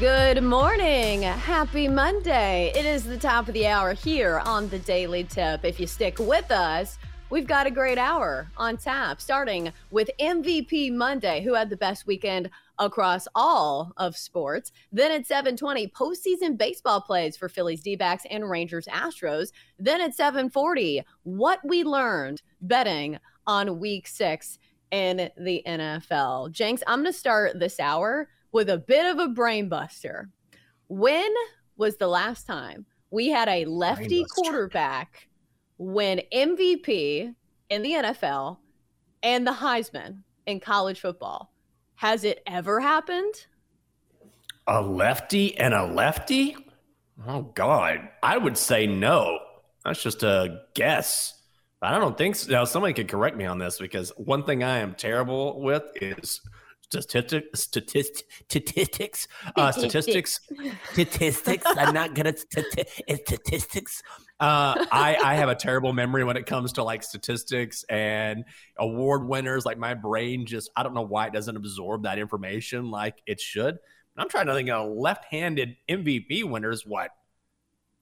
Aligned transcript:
Good 0.00 0.44
morning. 0.44 1.22
Happy 1.22 1.88
Monday. 1.88 2.70
It 2.72 2.86
is 2.86 3.02
the 3.02 3.16
top 3.16 3.48
of 3.48 3.54
the 3.54 3.66
hour 3.66 3.94
here 3.94 4.38
on 4.44 4.68
the 4.68 4.78
Daily 4.78 5.24
Tip. 5.24 5.64
If 5.64 5.80
you 5.80 5.88
stick 5.88 6.20
with 6.20 6.52
us, 6.52 6.98
we've 7.30 7.48
got 7.48 7.66
a 7.66 7.70
great 7.72 7.98
hour 7.98 8.46
on 8.56 8.76
tap, 8.76 9.20
starting 9.20 9.72
with 9.90 10.08
MVP 10.20 10.94
Monday, 10.94 11.42
who 11.42 11.52
had 11.52 11.68
the 11.68 11.76
best 11.76 12.06
weekend 12.06 12.48
across 12.78 13.26
all 13.34 13.92
of 13.96 14.16
sports. 14.16 14.70
Then 14.92 15.10
at 15.10 15.26
720, 15.26 15.88
postseason 15.88 16.56
baseball 16.56 17.00
plays 17.00 17.36
for 17.36 17.48
Phillies 17.48 17.80
D-backs 17.80 18.24
and 18.30 18.48
Rangers 18.48 18.86
Astros. 18.86 19.50
Then 19.80 20.00
at 20.00 20.14
740, 20.14 21.02
what 21.24 21.58
we 21.64 21.82
learned 21.82 22.40
betting 22.60 23.18
on 23.48 23.80
week 23.80 24.06
six 24.06 24.60
in 24.92 25.28
the 25.36 25.60
NFL. 25.66 26.52
Jenks, 26.52 26.84
I'm 26.86 27.02
going 27.02 27.12
to 27.12 27.18
start 27.18 27.58
this 27.58 27.80
hour 27.80 28.28
with 28.52 28.70
a 28.70 28.78
bit 28.78 29.06
of 29.06 29.18
a 29.18 29.28
brain 29.28 29.68
buster. 29.68 30.30
When 30.88 31.32
was 31.76 31.96
the 31.96 32.08
last 32.08 32.46
time 32.46 32.86
we 33.10 33.28
had 33.28 33.48
a 33.48 33.64
lefty 33.64 34.24
quarterback 34.34 35.28
win 35.78 36.22
MVP 36.32 37.34
in 37.70 37.82
the 37.82 37.92
NFL 37.92 38.58
and 39.22 39.46
the 39.46 39.52
Heisman 39.52 40.22
in 40.46 40.60
college 40.60 41.00
football? 41.00 41.52
Has 41.96 42.24
it 42.24 42.42
ever 42.46 42.80
happened? 42.80 43.34
A 44.66 44.80
lefty 44.80 45.56
and 45.58 45.74
a 45.74 45.86
lefty? 45.86 46.56
Oh 47.26 47.42
God, 47.42 48.08
I 48.22 48.38
would 48.38 48.56
say 48.56 48.86
no. 48.86 49.38
That's 49.84 50.02
just 50.02 50.22
a 50.22 50.62
guess. 50.74 51.34
I 51.80 51.98
don't 51.98 52.18
think 52.18 52.36
so. 52.36 52.50
Now, 52.50 52.64
somebody 52.64 52.92
could 52.92 53.08
correct 53.08 53.36
me 53.36 53.46
on 53.46 53.58
this 53.58 53.78
because 53.78 54.10
one 54.16 54.44
thing 54.44 54.64
I 54.64 54.78
am 54.78 54.94
terrible 54.94 55.60
with 55.62 55.84
is 55.96 56.40
statistics, 56.90 57.60
statistics, 57.60 58.22
statistics, 58.48 59.28
uh, 59.56 59.72
statistics, 59.72 60.40
statistics. 60.92 61.64
I'm 61.66 61.94
not 61.94 62.14
good 62.14 62.26
at 62.26 62.38
stati- 62.38 63.24
statistics. 63.24 64.02
Uh, 64.40 64.86
I, 64.92 65.16
I 65.22 65.34
have 65.34 65.48
a 65.48 65.54
terrible 65.54 65.92
memory 65.92 66.24
when 66.24 66.36
it 66.36 66.46
comes 66.46 66.72
to 66.74 66.84
like 66.84 67.02
statistics 67.02 67.84
and 67.84 68.44
award 68.78 69.26
winners. 69.26 69.66
Like 69.66 69.78
my 69.78 69.94
brain 69.94 70.46
just, 70.46 70.70
I 70.76 70.82
don't 70.82 70.94
know 70.94 71.02
why 71.02 71.26
it 71.26 71.32
doesn't 71.32 71.56
absorb 71.56 72.04
that 72.04 72.18
information 72.18 72.90
like 72.90 73.20
it 73.26 73.40
should. 73.40 73.78
I'm 74.16 74.28
trying 74.28 74.46
to 74.46 74.54
think 74.54 74.68
of 74.70 74.90
left-handed 74.90 75.76
MVP 75.88 76.44
winners. 76.44 76.84
What? 76.84 77.10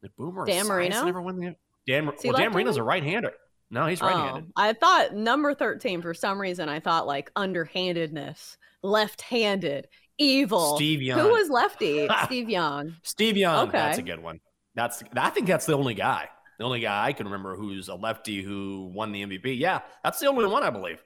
The 0.03 0.09
Boomer 0.17 0.47
Dan 0.47 0.67
Marino 0.67 1.05
never 1.05 1.21
won 1.21 1.37
the 1.37 1.57
Dan. 1.87 2.07
Well, 2.07 2.37
Dan 2.37 2.53
Marino's 2.53 2.77
a 2.77 2.83
right-hander. 2.83 3.33
No, 3.71 3.87
he's 3.87 4.01
right-handed. 4.01 4.45
Oh, 4.49 4.53
I 4.57 4.73
thought 4.73 5.15
number 5.15 5.55
13 5.55 6.01
for 6.01 6.15
some 6.15 6.41
reason. 6.41 6.69
I 6.69 6.81
thought 6.81 7.07
like 7.07 7.31
underhandedness, 7.37 8.57
left-handed, 8.87 9.89
evil. 10.19 10.77
Steve 10.77 11.03
Young. 11.03 11.21
Who 11.21 11.29
was 11.29 11.51
lefty? 11.51 12.09
Steve 12.25 12.49
Young. 12.49 12.95
Steve 13.03 13.37
Young. 13.37 13.69
Okay. 13.69 13.79
That's 13.79 13.99
a 13.99 14.03
good 14.03 14.23
one. 14.23 14.41
That's 14.75 15.03
I 15.17 15.31
think 15.31 15.47
that's 15.47 15.67
the 15.67 15.77
only 15.77 15.95
guy. 15.95 16.29
The 16.59 16.65
only 16.65 16.81
guy 16.81 17.07
I 17.07 17.13
can 17.13 17.27
remember 17.27 17.55
who's 17.55 17.89
a 17.89 17.95
lefty 17.95 18.43
who 18.43 18.91
won 18.95 19.13
the 19.13 19.25
MVP. 19.25 19.59
Yeah, 19.59 19.81
that's 20.03 20.19
the 20.19 20.27
only 20.27 20.47
one 20.47 20.63
I 20.63 20.71
believe. 20.71 21.03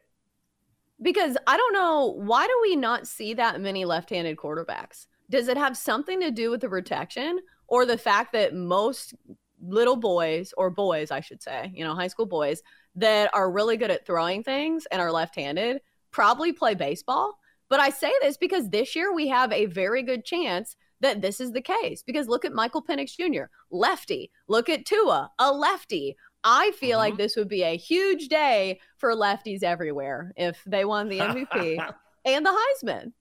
Because 1.03 1.37
I 1.47 1.57
don't 1.57 1.73
know 1.73 2.15
why 2.19 2.47
do 2.47 2.59
we 2.63 2.77
not 2.77 3.07
see 3.07 3.35
that 3.35 3.61
many 3.61 3.85
left-handed 3.85 4.37
quarterbacks? 4.37 5.07
Does 5.31 5.49
it 5.49 5.57
have 5.57 5.77
something 5.77 6.21
to 6.21 6.31
do 6.31 6.51
with 6.51 6.61
the 6.61 6.69
protection 6.69 7.41
or 7.69 7.87
the 7.87 7.99
fact 7.99 8.33
that 8.33 8.55
most 8.55 9.15
little 9.63 9.97
boys 9.97 10.53
or 10.57 10.71
boys, 10.71 11.11
I 11.11 11.21
should 11.21 11.43
say, 11.43 11.73
you 11.75 11.85
know, 11.85 11.95
high 11.95 12.09
school 12.09 12.27
boys 12.27 12.63
that 12.97 13.31
are 13.33 13.51
really 13.51 13.77
good 13.77 13.91
at 13.91 14.07
throwing 14.07 14.43
things 14.43 14.87
and 14.91 15.01
are 15.01 15.13
left-handed 15.13 15.81
probably 16.11 16.53
play 16.53 16.75
baseball? 16.75 17.39
But 17.71 17.81
I 17.81 17.89
say 17.91 18.13
this 18.21 18.37
because 18.37 18.69
this 18.69 18.95
year 18.95 19.15
we 19.15 19.29
have 19.29 19.51
a 19.53 19.67
very 19.67 20.03
good 20.03 20.25
chance 20.25 20.77
that 21.01 21.23
this 21.23 21.41
is 21.41 21.53
the 21.53 21.63
case. 21.63 22.03
Because 22.03 22.29
look 22.29 22.45
at 22.45 22.53
Michael 22.53 22.83
Penix 22.85 23.17
Jr., 23.17 23.45
lefty. 23.71 24.31
Look 24.49 24.69
at 24.69 24.85
Tua, 24.85 25.31
a 25.39 25.53
lefty. 25.53 26.17
I 26.45 26.73
feel 26.73 26.99
Mhm. 26.99 27.01
like 27.03 27.17
this 27.17 27.37
would 27.37 27.49
be 27.49 27.63
a 27.63 27.77
huge 27.77 28.29
day 28.29 28.81
for 28.99 29.15
lefties 29.15 29.63
everywhere 29.63 30.33
if 30.37 30.63
they 30.67 30.85
won 30.85 31.09
the 31.09 31.21
MVP 31.21 31.79
and 32.25 32.45
the 32.45 32.51
Heisman. 32.85 33.13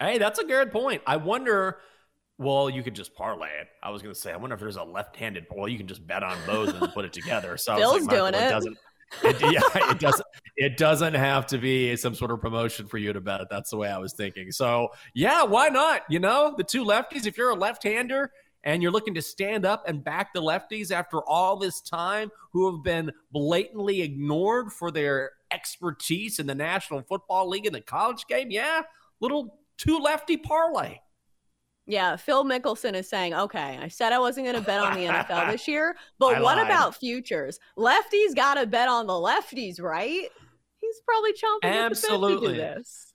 Hey, 0.00 0.18
that's 0.18 0.38
a 0.38 0.44
good 0.44 0.72
point. 0.72 1.00
I 1.06 1.16
wonder. 1.16 1.78
Well, 2.38 2.68
you 2.68 2.82
could 2.82 2.94
just 2.94 3.14
parlay 3.14 3.50
it. 3.60 3.68
I 3.82 3.90
was 3.90 4.02
going 4.02 4.12
to 4.14 4.20
say, 4.20 4.32
I 4.32 4.36
wonder 4.36 4.54
if 4.54 4.60
there's 4.60 4.76
a 4.76 4.82
left-handed. 4.82 5.46
Well, 5.54 5.68
you 5.68 5.78
can 5.78 5.86
just 5.86 6.04
bet 6.06 6.24
on 6.24 6.36
both 6.46 6.70
and 6.74 6.92
put 6.92 7.04
it 7.04 7.12
together. 7.12 7.56
So 7.56 7.76
Phil's 7.76 8.06
like, 8.06 8.10
doing 8.10 8.34
it. 8.34 8.48
doesn't. 8.48 8.76
It, 9.22 9.40
yeah, 9.52 9.90
it 9.90 9.98
doesn't. 9.98 10.26
It 10.56 10.76
doesn't 10.76 11.14
have 11.14 11.46
to 11.46 11.58
be 11.58 11.96
some 11.96 12.14
sort 12.14 12.30
of 12.30 12.40
promotion 12.40 12.86
for 12.86 12.98
you 12.98 13.12
to 13.12 13.20
bet. 13.20 13.42
That's 13.50 13.70
the 13.70 13.76
way 13.76 13.88
I 13.88 13.98
was 13.98 14.12
thinking. 14.12 14.52
So 14.52 14.88
yeah, 15.14 15.44
why 15.44 15.68
not? 15.68 16.02
You 16.08 16.20
know, 16.20 16.54
the 16.56 16.64
two 16.64 16.84
lefties. 16.84 17.26
If 17.26 17.36
you're 17.36 17.50
a 17.50 17.54
left-hander 17.54 18.30
and 18.64 18.82
you're 18.82 18.92
looking 18.92 19.14
to 19.14 19.22
stand 19.22 19.64
up 19.64 19.88
and 19.88 20.04
back 20.04 20.32
the 20.32 20.42
lefties 20.42 20.90
after 20.90 21.22
all 21.22 21.56
this 21.56 21.80
time, 21.80 22.30
who 22.52 22.70
have 22.70 22.82
been 22.82 23.10
blatantly 23.32 24.02
ignored 24.02 24.72
for 24.72 24.90
their 24.90 25.32
expertise 25.50 26.38
in 26.38 26.46
the 26.46 26.54
National 26.54 27.02
Football 27.02 27.48
League 27.48 27.66
and 27.66 27.74
the 27.74 27.80
college 27.80 28.26
game, 28.28 28.50
yeah, 28.50 28.82
little 29.20 29.58
two 29.78 29.98
lefty 29.98 30.36
parlay. 30.36 30.98
Yeah, 31.86 32.16
Phil 32.16 32.44
Mickelson 32.44 32.94
is 32.94 33.08
saying, 33.08 33.34
okay, 33.34 33.78
I 33.80 33.88
said 33.88 34.12
I 34.12 34.18
wasn't 34.18 34.46
going 34.46 34.56
to 34.56 34.62
bet 34.62 34.80
on 34.80 34.94
the 34.94 35.06
NFL 35.06 35.50
this 35.50 35.66
year, 35.68 35.96
but 36.18 36.36
I 36.36 36.40
what 36.40 36.58
lied. 36.58 36.66
about 36.66 36.94
futures? 36.94 37.58
Lefties 37.76 38.36
got 38.36 38.54
to 38.54 38.66
bet 38.66 38.88
on 38.88 39.06
the 39.06 39.12
lefties, 39.12 39.80
right? 39.80 40.28
He's 40.80 41.00
probably 41.06 41.32
chomping 41.32 41.64
at 41.64 41.88
the 41.88 42.00
bit 42.00 42.20
to 42.20 42.40
do 42.40 42.54
this. 42.54 43.12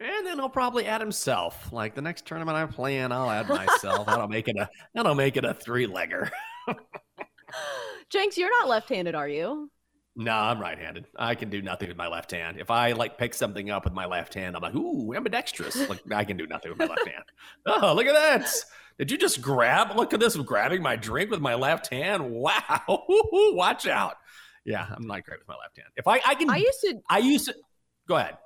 And 0.00 0.26
then 0.26 0.38
he'll 0.38 0.48
probably 0.48 0.86
add 0.86 1.00
himself. 1.00 1.72
Like 1.72 1.94
the 1.94 2.02
next 2.02 2.26
tournament 2.26 2.56
I 2.56 2.66
play 2.66 2.98
in, 2.98 3.10
I'll 3.10 3.30
add 3.30 3.48
myself. 3.48 4.06
that'll 4.06 4.28
make 4.28 4.48
it 4.48 4.56
a 4.56 4.68
that'll 4.94 5.14
make 5.14 5.36
it 5.36 5.44
a 5.44 5.54
three 5.54 5.86
legger. 5.86 6.30
Jenks, 8.10 8.36
you're 8.36 8.50
not 8.60 8.68
left-handed, 8.68 9.14
are 9.14 9.28
you? 9.28 9.70
No, 10.16 10.32
I'm 10.32 10.60
right-handed. 10.60 11.06
I 11.16 11.34
can 11.34 11.50
do 11.50 11.60
nothing 11.60 11.88
with 11.88 11.96
my 11.96 12.06
left 12.06 12.30
hand. 12.30 12.58
If 12.60 12.70
I 12.70 12.92
like 12.92 13.18
pick 13.18 13.34
something 13.34 13.70
up 13.70 13.84
with 13.84 13.92
my 13.92 14.06
left 14.06 14.34
hand, 14.34 14.54
I'm 14.54 14.62
like, 14.62 14.74
ooh, 14.74 15.12
ambidextrous. 15.14 15.88
Like 15.88 16.02
I 16.12 16.24
can 16.24 16.36
do 16.36 16.46
nothing 16.46 16.70
with 16.70 16.78
my 16.78 16.86
left 16.86 17.08
hand. 17.08 17.24
Oh, 17.66 17.94
look 17.94 18.06
at 18.06 18.14
that. 18.14 18.48
Did 18.98 19.10
you 19.10 19.18
just 19.18 19.42
grab? 19.42 19.96
Look 19.96 20.14
at 20.14 20.20
this. 20.20 20.36
I'm 20.36 20.44
grabbing 20.44 20.82
my 20.82 20.94
drink 20.94 21.30
with 21.30 21.40
my 21.40 21.54
left 21.54 21.88
hand. 21.88 22.22
Wow. 22.30 22.82
Watch 23.08 23.86
out. 23.86 24.16
Yeah, 24.64 24.86
I'm 24.88 25.06
not 25.06 25.24
great 25.24 25.40
with 25.40 25.48
my 25.48 25.56
left 25.56 25.76
hand. 25.76 25.88
If 25.96 26.06
I, 26.06 26.20
I 26.26 26.34
can, 26.34 26.48
I 26.48 26.56
used 26.56 26.80
to 26.82 27.00
I 27.08 27.18
used 27.18 27.46
to. 27.46 27.54
Go 28.08 28.16
ahead. 28.16 28.38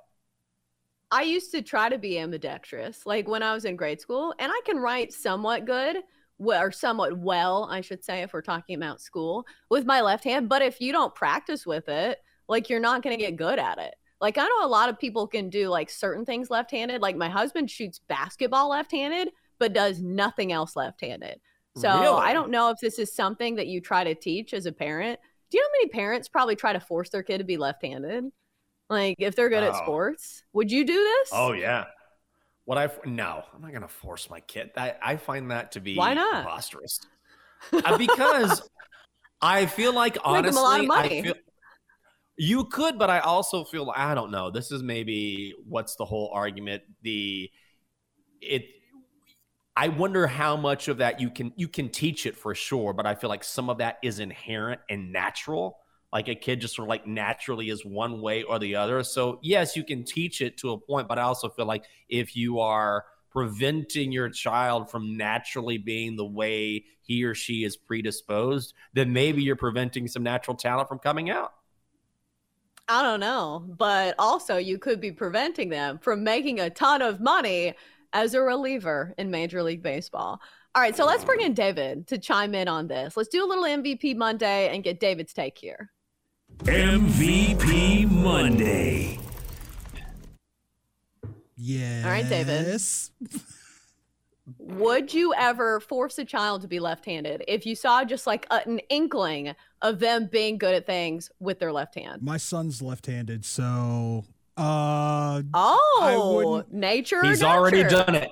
I 1.11 1.23
used 1.23 1.51
to 1.51 1.61
try 1.61 1.89
to 1.89 1.97
be 1.97 2.19
ambidextrous, 2.19 3.05
like 3.05 3.27
when 3.27 3.41
I 3.41 3.53
was 3.53 3.65
in 3.65 3.75
grade 3.75 3.99
school, 3.99 4.33
and 4.37 4.51
I 4.51 4.61
can 4.65 4.77
write 4.77 5.11
somewhat 5.11 5.65
good, 5.65 5.97
well, 6.39 6.63
or 6.63 6.71
somewhat 6.71 7.17
well, 7.17 7.67
I 7.69 7.81
should 7.81 8.03
say, 8.03 8.21
if 8.21 8.33
we're 8.33 8.41
talking 8.41 8.75
about 8.75 9.01
school, 9.01 9.45
with 9.69 9.85
my 9.85 10.01
left 10.01 10.23
hand. 10.23 10.49
But 10.49 10.61
if 10.61 10.81
you 10.81 10.91
don't 10.91 11.13
practice 11.13 11.65
with 11.65 11.87
it, 11.87 12.17
like 12.47 12.69
you're 12.69 12.79
not 12.79 13.03
going 13.03 13.15
to 13.15 13.23
get 13.23 13.35
good 13.35 13.59
at 13.59 13.77
it. 13.77 13.93
Like 14.19 14.37
I 14.37 14.43
know 14.43 14.65
a 14.65 14.67
lot 14.67 14.89
of 14.89 14.99
people 14.99 15.27
can 15.27 15.49
do 15.49 15.69
like 15.69 15.89
certain 15.89 16.25
things 16.25 16.49
left-handed. 16.49 17.01
Like 17.01 17.15
my 17.15 17.29
husband 17.29 17.69
shoots 17.69 17.99
basketball 18.09 18.69
left-handed, 18.69 19.29
but 19.59 19.73
does 19.73 20.01
nothing 20.01 20.51
else 20.51 20.75
left-handed. 20.75 21.39
So 21.77 21.99
Really? 21.99 22.21
I 22.21 22.33
don't 22.33 22.49
know 22.49 22.69
if 22.69 22.79
this 22.79 22.99
is 22.99 23.13
something 23.13 23.55
that 23.55 23.67
you 23.67 23.79
try 23.79 24.03
to 24.03 24.15
teach 24.15 24.53
as 24.53 24.65
a 24.65 24.71
parent. 24.71 25.19
Do 25.51 25.57
you 25.57 25.63
know 25.63 25.67
how 25.67 25.79
many 25.79 25.89
parents 25.89 26.27
probably 26.27 26.55
try 26.55 26.73
to 26.73 26.79
force 26.79 27.09
their 27.09 27.23
kid 27.23 27.37
to 27.37 27.43
be 27.43 27.57
left-handed? 27.57 28.25
Like 28.89 29.15
if 29.19 29.35
they're 29.35 29.49
good 29.49 29.63
at 29.63 29.75
Oh. 29.75 29.83
sports, 29.83 30.43
would 30.53 30.71
you 30.71 30.85
do 30.85 30.95
this? 30.95 31.29
Oh 31.31 31.53
yeah. 31.53 31.85
What 32.69 32.77
I 32.77 32.87
no, 33.03 33.41
I'm 33.51 33.63
not 33.63 33.73
gonna 33.73 33.87
force 33.87 34.29
my 34.29 34.41
kid. 34.41 34.69
I, 34.77 34.93
I 35.01 35.15
find 35.15 35.49
that 35.49 35.71
to 35.71 35.79
be 35.79 35.95
Why 35.95 36.13
not? 36.13 36.43
preposterous. 36.43 36.99
Uh, 37.73 37.97
because 37.97 38.61
I 39.41 39.65
feel 39.65 39.91
like 39.91 40.19
honestly, 40.23 40.41
Make 40.43 40.51
'em 40.51 40.57
a 40.57 40.61
lot 40.61 40.79
of 40.79 40.85
money. 40.85 41.19
I 41.19 41.23
feel 41.23 41.33
you 42.37 42.65
could, 42.65 42.99
but 42.99 43.09
I 43.09 43.21
also 43.21 43.63
feel 43.63 43.91
I 43.95 44.13
don't 44.13 44.29
know. 44.29 44.51
This 44.51 44.71
is 44.71 44.83
maybe 44.83 45.55
what's 45.67 45.95
the 45.95 46.05
whole 46.05 46.29
argument. 46.31 46.83
The 47.01 47.49
it. 48.39 48.65
I 49.75 49.87
wonder 49.87 50.27
how 50.27 50.55
much 50.55 50.89
of 50.89 50.97
that 50.97 51.19
you 51.19 51.31
can 51.31 51.51
you 51.55 51.69
can 51.69 51.89
teach 51.89 52.27
it 52.27 52.37
for 52.37 52.53
sure, 52.53 52.93
but 52.93 53.07
I 53.07 53.15
feel 53.15 53.31
like 53.31 53.43
some 53.43 53.71
of 53.71 53.79
that 53.79 53.97
is 54.03 54.19
inherent 54.19 54.79
and 54.91 55.11
natural. 55.11 55.79
Like 56.11 56.27
a 56.27 56.35
kid 56.35 56.61
just 56.61 56.75
sort 56.75 56.87
of 56.87 56.89
like 56.89 57.05
naturally 57.05 57.69
is 57.69 57.85
one 57.85 58.21
way 58.21 58.43
or 58.43 58.57
the 58.57 58.75
other. 58.75 59.03
So 59.03 59.39
yes, 59.41 59.75
you 59.75 59.83
can 59.83 60.03
teach 60.03 60.41
it 60.41 60.57
to 60.57 60.71
a 60.71 60.77
point, 60.77 61.07
but 61.07 61.19
I 61.19 61.23
also 61.23 61.49
feel 61.49 61.65
like 61.65 61.85
if 62.07 62.35
you 62.35 62.59
are 62.59 63.05
preventing 63.29 64.11
your 64.11 64.29
child 64.29 64.89
from 64.89 65.15
naturally 65.15 65.77
being 65.77 66.15
the 66.15 66.25
way 66.25 66.83
he 67.01 67.23
or 67.23 67.35
she 67.35 67.63
is 67.63 67.77
predisposed, 67.77 68.73
then 68.93 69.13
maybe 69.13 69.43
you're 69.43 69.55
preventing 69.55 70.07
some 70.07 70.23
natural 70.23 70.57
talent 70.57 70.89
from 70.89 70.99
coming 70.99 71.29
out. 71.29 71.53
I 72.87 73.03
don't 73.03 73.19
know, 73.19 73.63
but 73.77 74.15
also 74.17 74.57
you 74.57 74.79
could 74.79 74.99
be 74.99 75.11
preventing 75.11 75.69
them 75.69 75.99
from 75.99 76.23
making 76.23 76.59
a 76.59 76.71
ton 76.71 77.03
of 77.03 77.19
money 77.19 77.75
as 78.13 78.33
a 78.33 78.41
reliever 78.41 79.13
in 79.19 79.29
Major 79.29 79.61
League 79.61 79.83
Baseball. 79.83 80.41
All 80.73 80.81
right, 80.81 80.95
so 80.95 81.05
let's 81.05 81.23
bring 81.23 81.41
in 81.41 81.53
David 81.53 82.07
to 82.07 82.17
chime 82.17 82.55
in 82.55 82.67
on 82.67 82.87
this. 82.87 83.15
Let's 83.15 83.29
do 83.29 83.43
a 83.43 83.47
little 83.47 83.63
MVP 83.63 84.15
Monday 84.15 84.73
and 84.73 84.83
get 84.83 84.99
David's 84.99 85.33
take 85.33 85.57
here. 85.57 85.91
MVP 86.63 88.09
Monday. 88.09 89.17
Yeah. 91.55 92.01
All 92.05 92.11
right, 92.11 92.27
David. 92.27 92.79
Would 94.57 95.13
you 95.13 95.33
ever 95.35 95.79
force 95.79 96.17
a 96.19 96.25
child 96.25 96.61
to 96.63 96.67
be 96.67 96.79
left-handed 96.79 97.43
if 97.47 97.65
you 97.65 97.75
saw 97.75 98.03
just 98.03 98.25
like 98.27 98.45
a- 98.51 98.67
an 98.67 98.79
inkling 98.89 99.53
of 99.81 99.99
them 99.99 100.27
being 100.31 100.57
good 100.57 100.73
at 100.73 100.85
things 100.85 101.29
with 101.39 101.59
their 101.59 101.71
left 101.71 101.95
hand? 101.95 102.21
My 102.21 102.37
son's 102.37 102.81
left-handed, 102.81 103.45
so 103.45 104.25
uh 104.57 105.41
Oh, 105.53 106.41
wouldn't- 106.45 106.73
nature. 106.73 107.23
He's 107.23 107.43
already 107.43 107.83
done 107.83 108.15
it. 108.15 108.29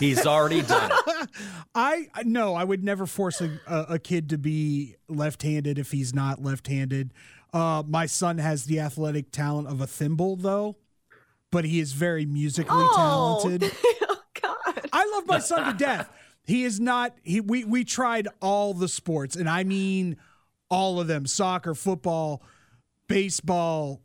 He's 0.00 0.26
already 0.26 0.62
done 0.62 0.90
it. 0.92 1.28
I 1.74 2.08
no, 2.24 2.54
I 2.54 2.64
would 2.64 2.82
never 2.82 3.06
force 3.06 3.40
a, 3.40 3.58
a, 3.66 3.80
a 3.90 3.98
kid 3.98 4.30
to 4.30 4.38
be 4.38 4.96
left-handed 5.08 5.78
if 5.78 5.90
he's 5.92 6.12
not 6.14 6.42
left-handed. 6.42 7.12
Uh, 7.56 7.82
my 7.88 8.04
son 8.06 8.38
has 8.38 8.64
the 8.64 8.80
athletic 8.80 9.30
talent 9.30 9.66
of 9.68 9.80
a 9.80 9.86
thimble, 9.86 10.36
though, 10.36 10.76
but 11.50 11.64
he 11.64 11.80
is 11.80 11.92
very 11.92 12.26
musically 12.26 12.76
Oh, 12.78 13.40
talented. 13.42 13.72
oh 14.02 14.16
God. 14.42 14.88
I 14.92 15.10
love 15.14 15.26
my 15.26 15.38
son 15.38 15.72
to 15.72 15.78
death. 15.84 16.10
He 16.44 16.64
is 16.64 16.78
not. 16.78 17.14
He 17.22 17.40
we 17.40 17.64
we 17.64 17.82
tried 17.84 18.28
all 18.42 18.74
the 18.74 18.88
sports, 18.88 19.36
and 19.36 19.48
I 19.48 19.64
mean 19.64 20.16
all 20.68 21.00
of 21.00 21.06
them: 21.06 21.26
soccer, 21.26 21.74
football, 21.74 22.42
baseball, 23.08 24.00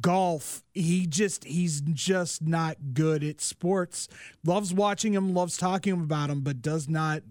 golf. 0.00 0.62
He 0.72 1.06
just 1.06 1.44
he's 1.44 1.80
just 1.82 2.42
not 2.42 2.76
good 2.94 3.22
at 3.24 3.40
sports. 3.40 4.08
Loves 4.44 4.72
watching 4.72 5.12
him, 5.12 5.34
loves 5.34 5.56
talking 5.56 5.92
about 5.94 6.30
him, 6.30 6.40
but 6.42 6.62
does 6.62 6.88
not 6.88 7.22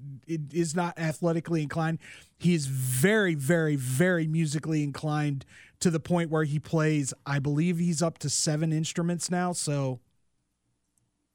is 0.54 0.75
not 0.75 0.98
athletically 0.98 1.62
inclined. 1.63 2.00
He 2.38 2.54
is 2.54 2.66
very, 2.68 3.36
very, 3.36 3.75
very 3.75 4.28
musically 4.28 4.83
inclined 4.83 5.45
to 5.80 5.89
the 5.89 6.00
point 6.00 6.30
where 6.30 6.44
he 6.44 6.60
plays. 6.60 7.13
I 7.25 7.39
believe 7.39 7.78
he's 7.80 8.01
up 8.01 8.18
to 8.19 8.30
seven 8.30 8.72
instruments 8.74 9.30
now. 9.31 9.51
So 9.54 10.00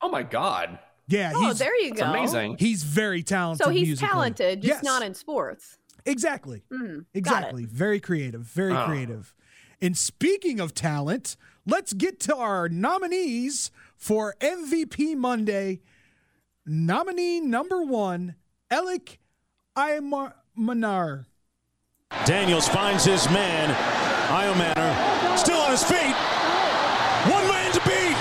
Oh 0.01 0.09
my 0.09 0.23
god. 0.23 0.79
yeah, 1.09 1.33
Oh, 1.35 1.49
he's 1.49 1.59
there 1.59 1.79
you 1.83 1.95
go. 1.95 2.05
amazing. 2.05 2.57
he's 2.59 2.83
very 2.83 3.23
talented. 3.23 3.65
So 3.65 3.71
he's 3.71 3.89
musically. 3.89 4.09
talented, 4.09 4.61
just 4.63 4.75
Yes. 4.77 4.85
not 4.85 5.03
in 5.03 5.15
sports. 5.15 5.79
Exactly. 6.05 6.63
Hmm, 6.71 6.85
got 6.87 6.93
it. 6.93 7.05
Exactly. 7.15 7.65
Very 7.65 7.99
creative. 8.01 8.43
Very 8.43 8.73
Oh. 8.75 8.85
creative. 8.87 9.35
And 9.81 9.97
speaking 9.97 10.61
of 10.61 10.75
talent, 10.75 11.37
let's 11.67 11.93
get 11.93 12.21
to 12.21 12.37
our 12.37 12.69
nominees 12.69 13.71
for 13.97 14.35
MVP 14.41 15.15
Monday. 15.17 15.81
Nominee 16.65 17.41
number 17.41 17.83
one, 17.83 18.35
Elic 18.71 19.19
Ayomanor. 19.77 21.27
Daniels 22.25 22.69
finds 22.69 23.05
his 23.05 23.29
man, 23.31 23.69
Ayomanor, 24.29 25.39
still 25.39 25.59
on 25.61 25.71
his 25.71 25.83
feet. 25.85 26.15
One 27.31 27.47
man 27.49 27.73
to 27.73 27.81
beat. 27.81 28.17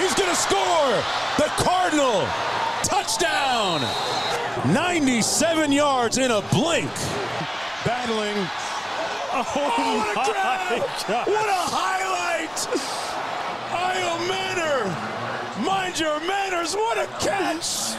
He's 0.00 0.14
going 0.14 0.30
to 0.30 0.36
score. 0.36 1.02
The 1.36 1.50
Cardinal 1.62 2.26
touchdown. 2.82 3.80
97 4.72 5.72
yards 5.72 6.18
in 6.18 6.30
a 6.30 6.40
blink. 6.52 6.90
Battling. 7.84 8.36
Oh, 9.32 10.12
my 10.16 10.24
God. 10.26 11.28
What 11.28 11.48
a 11.48 11.62
highlight. 11.70 12.56
Ayomanor. 13.70 15.19
Mind 15.64 15.98
your 15.98 16.20
manners. 16.26 16.74
What 16.74 16.98
a 16.98 17.06
catch. 17.24 17.94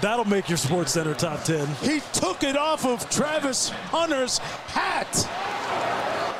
That'll 0.00 0.24
make 0.24 0.48
your 0.48 0.58
Sports 0.58 0.92
Center 0.92 1.14
top 1.14 1.44
10. 1.44 1.66
He 1.76 2.00
took 2.12 2.42
it 2.42 2.56
off 2.56 2.84
of 2.84 3.08
Travis 3.08 3.68
Hunter's 3.68 4.38
hat. 4.38 5.14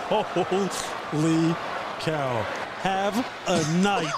Holy 0.08 1.54
cow. 2.00 2.42
Have 2.82 3.16
a 3.46 3.78
night, 3.80 4.06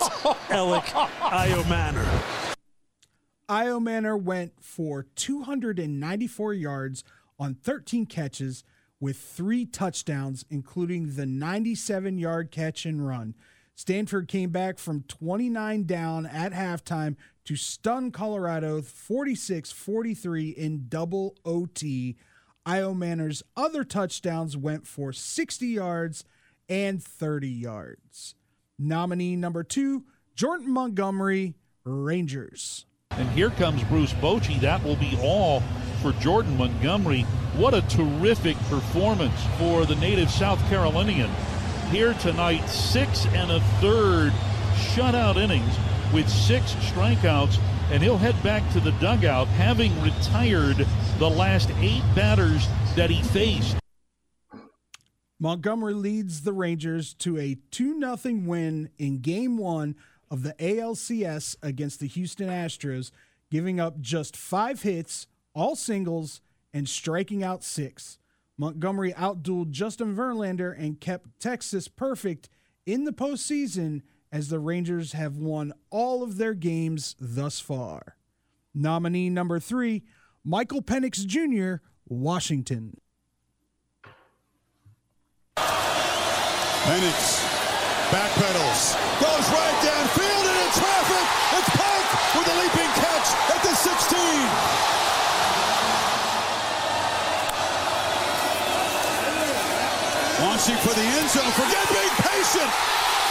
Elic 0.48 0.84
Ayomanor. 1.20 2.24
Io 3.50 3.78
Manor 3.78 4.16
went 4.16 4.52
for 4.62 5.02
294 5.16 6.54
yards 6.54 7.04
on 7.38 7.54
13 7.54 8.06
catches 8.06 8.64
with 9.00 9.18
three 9.18 9.66
touchdowns, 9.66 10.46
including 10.48 11.14
the 11.16 11.26
97 11.26 12.16
yard 12.16 12.50
catch 12.50 12.86
and 12.86 13.06
run. 13.06 13.34
Stanford 13.74 14.28
came 14.28 14.50
back 14.50 14.78
from 14.78 15.02
29 15.02 15.84
down 15.84 16.26
at 16.26 16.52
halftime 16.52 17.16
to 17.44 17.56
stun 17.56 18.10
Colorado 18.10 18.80
46 18.80 19.72
43 19.72 20.50
in 20.50 20.86
double 20.88 21.36
OT. 21.44 22.16
Ayomanor's 22.66 23.42
other 23.56 23.84
touchdowns 23.84 24.56
went 24.56 24.86
for 24.86 25.12
60 25.12 25.66
yards 25.66 26.24
and 26.68 27.02
30 27.02 27.48
yards. 27.48 28.34
Nominee 28.78 29.36
number 29.36 29.62
two, 29.62 30.04
Jordan 30.34 30.70
Montgomery, 30.70 31.54
Rangers. 31.84 32.86
And 33.10 33.28
here 33.30 33.50
comes 33.50 33.82
Bruce 33.84 34.12
Bochy. 34.14 34.58
That 34.60 34.82
will 34.82 34.96
be 34.96 35.18
all 35.22 35.62
for 36.02 36.12
Jordan 36.14 36.56
Montgomery. 36.56 37.22
What 37.56 37.74
a 37.74 37.82
terrific 37.82 38.56
performance 38.68 39.38
for 39.58 39.84
the 39.84 39.94
native 39.96 40.30
South 40.30 40.58
Carolinian. 40.68 41.30
Here 41.94 42.14
tonight, 42.14 42.66
six 42.66 43.24
and 43.26 43.52
a 43.52 43.60
third 43.80 44.32
shutout 44.74 45.36
innings 45.36 45.76
with 46.12 46.28
six 46.28 46.72
strikeouts, 46.72 47.60
and 47.92 48.02
he'll 48.02 48.18
head 48.18 48.34
back 48.42 48.68
to 48.72 48.80
the 48.80 48.90
dugout 48.98 49.46
having 49.46 49.92
retired 50.02 50.88
the 51.20 51.30
last 51.30 51.70
eight 51.78 52.02
batters 52.16 52.66
that 52.96 53.10
he 53.10 53.22
faced. 53.22 53.76
Montgomery 55.38 55.94
leads 55.94 56.40
the 56.42 56.52
Rangers 56.52 57.14
to 57.14 57.38
a 57.38 57.58
2 57.70 58.00
0 58.00 58.40
win 58.44 58.90
in 58.98 59.20
game 59.20 59.56
one 59.56 59.94
of 60.32 60.42
the 60.42 60.54
ALCS 60.54 61.54
against 61.62 62.00
the 62.00 62.08
Houston 62.08 62.48
Astros, 62.48 63.12
giving 63.52 63.78
up 63.78 64.00
just 64.00 64.36
five 64.36 64.82
hits, 64.82 65.28
all 65.54 65.76
singles, 65.76 66.40
and 66.72 66.88
striking 66.88 67.44
out 67.44 67.62
six. 67.62 68.18
Montgomery 68.56 69.12
outdueled 69.12 69.70
Justin 69.70 70.14
Verlander 70.14 70.74
and 70.78 71.00
kept 71.00 71.40
Texas 71.40 71.88
perfect 71.88 72.48
in 72.86 73.04
the 73.04 73.12
postseason 73.12 74.02
as 74.30 74.48
the 74.48 74.58
Rangers 74.58 75.12
have 75.12 75.36
won 75.36 75.72
all 75.90 76.22
of 76.22 76.36
their 76.36 76.54
games 76.54 77.16
thus 77.20 77.60
far. 77.60 78.16
Nominee 78.74 79.30
number 79.30 79.60
three, 79.60 80.02
Michael 80.44 80.82
Penix 80.82 81.24
Jr., 81.24 81.84
Washington. 82.08 82.96
Penix 86.84 87.40
backpedals, 88.10 88.94
goes 89.18 89.46
right 89.50 89.78
downfield 89.82 90.44
and 90.46 90.58
in 90.62 90.70
traffic. 90.76 91.26
It's 91.58 91.70
Pike 91.74 92.10
with 92.36 92.46
a 92.46 92.56
leaping 92.60 92.92
catch 93.00 93.28
at 93.54 93.62
the 93.62 93.74
16. 93.74 95.13
For 100.64 100.70
the 100.72 101.02
end 101.02 101.28
zone. 101.28 101.52
Forget 101.52 101.86
being 101.90 102.16
patient. 102.24 102.70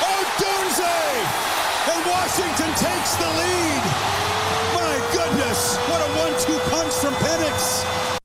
Odunze! 0.05 0.85
And 1.89 2.05
Washington 2.05 2.69
takes 2.75 3.15
the 3.15 3.25
lead. 3.25 3.83
My 4.75 5.09
goodness, 5.11 5.75
what 5.77 5.99
a 5.99 6.09
one-two 6.19 6.59
punch 6.69 6.93
from 6.93 7.15
Penix. 7.15 8.19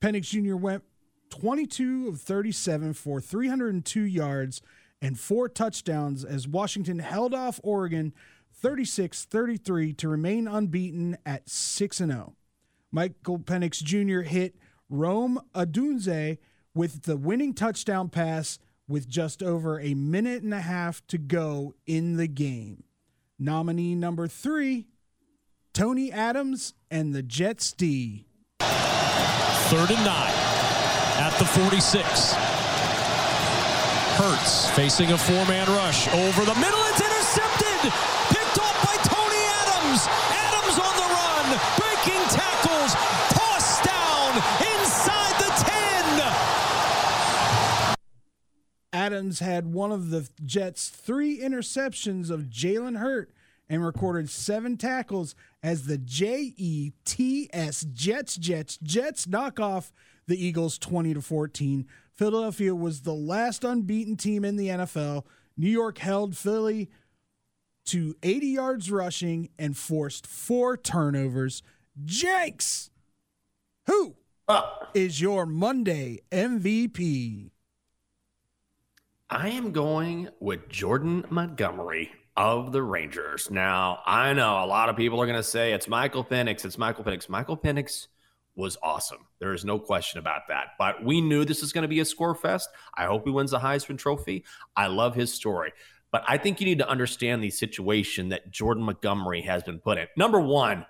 Penix 0.00 0.30
Jr. 0.30 0.56
went 0.56 0.82
22 1.28 2.08
of 2.08 2.22
37 2.22 2.94
for 2.94 3.20
302 3.20 4.00
yards 4.00 4.62
and 5.02 5.20
four 5.20 5.50
touchdowns 5.50 6.24
as 6.24 6.48
Washington 6.48 7.00
held 7.00 7.34
off 7.34 7.60
Oregon 7.62 8.14
36 8.54 9.26
33 9.26 9.92
to 9.92 10.08
remain 10.08 10.48
unbeaten 10.48 11.18
at 11.26 11.50
6 11.50 11.98
0. 11.98 12.34
Michael 12.90 13.38
Penix 13.40 13.82
Jr. 13.82 14.22
hit 14.26 14.56
Rome 14.88 15.38
Odunze 15.54 16.38
with 16.74 17.02
the 17.02 17.16
winning 17.16 17.54
touchdown 17.54 18.08
pass 18.08 18.58
with 18.88 19.08
just 19.08 19.42
over 19.42 19.80
a 19.80 19.94
minute 19.94 20.42
and 20.42 20.52
a 20.54 20.60
half 20.60 21.06
to 21.06 21.18
go 21.18 21.74
in 21.86 22.16
the 22.16 22.26
game. 22.26 22.84
Nominee 23.38 23.94
number 23.94 24.26
three, 24.26 24.86
Tony 25.72 26.12
Adams 26.12 26.74
and 26.90 27.14
the 27.14 27.22
Jets 27.22 27.72
D. 27.72 28.26
Third 28.60 29.90
and 29.90 30.04
nine 30.04 30.34
at 31.20 31.30
the 31.38 31.44
46. 31.44 32.34
Hurts 34.18 34.68
facing 34.70 35.12
a 35.12 35.18
four 35.18 35.46
man 35.46 35.68
rush 35.68 36.08
over 36.08 36.44
the 36.44 36.54
middle. 36.56 36.82
It's 36.90 37.00
intercepted. 37.00 37.92
Picked 38.34 38.58
off 38.58 38.76
by 38.84 38.96
Tony 39.06 39.42
Adams. 39.62 40.08
Adams 40.34 40.76
on 40.76 40.94
the 40.98 41.08
run. 41.08 41.46
Breaking 41.78 42.20
tackles. 42.28 42.92
Tossed 43.30 43.84
down 43.84 44.34
inside 44.60 45.38
the 45.38 45.50
10. 45.64 45.80
Adams 49.10 49.40
had 49.40 49.72
one 49.72 49.90
of 49.90 50.10
the 50.10 50.28
Jets' 50.44 50.88
three 50.88 51.40
interceptions 51.40 52.30
of 52.30 52.42
Jalen 52.42 52.98
Hurt 52.98 53.32
and 53.68 53.84
recorded 53.84 54.30
seven 54.30 54.76
tackles 54.76 55.34
as 55.64 55.86
the 55.86 55.98
J 55.98 56.54
E 56.56 56.92
T 57.04 57.50
S 57.52 57.84
Jets 57.92 58.36
Jets 58.36 58.78
Jets 58.80 59.26
knock 59.26 59.58
off 59.58 59.92
the 60.28 60.36
Eagles 60.40 60.78
20 60.78 61.14
to 61.14 61.20
14. 61.20 61.88
Philadelphia 62.12 62.72
was 62.72 63.00
the 63.00 63.12
last 63.12 63.64
unbeaten 63.64 64.16
team 64.16 64.44
in 64.44 64.54
the 64.54 64.68
NFL. 64.68 65.24
New 65.56 65.68
York 65.68 65.98
held 65.98 66.36
Philly 66.36 66.88
to 67.86 68.14
80 68.22 68.46
yards 68.46 68.92
rushing 68.92 69.48
and 69.58 69.76
forced 69.76 70.24
four 70.24 70.76
turnovers. 70.76 71.64
Jenks, 72.04 72.90
who 73.88 74.14
uh. 74.46 74.62
is 74.94 75.20
your 75.20 75.46
Monday 75.46 76.20
MVP? 76.30 77.50
I 79.32 79.50
am 79.50 79.70
going 79.70 80.28
with 80.40 80.68
Jordan 80.68 81.24
Montgomery 81.30 82.10
of 82.36 82.72
the 82.72 82.82
Rangers. 82.82 83.48
Now, 83.48 84.00
I 84.04 84.32
know 84.32 84.64
a 84.64 84.66
lot 84.66 84.88
of 84.88 84.96
people 84.96 85.22
are 85.22 85.26
going 85.26 85.38
to 85.38 85.42
say 85.44 85.72
it's 85.72 85.86
Michael 85.86 86.24
Penix. 86.24 86.64
It's 86.64 86.76
Michael 86.76 87.04
Penix. 87.04 87.28
Michael 87.28 87.56
Penix 87.56 88.08
was 88.56 88.76
awesome. 88.82 89.28
There 89.38 89.52
is 89.52 89.64
no 89.64 89.78
question 89.78 90.18
about 90.18 90.48
that. 90.48 90.70
But 90.80 91.04
we 91.04 91.20
knew 91.20 91.44
this 91.44 91.62
is 91.62 91.72
going 91.72 91.82
to 91.82 91.88
be 91.88 92.00
a 92.00 92.04
score 92.04 92.34
fest. 92.34 92.68
I 92.96 93.04
hope 93.04 93.24
he 93.24 93.30
wins 93.30 93.52
the 93.52 93.60
Heisman 93.60 93.98
Trophy. 93.98 94.44
I 94.74 94.88
love 94.88 95.14
his 95.14 95.32
story. 95.32 95.72
But 96.10 96.24
I 96.26 96.36
think 96.36 96.60
you 96.60 96.66
need 96.66 96.78
to 96.78 96.88
understand 96.88 97.40
the 97.40 97.50
situation 97.50 98.30
that 98.30 98.50
Jordan 98.50 98.82
Montgomery 98.82 99.42
has 99.42 99.62
been 99.62 99.78
put 99.78 99.96
in. 99.96 100.08
Number 100.16 100.40
one, 100.40 100.86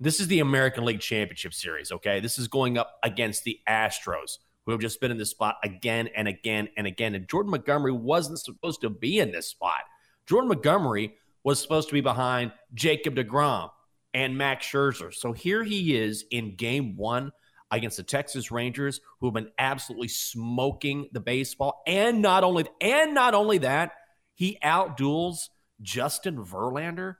this 0.00 0.18
is 0.18 0.26
the 0.26 0.40
American 0.40 0.84
League 0.84 0.98
Championship 0.98 1.54
Series, 1.54 1.92
okay? 1.92 2.18
This 2.18 2.40
is 2.40 2.48
going 2.48 2.76
up 2.76 2.98
against 3.04 3.44
the 3.44 3.60
Astros, 3.68 4.38
who 4.68 4.72
have 4.72 4.82
just 4.82 5.00
been 5.00 5.10
in 5.10 5.16
this 5.16 5.30
spot 5.30 5.56
again 5.64 6.10
and 6.14 6.28
again 6.28 6.68
and 6.76 6.86
again. 6.86 7.14
And 7.14 7.26
Jordan 7.26 7.52
Montgomery 7.52 7.90
wasn't 7.90 8.38
supposed 8.38 8.82
to 8.82 8.90
be 8.90 9.18
in 9.18 9.32
this 9.32 9.48
spot. 9.48 9.80
Jordan 10.26 10.48
Montgomery 10.48 11.14
was 11.42 11.58
supposed 11.58 11.88
to 11.88 11.94
be 11.94 12.02
behind 12.02 12.52
Jacob 12.74 13.14
DeGrom, 13.14 13.70
and 14.12 14.36
Max 14.36 14.66
Scherzer. 14.66 15.14
So 15.14 15.32
here 15.32 15.64
he 15.64 15.96
is 15.96 16.24
in 16.30 16.56
game 16.56 16.96
one 16.96 17.32
against 17.70 17.96
the 17.96 18.02
Texas 18.02 18.50
Rangers, 18.50 19.00
who 19.20 19.26
have 19.28 19.34
been 19.34 19.50
absolutely 19.58 20.08
smoking 20.08 21.08
the 21.12 21.20
baseball. 21.20 21.82
And 21.86 22.20
not 22.20 22.44
only 22.44 22.66
and 22.80 23.14
not 23.14 23.34
only 23.34 23.58
that, 23.58 23.92
he 24.34 24.58
outduels 24.62 25.48
Justin 25.80 26.44
Verlander. 26.44 27.16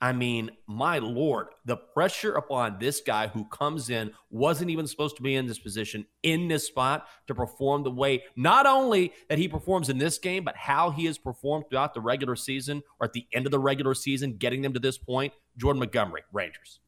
I 0.00 0.12
mean, 0.12 0.50
my 0.66 0.98
lord, 0.98 1.48
the 1.64 1.76
pressure 1.76 2.34
upon 2.34 2.78
this 2.78 3.00
guy 3.00 3.28
who 3.28 3.46
comes 3.46 3.88
in 3.88 4.12
wasn't 4.30 4.70
even 4.70 4.86
supposed 4.86 5.16
to 5.16 5.22
be 5.22 5.34
in 5.34 5.46
this 5.46 5.58
position 5.58 6.04
in 6.22 6.48
this 6.48 6.66
spot 6.66 7.06
to 7.28 7.34
perform 7.34 7.82
the 7.82 7.90
way 7.90 8.24
not 8.36 8.66
only 8.66 9.14
that 9.30 9.38
he 9.38 9.48
performs 9.48 9.88
in 9.88 9.96
this 9.96 10.18
game, 10.18 10.44
but 10.44 10.54
how 10.54 10.90
he 10.90 11.06
has 11.06 11.16
performed 11.16 11.64
throughout 11.70 11.94
the 11.94 12.00
regular 12.00 12.36
season 12.36 12.82
or 13.00 13.06
at 13.06 13.14
the 13.14 13.26
end 13.32 13.46
of 13.46 13.52
the 13.52 13.58
regular 13.58 13.94
season, 13.94 14.36
getting 14.36 14.60
them 14.60 14.74
to 14.74 14.80
this 14.80 14.98
point. 14.98 15.32
Jordan 15.56 15.80
Montgomery, 15.80 16.22
Rangers. 16.30 16.80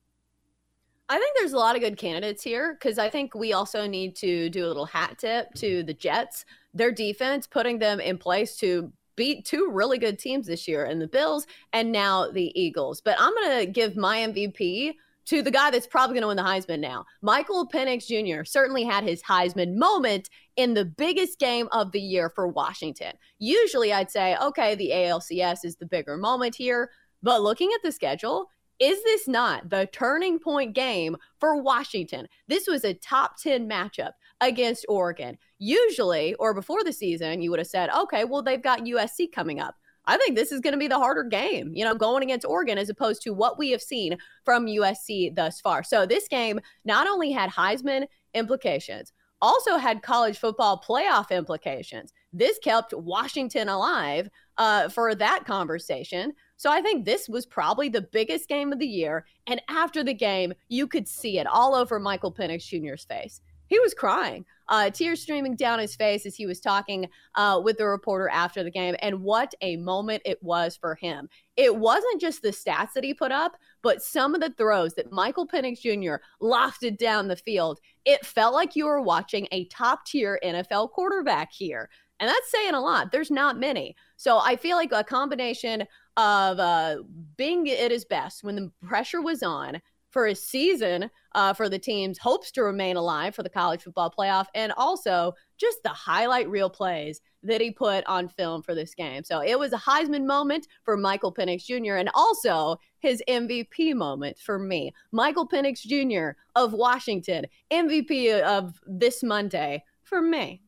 I 1.09 1.19
think 1.19 1.37
there's 1.39 1.55
a 1.55 1.59
lot 1.59 1.75
of 1.75 1.81
good 1.81 1.97
candidates 1.97 2.43
here 2.43 2.75
because 2.75 2.99
I 2.99 3.09
think 3.09 3.35
we 3.35 3.55
also 3.55 3.87
need 3.87 4.15
to 4.17 4.51
do 4.51 4.67
a 4.67 4.69
little 4.69 4.85
hat 4.85 5.17
tip 5.19 5.55
to 5.55 5.67
mm-hmm. 5.67 5.87
the 5.87 5.95
Jets. 5.95 6.45
Their 6.75 6.93
defense, 6.93 7.47
putting 7.47 7.79
them 7.79 7.99
in 7.99 8.19
place 8.19 8.57
to 8.59 8.93
beat 9.19 9.45
two 9.45 9.69
really 9.71 9.99
good 9.99 10.19
teams 10.19 10.47
this 10.47 10.67
year 10.67 10.87
in 10.87 11.01
the 11.01 11.09
Bills 11.09 11.47
and 11.75 11.93
now 11.93 12.31
the 12.31 12.59
Eagles. 12.59 13.03
But 13.03 13.17
I'm 13.19 13.35
going 13.35 13.59
to 13.59 13.67
give 13.71 13.97
my 13.97 14.19
MVP 14.19 14.95
to 15.27 15.43
the 15.43 15.51
guy 15.51 15.71
that's 15.71 15.87
probably 15.87 16.15
going 16.15 16.23
to 16.23 16.29
win 16.29 16.37
the 16.39 16.43
Heisman 16.43 16.79
now. 16.79 17.05
Michael 17.21 17.69
Penix 17.69 18.07
Jr. 18.07 18.45
certainly 18.45 18.85
had 18.85 19.05
his 19.05 19.23
Heisman 19.23 19.75
moment 19.75 20.31
in 20.57 20.73
the 20.73 20.87
biggest 20.87 21.39
game 21.39 21.69
of 21.73 21.93
the 21.93 22.01
year 22.01 22.31
for 22.31 22.49
Washington. 22.49 23.13
Usually 23.39 23.93
I'd 23.93 24.11
say, 24.11 24.37
okay, 24.37 24.75
the 24.75 24.91
ALCS 24.91 25.65
is 25.65 25.77
the 25.77 25.85
bigger 25.85 26.17
moment 26.17 26.55
here. 26.55 26.91
But 27.23 27.43
looking 27.43 27.71
at 27.75 27.83
the 27.83 27.93
schedule, 27.93 28.49
is 28.81 29.03
this 29.03 29.27
not 29.27 29.71
the 29.71 29.89
turning 29.93 30.39
point 30.39 30.75
game 30.75 31.17
for 31.39 31.61
Washington? 31.61 32.29
This 32.47 32.67
was 32.67 32.85
a 32.85 32.95
top 32.95 33.37
10 33.41 33.69
matchup 33.69 34.13
against 34.41 34.87
Oregon. 34.89 35.37
Usually, 35.59 36.35
or 36.35 36.55
before 36.55 36.85
the 36.85 36.93
season, 36.93 37.43
you 37.43 37.51
would 37.51 37.59
have 37.59 37.67
said, 37.67 37.91
okay, 37.91 38.25
well, 38.25 38.43
they've 38.43 38.63
got 38.63 38.85
USC 38.85 39.33
coming 39.33 39.61
up. 39.61 39.77
I 40.07 40.17
think 40.17 40.37
this 40.37 40.53
is 40.53 40.61
going 40.61 40.73
to 40.73 40.79
be 40.79 40.89
the 40.89 40.99
harder 40.99 41.25
game, 41.25 41.73
you 41.75 41.85
know, 41.85 41.95
going 41.95 42.23
against 42.23 42.47
Oregon 42.47 42.79
as 42.79 42.89
opposed 42.89 43.21
to 43.23 43.35
what 43.35 43.59
we 43.59 43.71
have 43.73 43.83
seen 43.83 44.17
from 44.45 44.67
USC 44.67 45.35
thus 45.35 45.61
far. 45.61 45.83
So 45.83 46.07
this 46.07 46.29
game 46.29 46.61
not 46.87 47.07
only 47.07 47.31
had 47.31 47.51
Heisman 47.51 48.07
implications, 48.33 49.13
also 49.43 49.77
had 49.77 50.03
college 50.03 50.39
football 50.39 50.83
playoff 50.87 51.31
implications. 51.31 52.13
This 52.33 52.59
kept 52.59 52.95
Washington 52.95 53.69
alive 53.69 54.29
uh, 54.57 54.89
for 54.89 55.15
that 55.15 55.45
conversation. 55.45 56.33
So 56.59 56.71
I 56.73 56.83
think 56.83 57.05
this 57.05 57.29
was 57.29 57.47
probably 57.47 57.89
the 57.89 58.03
biggest 58.03 58.49
game 58.49 58.73
of 58.73 58.81
the 58.81 58.87
year. 58.87 59.25
And 59.47 59.63
after 59.69 60.03
the 60.03 60.13
game, 60.13 60.53
you 60.69 60.89
could 60.89 61.07
see 61.07 61.39
it 61.39 61.47
all 61.47 61.75
over 61.75 62.01
Michael 62.01 62.33
Penix 62.33 62.67
Jr.'s 62.67 63.05
face. 63.05 63.41
He 63.69 63.79
was 63.79 63.95
crying, 63.95 64.45
uh, 64.69 64.91
tears 64.91 65.23
streaming 65.23 65.55
down 65.55 65.79
his 65.79 65.95
face 65.95 66.27
as 66.27 66.35
he 66.35 66.47
was 66.47 66.59
talking 66.59 67.07
uh, 67.37 67.61
with 67.63 67.77
the 67.77 67.87
reporter 67.87 68.29
after 68.31 68.65
the 68.65 68.71
game. 68.71 68.97
And 69.03 69.23
what 69.23 69.55
a 69.61 69.77
moment 69.77 70.23
it 70.25 70.43
was 70.43 70.77
for 70.77 70.95
him. 70.95 71.29
It 71.57 71.77
wasn't 71.77 72.21
just 72.21 72.43
the 72.43 72.49
stats 72.49 72.95
that 72.95 73.05
he 73.05 73.15
put 73.15 73.31
up, 73.31 73.57
but 73.83 74.03
some 74.03 74.35
of 74.35 74.41
the 74.41 74.51
throws 74.51 74.95
that 74.95 75.13
Michael 75.13 75.47
Penix 75.47 75.81
Jr. 75.81 76.23
lofted 76.43 76.99
down 76.99 77.29
the 77.29 77.37
field. 77.37 77.79
It 78.05 78.27
felt 78.27 78.55
like 78.55 78.75
you 78.75 78.87
were 78.87 79.03
watching 79.03 79.47
a 79.53 79.67
top 79.67 80.07
tier 80.07 80.41
NFL 80.43 80.91
quarterback 80.91 81.53
here. 81.53 81.89
And 82.21 82.29
that's 82.29 82.51
saying 82.51 82.75
a 82.75 82.81
lot. 82.81 83.13
There's 83.13 83.31
not 83.31 83.61
many. 83.61 83.95
So 84.17 84.39
I 84.39 84.57
feel 84.57 84.77
like 84.77 84.91
a 84.93 85.05
combination 85.05 85.85
of 86.19 86.59
uh, 86.59 86.97
being 87.37 87.71
at 87.71 87.93
his 87.93 88.05
best 88.05 88.43
when 88.43 88.57
the 88.57 88.73
pressure 88.85 89.23
was 89.23 89.43
on 89.43 89.81
for 90.11 90.27
a 90.27 90.35
season 90.35 91.09
uh, 91.35 91.53
for 91.53 91.69
the 91.69 91.79
team's 91.79 92.19
hopes 92.19 92.51
to 92.51 92.63
remain 92.63 92.97
alive 92.97 93.35
for 93.35 93.43
the 93.43 93.49
college 93.49 93.83
football 93.83 94.13
playoff, 94.17 94.47
and 94.55 94.73
also 94.77 95.33
just 95.59 95.79
the 95.85 95.91
highlight 95.91 96.49
reel 96.49 96.71
plays 96.71 97.21
that 97.43 97.61
he 97.61 97.71
put 97.71 98.05
on 98.07 98.27
film 98.27 98.63
for 98.63 98.75
this 98.75 98.95
game. 98.95 99.23
So 99.23 99.41
it 99.43 99.57
was 99.59 99.73
a 99.73 99.79
Heisman 99.79 100.27
moment 100.27 100.67
for 100.83 100.97
Michael 100.97 101.33
Penix 101.33 101.65
Jr. 101.65 101.97
and 101.97 102.11
also 102.15 102.79
his 102.99 103.23
MVP 103.29 103.95
moment 103.95 104.39
for 104.39 104.59
me. 104.59 104.93
Michael 105.13 105.49
Penix 105.49 105.83
Jr. 105.83 106.37
of 106.57 106.73
Washington, 106.73 107.47
MVP 107.71 108.41
of 108.41 108.81
this 108.87 109.23
Monday 109.23 109.85
for 110.03 110.21
me. 110.21 110.63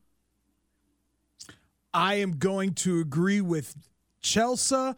I 1.93 2.15
am 2.15 2.37
going 2.37 2.73
to 2.75 3.01
agree 3.01 3.41
with 3.41 3.75
Chelsea. 4.21 4.93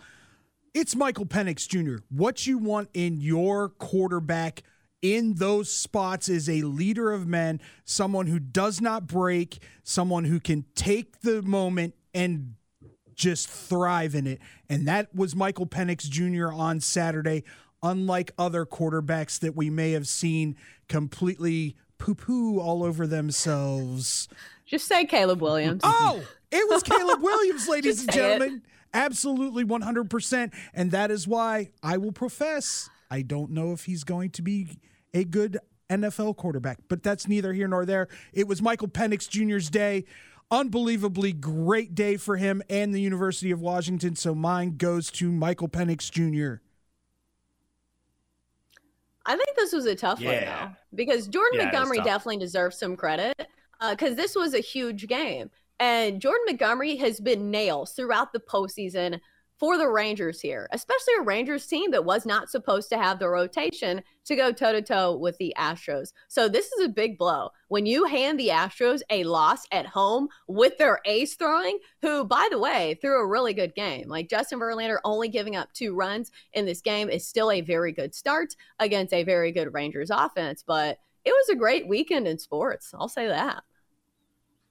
It's 0.74 0.96
Michael 0.96 1.27
Penix 1.27 1.68
Jr. 1.68 2.03
What 2.10 2.48
you 2.48 2.58
want 2.58 2.89
in 2.96 3.22
your 3.22 3.70
quarterback 3.70 4.63
in 5.03 5.36
those 5.36 5.70
spots 5.70 6.30
is 6.30 6.50
a 6.50 6.63
leader 6.63 7.12
of 7.12 7.27
men, 7.27 7.62
someone 7.86 8.25
who 8.25 8.39
does 8.39 8.82
not 8.82 9.06
break, 9.06 9.60
someone 9.84 10.24
who 10.24 10.39
can 10.39 10.65
take 10.74 11.22
the 11.22 11.44
moment 11.44 11.94
and 12.12 12.56
just 13.13 13.48
thrive 13.48 14.15
in 14.15 14.25
it. 14.25 14.39
And 14.68 14.88
that 14.88 15.13
was 15.13 15.36
Michael 15.36 15.68
Penix 15.68 16.10
Jr. 16.10 16.51
on 16.51 16.80
Saturday, 16.80 17.44
unlike 17.84 18.32
other 18.39 18.65
quarterbacks 18.65 19.39
that 19.42 19.56
we 19.56 19.70
may 19.70 19.92
have 19.92 20.08
seen 20.08 20.56
completely 20.89 21.75
poo 22.00 22.15
poo 22.15 22.60
all 22.60 22.84
over 22.84 23.06
themselves 23.06 24.27
Just 24.65 24.88
say 24.88 25.06
Caleb 25.06 25.39
Williams. 25.39 25.82
Oh, 25.84 26.24
it 26.51 26.68
was 26.68 26.82
Caleb 26.82 27.22
Williams, 27.22 27.68
ladies 27.68 28.01
and 28.01 28.12
gentlemen. 28.12 28.62
it. 28.65 28.73
Gentlemen. 28.94 29.12
Absolutely 29.12 29.66
100%. 29.66 30.54
And 30.74 30.92
that 30.92 31.12
is 31.12 31.28
why 31.28 31.72
I 31.82 31.98
will 31.98 32.12
profess 32.12 32.90
I 33.14 33.22
don't 33.22 33.52
know 33.52 33.74
if 33.74 33.86
he's 33.86 34.04
going 34.04 34.32
to 34.32 34.42
be 34.42 34.80
a 35.14 35.24
good 35.24 35.60
NFL 35.88 36.36
quarterback, 36.36 36.80
but 36.88 37.04
that's 37.04 37.28
neither 37.28 37.54
here 37.54 37.68
nor 37.68 37.86
there. 37.86 38.08
It 38.34 38.48
was 38.48 38.60
Michael 38.60 38.88
Penix 38.88 39.30
Jr.'s 39.30 39.70
day. 39.70 40.06
Unbelievably 40.50 41.34
great 41.34 41.94
day 41.94 42.18
for 42.18 42.38
him 42.38 42.64
and 42.72 42.92
the 42.92 43.00
University 43.00 43.52
of 43.52 43.62
Washington. 43.62 44.16
So 44.16 44.34
mine 44.34 44.78
goes 44.78 45.12
to 45.12 45.32
Michael 45.32 45.70
Penix 45.70 46.10
Jr. 46.10 46.64
I 49.28 49.36
think 49.38 49.56
this 49.58 49.74
was 49.74 49.86
a 49.86 49.96
tough 49.96 50.20
one 50.20 50.34
though, 50.34 50.70
because 50.96 51.28
Jordan 51.28 51.60
Yeah, 51.60 51.66
Montgomery 51.66 51.98
definitely 52.00 52.38
deserves 52.38 52.80
some 52.80 52.96
credit 52.96 53.48
uh, 53.80 53.92
because 53.92 54.16
this 54.16 54.36
was 54.36 54.56
a 54.56 54.60
huge 54.60 55.08
game, 55.08 55.52
and 55.80 56.22
Jordan 56.22 56.46
Montgomery 56.48 56.96
has 56.98 57.20
been 57.20 57.51
nails 57.51 57.92
throughout 57.92 58.34
the 58.34 58.39
postseason 58.39 59.20
for 59.60 59.77
the 59.77 59.88
Rangers 59.88 60.42
here, 60.42 60.68
especially 60.74 61.13
a 61.20 61.24
Rangers 61.24 61.65
team 61.65 61.92
that 61.92 62.03
was 62.03 62.25
not 62.25 62.50
supposed 62.50 62.89
to 62.89 62.98
have 62.98 63.18
the 63.18 63.30
rotation 63.30 64.01
to 64.25 64.36
go 64.36 64.51
toe 64.51 64.74
to 64.74 64.82
toe 64.82 65.15
with 65.15 65.38
the 65.38 65.53
Astros. 65.58 66.12
So 66.27 66.50
this 66.50 66.72
is 66.74 66.84
a 66.84 66.89
big 66.89 67.18
blow 67.18 67.50
when 67.70 67.86
you 67.86 68.06
hand 68.06 68.39
the 68.39 68.50
Astros 68.50 69.01
a 69.10 69.24
loss 69.24 69.65
at 69.72 69.86
home 69.86 70.27
with 70.48 70.77
their 70.77 71.00
ace 71.06 71.36
throwing, 71.36 71.80
who, 72.01 72.25
by 72.25 72.48
the 72.51 72.60
way, 72.60 72.98
threw 73.00 73.22
a 73.22 73.27
really 73.27 73.53
good 73.53 73.74
game. 73.75 74.10
Like 74.10 74.30
Justin 74.30 74.60
Verlander 74.60 74.98
only 75.06 75.30
giving 75.30 75.56
up 75.56 75.72
two 75.72 75.96
runs 75.96 76.32
in 76.53 76.65
this 76.65 76.82
game 76.82 77.10
is 77.10 77.25
still 77.25 77.51
a 77.51 77.62
very 77.62 77.92
good 77.94 78.13
start 78.13 78.56
against 78.80 79.13
a 79.13 79.24
very 79.24 79.51
good 79.51 79.74
Rangers 79.74 80.10
offense. 80.12 80.63
But 80.65 80.98
it 81.24 81.32
was 81.32 81.50
a 81.50 81.56
great 81.56 81.88
weekend 81.88 82.27
in 82.27 82.38
sports. 82.38 82.94
I'll 82.94 83.08
say 83.08 83.27
that. 83.27 83.63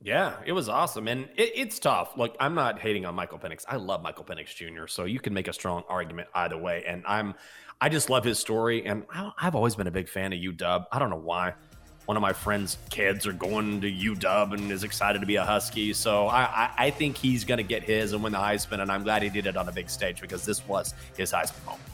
Yeah, 0.04 0.34
it 0.44 0.52
was 0.52 0.68
awesome, 0.68 1.06
and 1.06 1.28
it, 1.36 1.52
it's 1.54 1.78
tough. 1.78 2.16
Look, 2.16 2.36
I'm 2.40 2.54
not 2.54 2.80
hating 2.80 3.06
on 3.06 3.14
Michael 3.14 3.38
Penix. 3.38 3.64
I 3.68 3.76
love 3.76 4.02
Michael 4.02 4.24
Penix 4.24 4.54
Jr., 4.54 4.88
so 4.88 5.04
you 5.04 5.20
can 5.20 5.32
make 5.32 5.46
a 5.46 5.52
strong 5.52 5.84
argument 5.88 6.28
either 6.34 6.58
way. 6.58 6.82
And 6.86 7.04
I'm, 7.06 7.34
I 7.80 7.88
just 7.88 8.10
love 8.10 8.24
his 8.24 8.38
story, 8.40 8.84
and 8.84 9.04
I, 9.14 9.30
I've 9.40 9.54
always 9.54 9.76
been 9.76 9.86
a 9.86 9.92
big 9.92 10.08
fan 10.08 10.32
of 10.32 10.40
UW. 10.40 10.86
I 10.90 10.98
don't 10.98 11.10
know 11.10 11.16
why. 11.16 11.54
One 12.06 12.16
of 12.16 12.20
my 12.20 12.32
friends' 12.32 12.78
kids 12.90 13.28
are 13.28 13.32
going 13.32 13.80
to 13.80 13.92
UW 13.92 14.54
and 14.54 14.72
is 14.72 14.82
excited 14.82 15.20
to 15.20 15.26
be 15.26 15.36
a 15.36 15.44
Husky, 15.44 15.92
so 15.92 16.26
I, 16.26 16.42
I, 16.42 16.70
I 16.78 16.90
think 16.90 17.16
he's 17.16 17.44
going 17.44 17.58
to 17.58 17.64
get 17.64 17.84
his 17.84 18.12
and 18.12 18.24
win 18.24 18.32
the 18.32 18.38
Heisman. 18.38 18.82
And 18.82 18.90
I'm 18.90 19.04
glad 19.04 19.22
he 19.22 19.28
did 19.28 19.46
it 19.46 19.56
on 19.56 19.68
a 19.68 19.72
big 19.72 19.88
stage 19.88 20.20
because 20.20 20.44
this 20.44 20.66
was 20.66 20.94
his 21.16 21.30
Heisman 21.30 21.64
moment. 21.64 21.91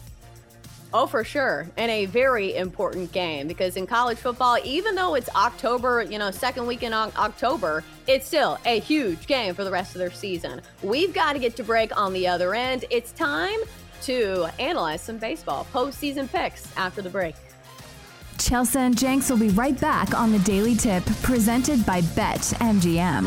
Oh, 0.93 1.07
for 1.07 1.23
sure. 1.23 1.67
And 1.77 1.91
a 1.91 2.07
very 2.07 2.57
important 2.57 3.13
game 3.13 3.47
because 3.47 3.77
in 3.77 3.87
college 3.87 4.17
football, 4.17 4.57
even 4.65 4.95
though 4.95 5.17
it's 5.17 5.29
October, 5.35 6.03
you 6.03 6.19
know, 6.19 6.31
second 6.31 6.67
week 6.67 6.83
in 6.83 6.95
October, 6.95 7.85
it's 8.07 8.27
still 8.27 8.59
a 8.65 8.81
huge 8.81 9.27
game 9.27 9.55
for 9.55 9.65
the 9.65 9.71
rest 9.71 9.95
of 9.95 9.99
their 9.99 10.11
season. 10.11 10.63
We've 10.83 11.13
got 11.13 11.35
to 11.35 11.39
get 11.39 11.57
to 11.57 11.63
break 11.63 11.95
on 11.97 12.15
the 12.15 12.27
other 12.27 12.55
end. 12.55 12.87
It's 12.91 13.13
time 13.13 13.59
to 14.03 14.47
analyze 14.59 15.03
some 15.03 15.19
baseball 15.19 15.67
postseason 15.75 16.31
picks 16.33 16.75
after 16.77 17.03
the 17.03 17.11
break. 17.11 17.35
Chelsea 18.39 18.79
and 18.79 18.97
Jenks 18.97 19.29
will 19.29 19.37
be 19.39 19.51
right 19.51 19.79
back 19.79 20.15
on 20.15 20.33
the 20.33 20.39
Daily 20.39 20.75
Tip 20.75 21.05
presented 21.23 21.85
by 21.85 22.01
Bet 22.15 22.41
MGM 22.61 23.27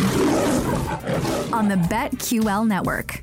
on 1.53 1.67
the 1.67 1.75
BetQL 1.75 2.65
network. 2.65 3.21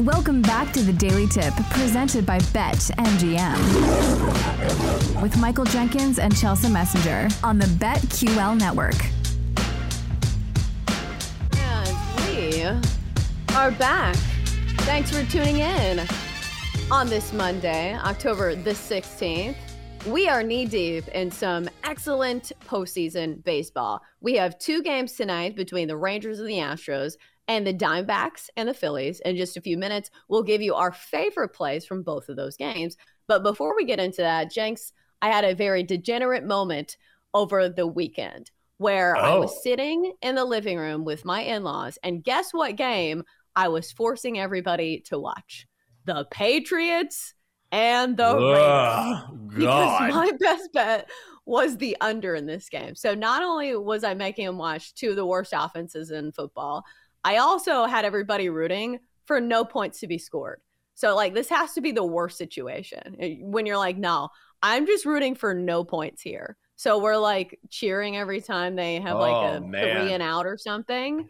Welcome 0.00 0.40
back 0.40 0.72
to 0.72 0.80
the 0.80 0.94
Daily 0.94 1.26
Tip 1.26 1.52
presented 1.72 2.24
by 2.24 2.38
Bet 2.54 2.76
MGM 2.96 3.60
with 5.20 5.36
Michael 5.36 5.66
Jenkins 5.66 6.18
and 6.18 6.34
Chelsea 6.34 6.70
Messenger 6.70 7.28
on 7.44 7.58
the 7.58 7.66
BetQL 7.66 8.58
network. 8.58 8.96
And 11.58 11.94
we 12.26 12.64
are 13.54 13.70
back. 13.72 14.16
Thanks 14.86 15.10
for 15.10 15.22
tuning 15.30 15.58
in 15.58 16.06
on 16.90 17.10
this 17.10 17.34
Monday, 17.34 17.94
October 17.94 18.54
the 18.54 18.70
16th. 18.70 19.54
We 20.06 20.30
are 20.30 20.42
knee 20.42 20.64
deep 20.64 21.08
in 21.08 21.30
some 21.30 21.68
excellent 21.84 22.52
postseason 22.66 23.44
baseball. 23.44 24.00
We 24.22 24.36
have 24.36 24.58
two 24.58 24.82
games 24.82 25.12
tonight 25.12 25.56
between 25.56 25.88
the 25.88 25.96
Rangers 25.98 26.40
and 26.40 26.48
the 26.48 26.54
Astros 26.54 27.16
and 27.50 27.66
the 27.66 27.74
Diamondbacks 27.74 28.48
and 28.56 28.68
the 28.68 28.74
Phillies. 28.74 29.18
In 29.24 29.36
just 29.36 29.56
a 29.56 29.60
few 29.60 29.76
minutes, 29.76 30.08
we'll 30.28 30.44
give 30.44 30.62
you 30.62 30.76
our 30.76 30.92
favorite 30.92 31.48
plays 31.48 31.84
from 31.84 32.04
both 32.04 32.28
of 32.28 32.36
those 32.36 32.56
games. 32.56 32.96
But 33.26 33.42
before 33.42 33.74
we 33.74 33.84
get 33.84 33.98
into 33.98 34.22
that, 34.22 34.52
Jenks, 34.52 34.92
I 35.20 35.30
had 35.32 35.44
a 35.44 35.52
very 35.56 35.82
degenerate 35.82 36.44
moment 36.44 36.96
over 37.34 37.68
the 37.68 37.88
weekend 37.88 38.52
where 38.76 39.16
I 39.16 39.34
was 39.34 39.50
Oh. 39.52 39.60
sitting 39.64 40.12
in 40.22 40.36
the 40.36 40.44
living 40.44 40.78
room 40.78 41.04
with 41.04 41.24
my 41.24 41.40
in 41.40 41.64
laws, 41.64 41.98
and 42.04 42.22
guess 42.22 42.54
what 42.54 42.76
game 42.76 43.24
I 43.56 43.66
was 43.66 43.90
forcing 43.90 44.38
everybody 44.38 45.00
to 45.06 45.18
watch? 45.18 45.66
The 46.04 46.26
Patriots 46.30 47.34
and 47.72 48.16
the. 48.16 48.26
Ugh, 48.26 49.38
Because 49.48 49.98
God. 49.98 50.10
my 50.10 50.30
best 50.38 50.72
bet 50.72 51.10
was 51.46 51.76
the 51.78 51.96
under 52.00 52.36
in 52.36 52.46
this 52.46 52.68
game. 52.68 52.94
So 52.94 53.12
not 53.12 53.42
only 53.42 53.74
was 53.76 54.04
I 54.04 54.14
making 54.14 54.46
them 54.46 54.56
watch 54.56 54.94
two 54.94 55.10
of 55.10 55.16
the 55.16 55.26
worst 55.26 55.52
offenses 55.54 56.12
in 56.12 56.30
football, 56.30 56.84
I 57.24 57.36
also 57.38 57.84
had 57.84 58.04
everybody 58.04 58.48
rooting 58.48 59.00
for 59.26 59.40
no 59.40 59.64
points 59.64 60.00
to 60.00 60.06
be 60.06 60.18
scored. 60.18 60.60
So 60.94 61.14
like 61.16 61.34
this 61.34 61.48
has 61.48 61.72
to 61.74 61.80
be 61.80 61.92
the 61.92 62.04
worst 62.04 62.36
situation 62.38 63.16
eh, 63.20 63.36
when 63.40 63.66
you're 63.66 63.78
like, 63.78 63.96
no, 63.96 64.28
I'm 64.62 64.86
just 64.86 65.06
rooting 65.06 65.34
for 65.34 65.54
no 65.54 65.84
points 65.84 66.20
here. 66.22 66.56
So 66.76 66.98
we're 66.98 67.16
like 67.16 67.58
cheering 67.70 68.16
every 68.16 68.40
time 68.40 68.74
they 68.76 69.00
have 69.00 69.18
like 69.18 69.34
Oh, 69.34 69.56
a 69.56 69.60
man. 69.60 70.00
three 70.02 70.12
and 70.12 70.22
out 70.22 70.46
or 70.46 70.56
something. 70.58 71.28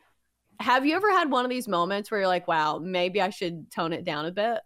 Have 0.60 0.84
you 0.86 0.94
ever 0.94 1.10
had 1.10 1.30
one 1.30 1.44
of 1.44 1.50
these 1.50 1.66
moments 1.68 2.10
where 2.10 2.20
you're 2.20 2.28
like, 2.28 2.46
wow, 2.46 2.78
maybe 2.78 3.20
I 3.20 3.30
should 3.30 3.70
tone 3.70 3.92
it 3.92 4.04
down 4.04 4.26
a 4.26 4.32
bit? 4.32 4.60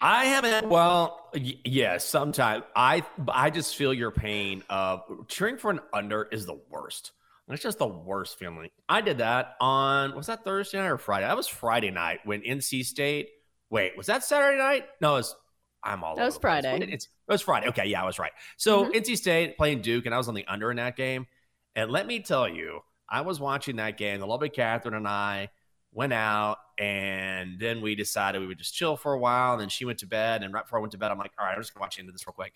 I 0.00 0.24
haven't. 0.24 0.68
Well, 0.68 1.30
y- 1.34 1.58
yeah, 1.64 1.98
sometimes 1.98 2.64
I 2.74 3.04
I 3.28 3.50
just 3.50 3.76
feel 3.76 3.94
your 3.94 4.10
pain 4.10 4.64
of 4.68 5.02
cheering 5.28 5.58
for 5.58 5.70
an 5.70 5.80
under 5.92 6.24
is 6.24 6.44
the 6.44 6.58
worst. 6.70 7.12
It's 7.52 7.62
just 7.62 7.78
the 7.78 7.86
worst 7.86 8.38
feeling. 8.38 8.68
I 8.88 9.00
did 9.00 9.18
that 9.18 9.56
on 9.60 10.14
was 10.14 10.26
that 10.26 10.44
Thursday 10.44 10.78
night 10.78 10.88
or 10.88 10.98
Friday? 10.98 11.26
That 11.26 11.36
was 11.36 11.48
Friday 11.48 11.90
night 11.90 12.20
when 12.24 12.42
NC 12.42 12.84
State. 12.84 13.28
Wait, 13.70 13.96
was 13.96 14.06
that 14.06 14.24
Saturday 14.24 14.58
night? 14.58 14.86
No, 15.00 15.14
it 15.14 15.18
was. 15.18 15.36
I'm 15.84 16.04
all. 16.04 16.14
That 16.14 16.24
was 16.26 16.36
over 16.36 16.40
the 16.42 16.48
place. 16.48 16.64
When 16.64 16.80
Friday. 16.80 16.92
It, 16.92 17.02
it 17.02 17.32
was 17.32 17.42
Friday. 17.42 17.68
Okay, 17.68 17.86
yeah, 17.86 18.02
I 18.02 18.06
was 18.06 18.18
right. 18.18 18.32
So 18.56 18.86
Mhm. 18.86 18.94
NC 18.94 19.16
State 19.16 19.56
playing 19.56 19.80
Duke, 19.82 20.06
and 20.06 20.14
I 20.14 20.18
was 20.18 20.28
on 20.28 20.34
the 20.34 20.46
under 20.46 20.70
in 20.70 20.76
that 20.76 20.96
game. 20.96 21.26
And 21.74 21.90
let 21.90 22.06
me 22.06 22.20
tell 22.20 22.48
you, 22.48 22.80
I 23.08 23.22
was 23.22 23.40
watching 23.40 23.76
that 23.76 23.96
game. 23.96 24.20
The 24.20 24.26
lovely 24.26 24.48
Catherine 24.50 24.94
and 24.94 25.08
I 25.08 25.48
went 25.90 26.12
out, 26.12 26.58
and 26.78 27.58
then 27.58 27.80
we 27.80 27.94
decided 27.94 28.40
we 28.40 28.46
would 28.46 28.58
just 28.58 28.74
chill 28.74 28.96
for 28.96 29.12
a 29.12 29.18
while. 29.18 29.52
And 29.52 29.60
then 29.60 29.68
she 29.68 29.84
went 29.84 29.98
to 30.00 30.06
bed, 30.06 30.42
and 30.42 30.52
right 30.54 30.64
before 30.64 30.78
I 30.78 30.82
went 30.82 30.92
to 30.92 30.98
bed, 30.98 31.10
I'm 31.10 31.18
like, 31.18 31.32
all 31.38 31.44
right, 31.46 31.54
I'm 31.54 31.60
just 31.60 31.74
gonna 31.74 31.82
watch 31.82 31.98
into 31.98 32.12
this 32.12 32.26
real 32.26 32.34
quick. 32.34 32.54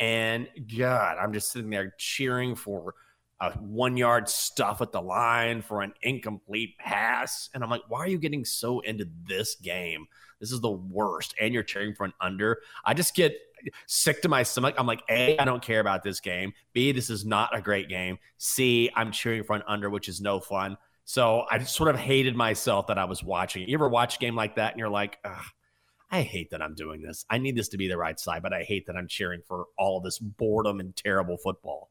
And 0.00 0.48
God, 0.76 1.18
I'm 1.18 1.32
just 1.32 1.52
sitting 1.52 1.70
there 1.70 1.94
cheering 1.98 2.54
for 2.54 2.94
a 3.40 3.50
one 3.52 3.96
yard 3.96 4.28
stuff 4.28 4.80
at 4.80 4.92
the 4.92 5.00
line 5.00 5.62
for 5.62 5.82
an 5.82 5.92
incomplete 6.02 6.78
pass. 6.78 7.50
And 7.54 7.64
I'm 7.64 7.70
like, 7.70 7.82
why 7.88 8.00
are 8.00 8.08
you 8.08 8.18
getting 8.18 8.44
so 8.44 8.80
into 8.80 9.08
this 9.26 9.56
game? 9.56 10.06
This 10.40 10.52
is 10.52 10.60
the 10.60 10.70
worst. 10.70 11.34
And 11.40 11.52
you're 11.54 11.62
cheering 11.62 11.94
for 11.94 12.04
an 12.04 12.12
under. 12.20 12.60
I 12.84 12.94
just 12.94 13.14
get 13.14 13.34
sick 13.86 14.22
to 14.22 14.28
my 14.28 14.42
stomach. 14.42 14.74
I'm 14.78 14.86
like, 14.86 15.02
A, 15.08 15.38
I 15.38 15.44
don't 15.44 15.62
care 15.62 15.80
about 15.80 16.02
this 16.02 16.20
game. 16.20 16.52
B, 16.72 16.92
this 16.92 17.10
is 17.10 17.24
not 17.24 17.56
a 17.56 17.60
great 17.60 17.88
game. 17.88 18.18
C, 18.38 18.90
I'm 18.94 19.12
cheering 19.12 19.44
for 19.44 19.54
an 19.56 19.62
under, 19.66 19.88
which 19.90 20.08
is 20.08 20.20
no 20.20 20.40
fun. 20.40 20.76
So 21.04 21.44
I 21.50 21.58
just 21.58 21.74
sort 21.74 21.90
of 21.90 21.96
hated 21.96 22.36
myself 22.36 22.86
that 22.86 22.98
I 22.98 23.04
was 23.04 23.22
watching. 23.24 23.68
You 23.68 23.74
ever 23.74 23.88
watch 23.88 24.16
a 24.16 24.18
game 24.18 24.36
like 24.36 24.56
that 24.56 24.72
and 24.72 24.78
you're 24.78 24.88
like, 24.88 25.18
I 26.10 26.22
hate 26.22 26.50
that 26.50 26.62
I'm 26.62 26.74
doing 26.74 27.02
this. 27.02 27.24
I 27.30 27.38
need 27.38 27.56
this 27.56 27.68
to 27.70 27.78
be 27.78 27.88
the 27.88 27.96
right 27.96 28.18
side, 28.20 28.42
but 28.42 28.52
I 28.52 28.62
hate 28.62 28.86
that 28.86 28.96
I'm 28.96 29.08
cheering 29.08 29.42
for 29.46 29.66
all 29.78 30.00
this 30.00 30.18
boredom 30.18 30.78
and 30.78 30.94
terrible 30.94 31.38
football. 31.38 31.90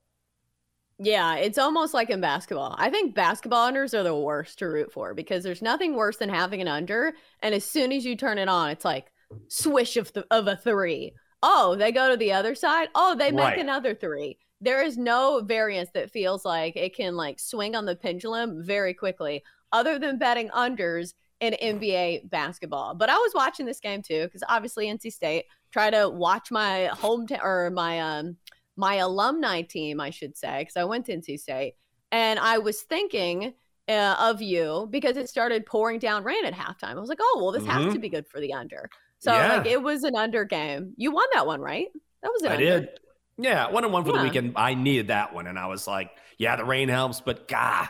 Yeah, 1.03 1.35
it's 1.35 1.57
almost 1.57 1.95
like 1.95 2.11
in 2.11 2.21
basketball. 2.21 2.75
I 2.77 2.91
think 2.91 3.15
basketball 3.15 3.71
unders 3.71 3.97
are 3.97 4.03
the 4.03 4.15
worst 4.15 4.59
to 4.59 4.67
root 4.67 4.91
for 4.93 5.15
because 5.15 5.43
there's 5.43 5.61
nothing 5.63 5.95
worse 5.95 6.17
than 6.17 6.29
having 6.29 6.61
an 6.61 6.67
under, 6.67 7.13
and 7.41 7.55
as 7.55 7.65
soon 7.65 7.91
as 7.91 8.05
you 8.05 8.15
turn 8.15 8.37
it 8.37 8.47
on, 8.47 8.69
it's 8.69 8.85
like 8.85 9.11
swish 9.47 9.97
of 9.97 10.13
the, 10.13 10.25
of 10.29 10.47
a 10.47 10.55
three. 10.55 11.13
Oh, 11.41 11.75
they 11.75 11.91
go 11.91 12.09
to 12.11 12.17
the 12.17 12.33
other 12.33 12.53
side. 12.53 12.89
Oh, 12.93 13.15
they 13.15 13.31
make 13.31 13.45
Right. 13.45 13.59
another 13.59 13.95
three. 13.95 14.37
There 14.59 14.83
is 14.83 14.95
no 14.95 15.41
variance 15.43 15.89
that 15.95 16.11
feels 16.11 16.45
like 16.45 16.75
it 16.75 16.95
can 16.95 17.15
like 17.15 17.39
swing 17.39 17.75
on 17.75 17.85
the 17.85 17.95
pendulum 17.95 18.63
very 18.63 18.93
quickly, 18.93 19.43
other 19.71 19.97
than 19.97 20.19
betting 20.19 20.49
unders 20.49 21.13
in 21.39 21.55
NBA 21.59 22.29
basketball. 22.29 22.93
But 22.93 23.09
I 23.09 23.15
was 23.17 23.31
watching 23.33 23.65
this 23.65 23.79
game 23.79 24.03
too 24.03 24.25
because 24.25 24.43
obviously 24.47 24.85
NC 24.85 25.11
State 25.11 25.45
try 25.71 25.89
to 25.89 26.07
watch 26.09 26.51
my 26.51 26.91
hometown 26.93 27.43
or 27.43 27.71
my 27.71 27.99
um 27.99 28.37
my 28.81 28.95
alumni 28.95 29.61
team, 29.61 30.01
I 30.01 30.09
should 30.09 30.35
say, 30.35 30.59
because 30.61 30.75
I 30.75 30.85
went 30.85 31.05
to 31.05 31.13
NC 31.15 31.39
State, 31.39 31.75
and 32.11 32.39
I 32.39 32.57
was 32.57 32.81
thinking 32.81 33.53
uh, 33.87 34.15
of 34.19 34.41
you 34.41 34.87
because 34.89 35.17
it 35.17 35.29
started 35.29 35.65
pouring 35.65 35.99
down 35.99 36.23
rain 36.23 36.45
at 36.45 36.53
halftime. 36.53 36.95
I 36.95 36.99
was 36.99 37.09
like, 37.09 37.19
oh 37.21 37.39
well, 37.41 37.51
this 37.51 37.65
has 37.65 37.85
Mhm. 37.85 37.93
to 37.93 37.99
be 37.99 38.09
good 38.09 38.25
for 38.27 38.39
the 38.39 38.53
under. 38.53 38.89
So 39.19 39.33
Yeah. 39.33 39.57
like 39.57 39.67
it 39.67 39.81
was 39.81 40.03
an 40.03 40.15
under 40.15 40.45
game. 40.45 40.93
You 40.97 41.11
won 41.11 41.27
that 41.33 41.45
one, 41.45 41.61
right? 41.61 41.87
That 42.23 42.31
was 42.33 42.41
it. 42.43 42.49
I 42.51 42.53
under. 42.55 42.65
did. 42.65 42.89
Yeah, 43.37 43.69
one 43.69 43.83
and 43.83 43.93
one 43.93 44.03
for 44.03 44.13
the 44.13 44.19
weekend. 44.23 44.53
I 44.55 44.73
needed 44.73 45.07
that 45.07 45.33
one, 45.33 45.45
and 45.47 45.59
I 45.59 45.67
was 45.67 45.87
like, 45.87 46.09
yeah, 46.37 46.55
the 46.55 46.65
rain 46.65 46.89
helps, 46.89 47.21
but 47.21 47.47
God, 47.47 47.87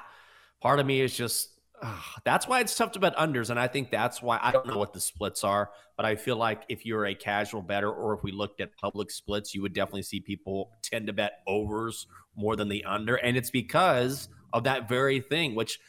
part 0.62 0.80
of 0.80 0.86
me 0.86 1.00
is 1.00 1.16
just. 1.16 1.50
Ah, 1.84 2.15
that's 2.26 2.48
why 2.48 2.60
it's 2.60 2.76
tough 2.76 2.91
to 2.91 3.00
bet 3.00 3.15
unders, 3.15 3.50
and 3.50 3.60
I 3.60 3.67
think 3.67 3.89
that's 3.89 4.22
why 4.22 4.39
I 4.41 4.52
don't 4.52 4.67
know 4.67 4.78
what 4.78 4.94
the 4.94 5.00
splits 5.00 5.44
are, 5.44 5.72
but 5.98 6.06
I 6.06 6.15
feel 6.15 6.36
like 6.36 6.63
if 6.70 6.86
you're 6.86 7.08
a 7.08 7.15
casual 7.15 7.62
bettor, 7.62 7.91
or 7.91 8.13
if 8.13 8.22
we 8.24 8.32
looked 8.32 8.62
at 8.62 8.76
public 8.78 9.10
splits, 9.10 9.56
you 9.56 9.63
would 9.63 9.74
definitely 9.74 10.04
see 10.04 10.20
people 10.20 10.72
tend 10.84 11.08
to 11.08 11.13
bet 11.13 11.39
overs 11.48 12.06
more 12.36 12.56
than 12.56 12.70
the 12.70 12.84
under, 12.84 13.15
and 13.15 13.36
it's 13.36 13.50
because 13.50 14.30
of 14.54 14.65
that 14.65 14.88
very 14.88 15.22
thing, 15.22 15.56
which 15.56 15.80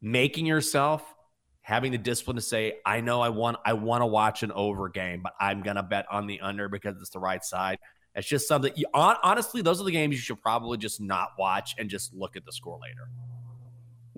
making 0.00 0.46
yourself 0.46 1.02
having 1.60 1.92
the 1.92 1.98
discipline 1.98 2.36
to 2.36 2.42
say, 2.42 2.76
I 2.86 3.02
know 3.02 3.20
I 3.20 3.28
want 3.28 3.58
I 3.66 3.74
want 3.74 4.00
to 4.00 4.06
watch 4.06 4.42
an 4.42 4.52
over 4.52 4.88
game, 4.88 5.20
but 5.22 5.34
I'm 5.38 5.62
gonna 5.62 5.82
bet 5.82 6.06
on 6.10 6.26
the 6.26 6.40
under 6.40 6.70
because 6.70 6.96
it's 7.00 7.10
the 7.10 7.18
right 7.18 7.44
side. 7.44 7.78
It's 8.14 8.26
just 8.26 8.48
something. 8.48 8.72
You, 8.74 8.86
hon- 8.94 9.18
honestly, 9.22 9.60
those 9.60 9.78
are 9.78 9.84
the 9.84 9.92
games 9.92 10.14
you 10.14 10.20
should 10.20 10.40
probably 10.40 10.78
just 10.78 11.00
not 11.00 11.32
watch 11.38 11.74
and 11.78 11.90
just 11.90 12.14
look 12.14 12.36
at 12.36 12.46
the 12.46 12.52
score 12.52 12.80
later. 12.80 13.10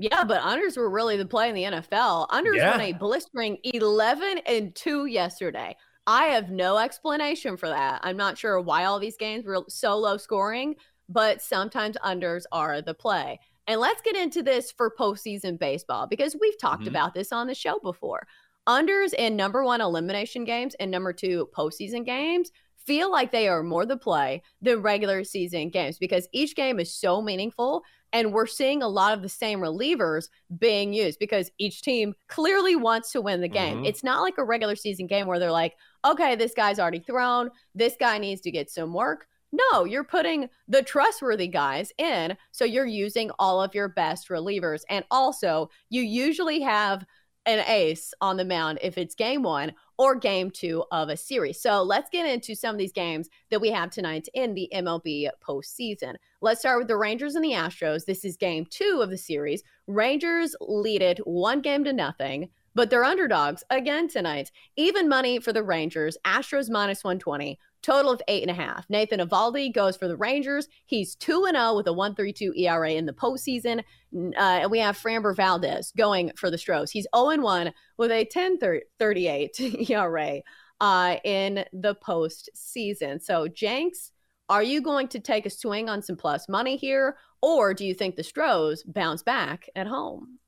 Yeah, 0.01 0.25
but 0.25 0.41
unders 0.41 0.77
were 0.77 0.89
really 0.89 1.17
the 1.17 1.27
play 1.27 1.49
in 1.51 1.55
the 1.55 1.65
NFL. 1.65 2.29
Unders 2.31 2.57
Yeah. 2.57 2.71
won 2.71 2.81
a 2.81 2.93
blistering 2.93 3.59
11 3.65 4.39
and 4.47 4.75
2 4.75 5.05
yesterday. 5.07 5.77
I 6.07 6.25
have 6.27 6.51
no 6.51 6.79
explanation 6.79 7.57
for 7.59 7.69
that. 7.69 8.01
I'm 8.03 8.17
not 8.17 8.39
sure 8.39 8.61
why 8.61 8.85
all 8.87 8.99
these 8.99 9.19
games 9.19 9.45
were 9.45 9.63
so 9.69 9.97
low 9.99 10.17
scoring, 10.17 10.77
but 11.09 11.43
sometimes 11.43 11.97
unders 12.03 12.45
are 12.51 12.81
the 12.81 12.95
play. 12.95 13.39
And 13.67 13.79
let's 13.79 14.01
get 14.01 14.17
into 14.17 14.43
this 14.43 14.73
for 14.73 14.91
postseason 14.99 15.59
baseball 15.59 16.07
because 16.07 16.35
we've 16.41 16.59
talked 16.59 16.85
Mhm. 16.85 16.89
about 16.89 17.13
this 17.15 17.31
on 17.31 17.47
the 17.47 17.55
show 17.55 17.79
before. 17.81 18.27
Unders 18.67 19.13
in 19.15 19.37
number 19.37 19.65
one 19.65 19.81
elimination 19.83 20.45
games 20.45 20.75
and 20.81 20.91
number 20.91 21.13
two 21.13 21.49
postseason 21.55 22.05
games 22.05 22.51
feel 22.87 23.11
like 23.11 23.31
they 23.31 23.47
are 23.47 23.63
more 23.63 23.85
the 23.85 23.97
play 23.97 24.43
than 24.63 24.81
regular 24.83 25.23
season 25.25 25.69
games 25.69 25.99
because 25.99 26.29
each 26.33 26.57
game 26.57 26.81
is 26.81 26.93
so 26.95 27.21
meaningful 27.21 27.83
and 28.13 28.33
we're 28.33 28.47
seeing 28.47 28.83
a 28.83 28.89
lot 28.89 29.13
of 29.13 29.23
the 29.23 29.29
same 29.29 29.61
relievers 29.61 30.29
being 30.59 30.93
used 30.93 31.19
because 31.19 31.51
each 31.59 31.83
team 31.83 32.15
clearly 32.29 32.77
wants 32.77 33.13
to 33.13 33.21
win 33.21 33.41
the 33.41 33.49
game. 33.49 33.83
Mhm. 33.83 33.87
It's 33.87 34.03
not 34.03 34.23
like 34.23 34.39
a 34.39 34.45
regular 34.45 34.77
season 34.77 35.07
game 35.07 35.27
where 35.27 35.39
they're 35.39 35.53
like, 35.53 35.77
okay, 36.05 36.35
this 36.35 36.55
guy's 36.55 36.79
already 36.79 37.01
thrown, 37.01 37.51
this 37.75 37.97
guy 37.99 38.19
needs 38.19 38.41
to 38.43 38.51
get 38.51 38.71
some 38.71 38.93
work. 38.93 39.27
No, 39.53 39.85
you're 39.85 40.05
putting 40.05 40.49
the 40.69 40.83
trustworthy 40.83 41.49
guys 41.49 41.93
in. 41.99 42.37
So 42.53 42.65
you're 42.65 42.87
using 42.87 43.31
all 43.39 43.61
of 43.61 43.75
your 43.75 43.89
best 43.89 44.29
relievers. 44.29 44.83
And 44.89 45.05
also, 45.11 45.71
you 45.89 46.03
usually 46.03 46.61
have 46.61 47.05
an 47.47 47.65
ace 47.67 48.15
on 48.21 48.37
the 48.37 48.45
mound 48.45 48.79
if 48.83 48.97
it's 48.99 49.15
game 49.15 49.43
one 49.43 49.73
or 50.01 50.15
game 50.15 50.51
two 50.51 50.83
of 50.93 51.11
a 51.11 51.17
series. 51.17 51.61
So 51.61 51.83
let's 51.83 52.09
get 52.09 52.25
into 52.25 52.55
some 52.55 52.75
of 52.75 52.79
these 52.79 52.91
games 52.91 53.29
that 53.51 53.61
we 53.61 53.69
have 53.69 53.91
tonight 53.91 54.29
in 54.33 54.55
the 54.55 54.67
MLB 54.75 55.29
postseason. 55.47 56.15
Let's 56.41 56.61
start 56.61 56.79
with 56.79 56.89
the 56.89 56.97
Rangers 56.97 57.35
and 57.35 57.45
the 57.45 57.53
Astros. 57.53 58.07
This 58.07 58.25
is 58.25 58.39
game 58.39 58.65
two 58.71 59.01
of 59.03 59.11
the 59.11 59.19
series. 59.19 59.63
Rangers 59.87 60.57
lead 60.63 61.03
it 61.03 61.19
one 61.27 61.61
game 61.61 61.85
to 61.85 61.93
nothing, 61.93 62.49
but 62.75 62.89
they're 62.89 63.05
underdogs 63.05 63.63
again 63.69 64.09
tonight. 64.09 64.51
Even 64.75 65.07
money 65.07 65.39
for 65.39 65.53
the 65.53 65.63
Rangers, 65.63 66.17
Astros 66.25 66.71
minus 66.71 67.05
120. 67.05 67.59
Total 67.83 68.11
of 68.11 68.21
eight 68.29 68.43
and 68.43 68.51
a 68.51 68.55
half. 68.55 68.89
Nathan 68.91 69.21
Eovaldi 69.21 69.73
goes 69.73 69.97
for 69.97 70.07
the 70.07 70.17
Rangers. 70.17 70.69
He's 70.87 71.15
2 71.15 71.47
and 71.47 71.57
0 71.57 71.77
with 71.77 71.87
a 71.87 71.93
132 71.93 72.53
ERA 72.55 72.91
in 72.93 73.07
the 73.07 73.13
postseason. 73.13 73.81
Uh, 74.15 74.35
and 74.39 74.71
we 74.71 74.79
have 74.79 74.99
Framber 74.99 75.35
Valdez 75.35 75.93
going 75.97 76.33
for 76.37 76.51
the 76.51 76.59
Stros. 76.59 76.91
He's 76.91 77.07
0 77.17 77.31
and 77.31 77.43
1 77.43 77.73
with 77.97 78.11
a 78.11 78.25
1038 78.25 79.61
ERA 79.91 80.41
uh, 80.81 81.17
in 81.25 81.65
the 81.73 81.95
postseason. 81.95 83.23
So, 83.23 83.49
Jenks, 83.49 84.13
are 84.51 84.63
you 84.63 84.83
going 84.83 85.09
to 85.09 85.21
take 85.21 85.47
a 85.47 85.51
swing 85.51 85.89
on 85.89 86.03
some 86.03 86.17
plus 86.17 86.49
money 86.49 86.77
here, 86.77 87.17
or 87.41 87.73
do 87.73 87.85
you 87.85 87.95
think 87.95 88.17
the 88.17 88.25
Stros 88.25 88.83
bounce 88.83 89.23
back 89.23 89.69
at 89.77 89.87
home? 89.87 90.39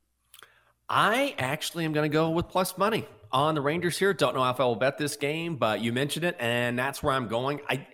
I 0.88 1.35
actually 1.38 1.85
am 1.85 1.92
going 1.92 2.11
to 2.11 2.12
go 2.12 2.31
with 2.31 2.49
plus 2.49 2.77
money 2.77 3.07
on 3.33 3.55
the 3.55 3.61
Rangers 3.61 3.99
here. 3.99 4.12
Don't 4.14 4.35
know 4.35 4.49
if 4.49 4.61
I 4.61 4.64
will 4.64 4.77
bet 4.77 4.99
this 4.99 5.16
game, 5.16 5.57
but 5.57 5.81
you 5.81 5.92
mentioned 5.92 6.25
it, 6.25 6.37
and 6.38 6.79
that's 6.79 7.03
where 7.03 7.14
I'm 7.14 7.29
going. 7.29 7.61
I 7.68 7.87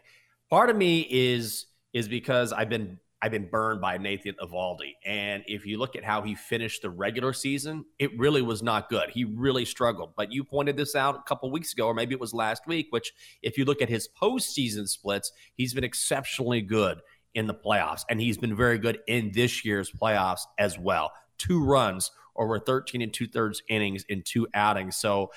part 0.51 0.71
of 0.71 0.77
me 0.77 1.07
is 1.09 1.67
is 1.93 2.09
because 2.09 2.53
I've 2.53 2.69
been 2.69 2.99
I've 3.21 3.33
been 3.33 3.49
burned 3.49 3.81
by 3.81 3.99
Nathan 3.99 4.35
Eovaldi, 4.41 4.95
and 5.05 5.43
if 5.47 5.67
you 5.67 5.79
look 5.79 5.97
at 5.97 6.05
how 6.05 6.23
he 6.23 6.35
finished 6.35 6.83
the 6.83 6.91
regular 6.91 7.33
season, 7.33 7.85
it 7.99 8.17
really 8.19 8.43
was 8.43 8.63
not 8.63 8.89
good. 8.89 9.11
He 9.11 9.25
really 9.25 9.65
struggled. 9.65 10.13
But 10.17 10.33
you 10.33 10.45
pointed 10.45 10.77
this 10.77 10.95
out 10.95 11.17
a 11.17 11.23
couple 11.23 11.51
weeks 11.51 11.73
ago, 11.73 11.87
or 11.87 11.95
maybe 11.95 12.15
it 12.15 12.21
was 12.21 12.33
last 12.33 12.67
week. 12.67 12.89
Which, 12.91 13.13
if 13.43 13.59
you 13.59 13.65
look 13.65 13.83
at 13.83 13.89
his 13.89 14.09
postseason 14.21 14.89
splits, 14.89 15.33
he's 15.55 15.75
been 15.75 15.85
exceptionally 15.85 16.61
good 16.61 17.01
in 17.35 17.47
the 17.47 17.55
playoffs, 17.55 18.05
and 18.09 18.21
he's 18.21 18.39
been 18.39 18.57
very 18.57 18.79
good 18.79 19.01
in 19.07 19.33
this 19.33 19.65
year's 19.65 19.91
playoffs 19.91 20.43
as 20.59 20.79
well. 20.79 21.13
Two 21.39 21.65
runs 21.65 22.11
over 22.39 22.59
13 22.59 23.03
and 23.03 23.13
two 23.13 23.27
thirds 23.27 23.63
innings 23.69 24.05
in 24.09 24.23
two 24.25 24.47
outings. 24.55 24.97
So 24.97 25.31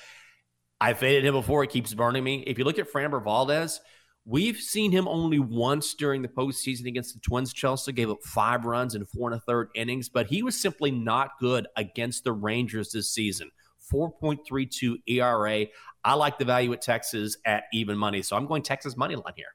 I 0.80 0.94
faded 0.94 1.24
him 1.24 1.34
before. 1.34 1.62
It 1.62 1.70
keeps 1.70 1.94
burning 1.94 2.24
me. 2.24 2.42
If 2.46 2.58
you 2.58 2.64
look 2.64 2.78
at 2.78 2.92
Framber 2.92 3.22
Valdez, 3.22 3.80
we've 4.24 4.56
seen 4.56 4.90
him 4.92 5.06
only 5.06 5.38
once 5.38 5.94
during 5.94 6.22
the 6.22 6.28
postseason 6.28 6.86
against 6.86 7.14
the 7.14 7.20
Twins. 7.20 7.52
Chelsea 7.52 7.92
gave 7.92 8.10
up 8.10 8.22
five 8.24 8.64
runs 8.64 8.94
in 8.94 9.04
four 9.04 9.30
and 9.30 9.38
a 9.38 9.44
third 9.44 9.68
innings, 9.74 10.08
but 10.08 10.26
he 10.26 10.42
was 10.42 10.60
simply 10.60 10.90
not 10.90 11.38
good 11.40 11.66
against 11.76 12.24
the 12.24 12.32
Rangers 12.32 12.92
this 12.92 13.12
season. 13.12 13.50
4.32 13.92 14.96
ERA. 15.06 15.66
I 16.04 16.14
like 16.14 16.38
the 16.38 16.44
value 16.44 16.72
at 16.72 16.82
Texas 16.82 17.36
at 17.44 17.64
even 17.72 17.96
money. 17.96 18.22
So 18.22 18.36
I'm 18.36 18.46
going 18.46 18.62
Texas 18.62 18.96
money 18.96 19.14
line 19.14 19.34
here. 19.36 19.54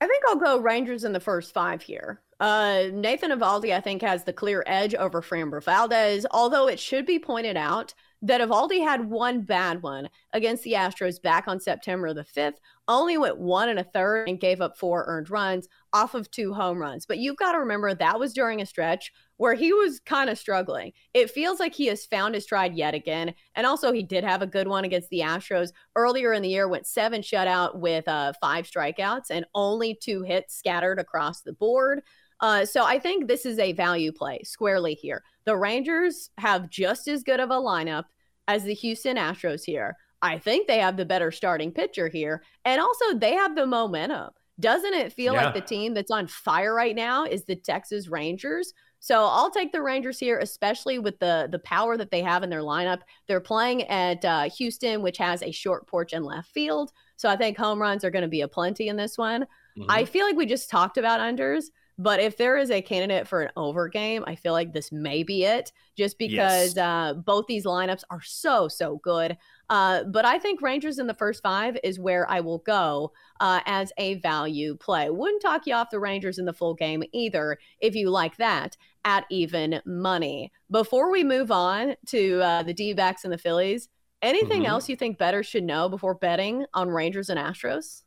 I 0.00 0.06
think 0.06 0.22
I'll 0.28 0.36
go 0.36 0.58
Rangers 0.58 1.04
in 1.04 1.12
the 1.12 1.20
first 1.20 1.52
five 1.52 1.82
here. 1.82 2.20
Uh, 2.40 2.84
Nathan 2.92 3.30
Eovaldi, 3.30 3.72
I 3.74 3.80
think, 3.80 4.02
has 4.02 4.24
the 4.24 4.32
clear 4.32 4.62
edge 4.66 4.94
over 4.94 5.22
Framber 5.22 5.62
Valdez, 5.62 6.26
although 6.30 6.68
it 6.68 6.80
should 6.80 7.06
be 7.06 7.18
pointed 7.18 7.56
out 7.56 7.94
that 8.24 8.40
Eovaldi 8.40 8.82
had 8.82 9.10
one 9.10 9.42
bad 9.42 9.82
one 9.82 10.08
against 10.32 10.62
the 10.62 10.72
Astros 10.72 11.20
back 11.20 11.46
on 11.46 11.60
September 11.60 12.14
the 12.14 12.24
5th, 12.24 12.54
only 12.88 13.18
went 13.18 13.36
one 13.38 13.68
and 13.68 13.78
a 13.78 13.84
third 13.84 14.28
and 14.28 14.40
gave 14.40 14.62
up 14.62 14.78
four 14.78 15.04
earned 15.06 15.28
runs 15.28 15.68
off 15.92 16.14
of 16.14 16.30
two 16.30 16.54
home 16.54 16.78
runs. 16.78 17.04
But 17.04 17.18
you've 17.18 17.36
got 17.36 17.52
to 17.52 17.58
remember 17.58 17.92
that 17.92 18.18
was 18.18 18.32
during 18.32 18.62
a 18.62 18.66
stretch 18.66 19.12
where 19.36 19.52
he 19.52 19.74
was 19.74 20.00
kind 20.00 20.30
of 20.30 20.38
struggling. 20.38 20.92
It 21.12 21.30
feels 21.30 21.60
like 21.60 21.74
he 21.74 21.86
has 21.86 22.06
found 22.06 22.34
his 22.34 22.44
stride 22.44 22.74
yet 22.74 22.94
again. 22.94 23.34
And 23.56 23.66
also, 23.66 23.92
he 23.92 24.02
did 24.02 24.24
have 24.24 24.40
a 24.40 24.46
good 24.46 24.68
one 24.68 24.84
against 24.84 25.10
the 25.10 25.20
Astros 25.20 25.72
earlier 25.94 26.32
in 26.32 26.42
the 26.42 26.48
year, 26.48 26.66
went 26.66 26.86
seven 26.86 27.20
shutout 27.20 27.76
with 27.76 28.08
uh, 28.08 28.32
five 28.40 28.66
strikeouts 28.66 29.30
and 29.30 29.44
only 29.54 29.98
two 30.00 30.22
hits 30.22 30.56
scattered 30.56 30.98
across 30.98 31.42
the 31.42 31.52
board. 31.52 32.00
Uh, 32.40 32.64
so 32.64 32.84
I 32.84 32.98
think 32.98 33.26
this 33.26 33.46
is 33.46 33.58
a 33.58 33.72
value 33.72 34.12
play 34.12 34.40
squarely 34.44 34.94
here. 34.94 35.22
The 35.44 35.56
Rangers 35.56 36.30
have 36.38 36.70
just 36.70 37.06
as 37.08 37.22
good 37.22 37.40
of 37.40 37.50
a 37.50 37.54
lineup 37.54 38.04
as 38.48 38.64
the 38.64 38.74
Houston 38.74 39.16
Astros 39.16 39.64
here. 39.64 39.96
I 40.22 40.38
think 40.38 40.66
they 40.66 40.78
have 40.78 40.96
the 40.96 41.04
better 41.04 41.30
starting 41.30 41.70
pitcher 41.72 42.08
here. 42.08 42.42
And 42.64 42.80
also, 42.80 43.14
they 43.14 43.32
have 43.34 43.54
the 43.54 43.66
momentum. 43.66 44.30
Doesn't 44.60 44.94
it 44.94 45.12
feel 45.12 45.34
Yeah. 45.34 45.46
like 45.46 45.54
the 45.54 45.60
team 45.60 45.94
that's 45.94 46.10
on 46.10 46.26
fire 46.28 46.72
right 46.74 46.94
now 46.94 47.24
is 47.24 47.44
the 47.44 47.56
Texas 47.56 48.08
Rangers? 48.08 48.72
So 49.00 49.24
I'll 49.24 49.50
take 49.50 49.72
the 49.72 49.82
Rangers 49.82 50.18
here, 50.18 50.38
especially 50.38 50.98
with 50.98 51.18
the 51.18 51.48
the 51.50 51.58
power 51.58 51.96
that 51.98 52.10
they 52.10 52.22
have 52.22 52.42
in 52.42 52.48
their 52.50 52.60
lineup. 52.62 53.00
They're 53.26 53.40
playing 53.40 53.82
at 53.88 54.24
uh, 54.24 54.48
Houston, 54.56 55.02
which 55.02 55.18
has 55.18 55.42
a 55.42 55.50
short 55.50 55.86
porch 55.86 56.12
and 56.14 56.24
left 56.24 56.48
field. 56.52 56.90
So 57.16 57.28
I 57.28 57.36
think 57.36 57.58
home 57.58 57.82
runs 57.82 58.04
are 58.04 58.10
going 58.10 58.22
to 58.22 58.28
be 58.28 58.40
a 58.42 58.48
plenty 58.48 58.88
in 58.88 58.96
this 58.96 59.18
one. 59.18 59.46
Mhm. 59.76 59.86
I 59.88 60.04
feel 60.06 60.24
like 60.24 60.36
we 60.36 60.46
just 60.46 60.70
talked 60.70 60.96
about 60.96 61.20
unders, 61.20 61.64
but 61.98 62.20
if 62.20 62.36
there 62.36 62.56
is 62.56 62.70
a 62.70 62.82
candidate 62.82 63.28
for 63.28 63.42
an 63.42 63.50
over 63.56 63.88
game, 63.88 64.24
I 64.26 64.34
feel 64.34 64.52
like 64.52 64.72
this 64.72 64.90
may 64.92 65.22
be 65.22 65.44
it 65.44 65.72
just 65.96 66.18
because 66.18 66.76
Yes. 66.76 66.78
uh, 66.78 67.14
both 67.14 67.46
these 67.46 67.64
lineups 67.64 68.02
are 68.10 68.22
so, 68.22 68.68
so 68.68 68.96
good. 69.04 69.36
Uh, 69.70 70.04
but 70.04 70.24
I 70.24 70.38
think 70.38 70.60
Rangers 70.60 70.98
in 70.98 71.06
the 71.06 71.14
first 71.14 71.42
five 71.42 71.76
is 71.82 71.98
where 71.98 72.28
I 72.30 72.40
will 72.40 72.58
go 72.58 73.12
uh, 73.40 73.60
as 73.66 73.92
a 73.96 74.14
value 74.16 74.76
play. 74.76 75.08
Wouldn't 75.10 75.42
talk 75.42 75.66
you 75.66 75.74
off 75.74 75.90
the 75.90 76.00
Rangers 76.00 76.38
in 76.38 76.44
the 76.44 76.52
full 76.52 76.74
game 76.74 77.02
either 77.12 77.58
if 77.80 77.94
you 77.94 78.10
like 78.10 78.36
that 78.36 78.76
at 79.04 79.24
even 79.30 79.80
money. 79.84 80.52
Before 80.70 81.10
we 81.10 81.24
move 81.24 81.50
on 81.50 81.94
to 82.06 82.40
uh, 82.40 82.62
the 82.62 82.74
D 82.74 82.92
backs 82.94 83.24
and 83.24 83.32
the 83.32 83.38
Phillies, 83.38 83.88
anything 84.22 84.62
Mhm. 84.62 84.68
else 84.68 84.88
you 84.88 84.96
think 84.96 85.18
better 85.18 85.42
should 85.42 85.64
know 85.64 85.88
before 85.88 86.14
betting 86.14 86.64
on 86.72 86.88
Rangers 86.88 87.28
and 87.28 87.38
Astros? 87.38 88.03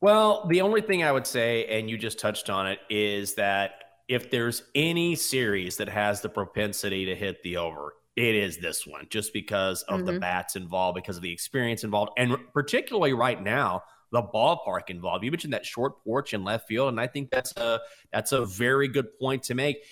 Well, 0.00 0.46
the 0.46 0.60
only 0.60 0.80
thing 0.80 1.02
I 1.02 1.10
would 1.10 1.26
say, 1.26 1.64
and 1.66 1.90
you 1.90 1.98
just 1.98 2.18
touched 2.18 2.50
on 2.50 2.68
it, 2.68 2.78
is 2.88 3.34
that 3.34 3.72
if 4.08 4.30
there's 4.30 4.62
any 4.74 5.16
series 5.16 5.76
that 5.78 5.88
has 5.88 6.20
the 6.20 6.28
propensity 6.28 7.04
to 7.06 7.16
hit 7.16 7.42
the 7.42 7.56
over, 7.56 7.94
it 8.16 8.34
is 8.34 8.58
this 8.58 8.86
one, 8.86 9.06
just 9.10 9.32
because 9.32 9.82
of 9.82 10.06
the 10.06 10.12
Mhm. 10.12 10.20
bats 10.20 10.56
involved, 10.56 10.94
because 10.96 11.16
of 11.16 11.22
the 11.22 11.32
experience 11.32 11.84
involved, 11.84 12.12
and 12.16 12.36
particularly 12.52 13.12
right 13.12 13.42
now, 13.42 13.82
the 14.10 14.22
ballpark 14.22 14.88
involved. 14.88 15.24
You 15.24 15.30
mentioned 15.30 15.52
that 15.52 15.66
short 15.66 16.02
porch 16.02 16.32
in 16.32 16.42
left 16.42 16.66
field, 16.66 16.88
and 16.88 17.00
I 17.00 17.06
think 17.06 17.30
that's 17.30 17.54
a 17.56 17.80
that's 18.12 18.32
a 18.32 18.46
very 18.46 18.88
good 18.88 19.18
point 19.18 19.42
to 19.44 19.54
make. 19.54 19.84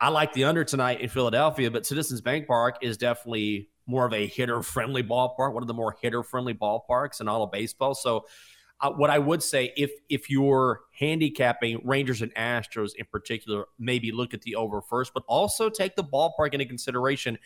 I 0.00 0.08
like 0.10 0.32
the 0.32 0.44
under 0.44 0.64
tonight 0.64 1.00
in 1.00 1.08
Philadelphia, 1.08 1.70
but 1.70 1.84
Citizens 1.86 2.20
Bank 2.20 2.46
Park 2.46 2.76
is 2.82 2.96
definitely 2.96 3.70
more 3.86 4.06
of 4.06 4.12
a 4.12 4.26
hitter 4.26 4.62
friendly 4.62 5.02
ballpark, 5.02 5.52
one 5.52 5.62
of 5.62 5.66
the 5.66 5.74
more 5.74 5.96
hitter 6.00 6.22
friendly 6.22 6.54
ballparks 6.54 7.20
in 7.20 7.28
all 7.28 7.42
of 7.42 7.50
baseball. 7.50 7.94
So 7.94 8.26
uh, 8.80 8.90
what 8.90 9.10
I 9.10 9.18
would 9.18 9.42
say, 9.42 9.72
if 9.76 9.90
if 10.08 10.28
you're 10.28 10.80
handicapping 10.92 11.80
Rangers 11.84 12.22
and 12.22 12.34
Astros 12.34 12.90
in 12.96 13.06
particular, 13.06 13.66
maybe 13.78 14.12
look 14.12 14.34
at 14.34 14.42
the 14.42 14.56
over 14.56 14.82
first, 14.82 15.12
but 15.14 15.22
also 15.26 15.70
take 15.70 15.96
the 15.96 16.04
ballpark 16.04 16.52
into 16.52 16.66
consideration. 16.66 17.38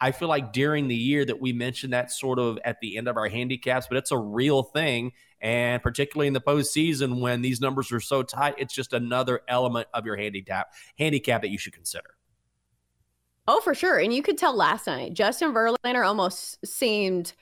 I 0.00 0.12
feel 0.12 0.28
like 0.28 0.52
during 0.52 0.88
the 0.88 0.96
year 0.96 1.24
that 1.24 1.40
we 1.40 1.52
mentioned 1.52 1.92
that 1.92 2.10
sort 2.10 2.38
of 2.38 2.58
at 2.64 2.80
the 2.80 2.98
end 2.98 3.08
of 3.08 3.16
our 3.16 3.28
handicaps, 3.28 3.86
but 3.88 3.96
it's 3.96 4.10
a 4.10 4.18
real 4.18 4.62
thing. 4.62 5.12
And 5.40 5.82
particularly 5.82 6.28
in 6.28 6.34
the 6.34 6.40
postseason 6.40 7.20
when 7.20 7.42
these 7.42 7.60
numbers 7.60 7.92
are 7.92 8.00
so 8.00 8.22
tight, 8.22 8.54
it's 8.58 8.74
just 8.74 8.92
another 8.92 9.40
element 9.48 9.88
of 9.92 10.06
your 10.06 10.16
handicap 10.16 10.68
handicap 10.98 11.42
that 11.42 11.50
you 11.50 11.58
should 11.58 11.72
consider. 11.72 12.16
Oh, 13.48 13.60
for 13.60 13.74
sure. 13.74 13.98
And 13.98 14.12
you 14.12 14.22
could 14.22 14.38
tell 14.38 14.56
last 14.56 14.86
night, 14.86 15.14
Justin 15.14 15.52
Verlander 15.52 16.06
almost 16.06 16.64
seemed 16.66 17.34